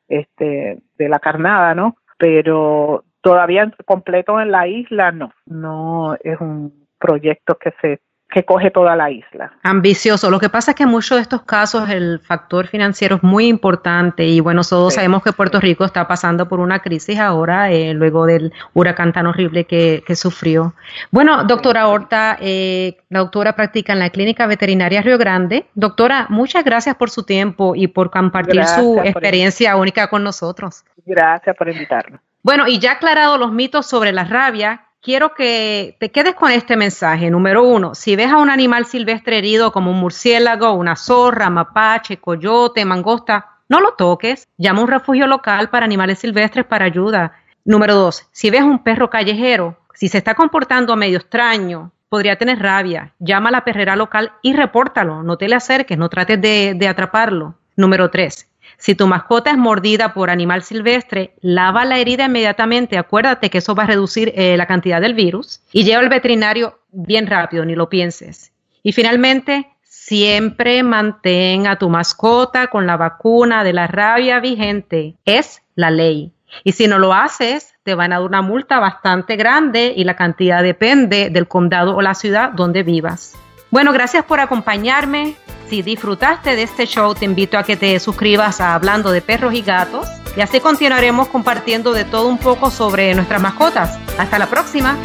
este, 0.06 0.78
de 0.96 1.08
la 1.08 1.18
carnada, 1.18 1.74
¿no? 1.74 1.96
Pero 2.18 3.02
todavía 3.20 3.68
completo 3.84 4.40
en 4.40 4.52
la 4.52 4.68
isla, 4.68 5.10
no, 5.10 5.32
no 5.46 6.16
es 6.22 6.40
un 6.40 6.86
proyecto 7.00 7.56
que 7.56 7.72
se 7.80 7.98
que 8.28 8.44
coge 8.44 8.70
toda 8.70 8.96
la 8.96 9.10
isla. 9.10 9.52
Ambicioso. 9.62 10.30
Lo 10.30 10.40
que 10.40 10.48
pasa 10.48 10.72
es 10.72 10.76
que 10.76 10.82
en 10.82 10.88
muchos 10.88 11.16
de 11.16 11.22
estos 11.22 11.42
casos 11.42 11.88
el 11.88 12.18
factor 12.18 12.66
financiero 12.66 13.16
es 13.16 13.22
muy 13.22 13.46
importante 13.46 14.24
y 14.24 14.40
bueno, 14.40 14.62
todos 14.68 14.94
sabemos 14.94 15.22
que 15.22 15.32
Puerto 15.32 15.60
Rico 15.60 15.84
está 15.84 16.08
pasando 16.08 16.48
por 16.48 16.58
una 16.58 16.80
crisis 16.80 17.18
ahora, 17.18 17.70
eh, 17.70 17.94
luego 17.94 18.26
del 18.26 18.52
huracán 18.74 19.12
tan 19.12 19.26
horrible 19.26 19.64
que, 19.64 20.02
sufrió. 20.16 20.74
Bueno, 21.10 21.44
doctora 21.44 21.88
Horta, 21.88 22.38
eh, 22.40 22.96
la 23.10 23.20
doctora 23.20 23.54
practica 23.54 23.92
en 23.92 23.98
la 23.98 24.10
Clínica 24.10 24.46
Veterinaria 24.46 25.02
Río 25.02 25.18
Grande. 25.18 25.66
Doctora, 25.74 26.26
muchas 26.30 26.64
gracias 26.64 26.96
por 26.96 27.10
su 27.10 27.24
tiempo 27.24 27.74
y 27.76 27.86
por 27.86 28.10
compartir 28.10 28.64
su 28.64 28.98
experiencia 29.04 29.76
única 29.76 30.08
con 30.08 30.24
nosotros. 30.24 30.84
Gracias 31.04 31.54
por 31.54 31.68
invitarnos. 31.68 32.20
Bueno, 32.42 32.66
y 32.68 32.78
ya 32.78 32.92
aclarado 32.92 33.38
los 33.38 33.52
mitos 33.52 33.86
sobre 33.86 34.12
la 34.12 34.24
rabia, 34.24 34.85
quiero 35.06 35.34
que 35.34 35.96
te 36.00 36.10
quedes 36.10 36.34
con 36.34 36.50
este 36.50 36.76
mensaje. 36.76 37.30
Número 37.30 37.62
uno, 37.62 37.94
si 37.94 38.16
ves 38.16 38.32
a 38.32 38.38
un 38.38 38.50
animal 38.50 38.86
silvestre 38.86 39.38
herido 39.38 39.70
como 39.70 39.92
un 39.92 40.00
murciélago, 40.00 40.72
una 40.72 40.96
zorra, 40.96 41.48
mapache, 41.48 42.16
coyote, 42.16 42.84
mangosta, 42.84 43.60
no 43.68 43.80
lo 43.80 43.92
toques. 43.92 44.48
Llama 44.58 44.80
a 44.80 44.82
un 44.82 44.90
refugio 44.90 45.28
local 45.28 45.70
para 45.70 45.86
animales 45.86 46.18
silvestres 46.18 46.66
para 46.66 46.86
ayuda. 46.86 47.36
Número 47.64 47.94
dos, 47.94 48.26
si 48.32 48.50
ves 48.50 48.62
a 48.62 48.64
un 48.64 48.82
perro 48.82 49.08
callejero, 49.08 49.78
si 49.94 50.08
se 50.08 50.18
está 50.18 50.34
comportando 50.34 50.96
medio 50.96 51.18
extraño, 51.18 51.92
podría 52.08 52.36
tener 52.36 52.58
rabia. 52.58 53.12
Llama 53.20 53.50
a 53.50 53.52
la 53.52 53.64
perrera 53.64 53.94
local 53.94 54.32
y 54.42 54.54
repórtalo. 54.54 55.22
No 55.22 55.38
te 55.38 55.48
le 55.48 55.54
acerques, 55.54 55.96
no 55.96 56.08
trates 56.08 56.40
de, 56.40 56.74
de 56.74 56.88
atraparlo. 56.88 57.54
Número 57.76 58.10
tres, 58.10 58.48
Si 58.78 58.94
tu 58.94 59.06
mascota 59.06 59.50
es 59.50 59.58
mordida 59.58 60.12
por 60.12 60.30
animal 60.30 60.62
silvestre, 60.62 61.34
lava 61.40 61.84
la 61.84 61.98
herida 61.98 62.26
inmediatamente. 62.26 62.98
Acuérdate 62.98 63.50
que 63.50 63.58
eso 63.58 63.74
va 63.74 63.84
a 63.84 63.86
reducir 63.86 64.32
eh, 64.36 64.56
la 64.56 64.66
cantidad 64.66 65.00
del 65.00 65.14
virus. 65.14 65.60
Y 65.72 65.84
lleva 65.84 66.00
al 66.00 66.08
veterinario 66.08 66.78
bien 66.92 67.26
rápido, 67.26 67.64
ni 67.64 67.74
lo 67.74 67.88
pienses. 67.88 68.52
Y 68.82 68.92
finalmente, 68.92 69.68
siempre 69.82 70.82
mantén 70.82 71.66
a 71.66 71.76
tu 71.76 71.88
mascota 71.88 72.68
con 72.68 72.86
la 72.86 72.96
vacuna 72.96 73.64
de 73.64 73.72
la 73.72 73.86
rabia 73.86 74.40
vigente. 74.40 75.14
Es 75.24 75.62
la 75.74 75.90
ley. 75.90 76.32
Y 76.64 76.72
si 76.72 76.86
no 76.86 76.98
lo 76.98 77.12
haces, 77.12 77.74
te 77.82 77.94
van 77.94 78.12
a 78.12 78.16
dar 78.16 78.26
una 78.26 78.42
multa 78.42 78.78
bastante 78.78 79.36
grande 79.36 79.92
y 79.96 80.04
la 80.04 80.16
cantidad 80.16 80.62
depende 80.62 81.30
del 81.30 81.48
condado 81.48 81.96
o 81.96 82.02
la 82.02 82.14
ciudad 82.14 82.52
donde 82.52 82.82
vivas. 82.82 83.36
Bueno, 83.70 83.92
gracias 83.92 84.24
por 84.24 84.40
acompañarme. 84.40 85.34
Si 85.68 85.82
disfrutaste 85.82 86.54
de 86.54 86.62
este 86.62 86.86
show, 86.86 87.14
te 87.14 87.24
invito 87.24 87.58
a 87.58 87.64
que 87.64 87.76
te 87.76 87.98
suscribas 87.98 88.60
a 88.60 88.74
Hablando 88.74 89.10
de 89.10 89.20
Perros 89.20 89.52
y 89.54 89.62
Gatos 89.62 90.06
y 90.36 90.40
así 90.40 90.60
continuaremos 90.60 91.28
compartiendo 91.28 91.92
de 91.92 92.04
todo 92.04 92.28
un 92.28 92.38
poco 92.38 92.70
sobre 92.70 93.14
nuestras 93.14 93.40
mascotas. 93.40 93.98
Hasta 94.18 94.38
la 94.38 94.46
próxima. 94.46 94.96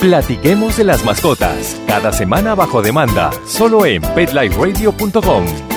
Platiquemos 0.00 0.76
de 0.76 0.84
las 0.84 1.04
mascotas, 1.04 1.80
cada 1.86 2.12
semana 2.12 2.54
bajo 2.54 2.82
demanda, 2.82 3.30
solo 3.46 3.86
en 3.86 4.02
PetLifeRadio.com. 4.02 5.71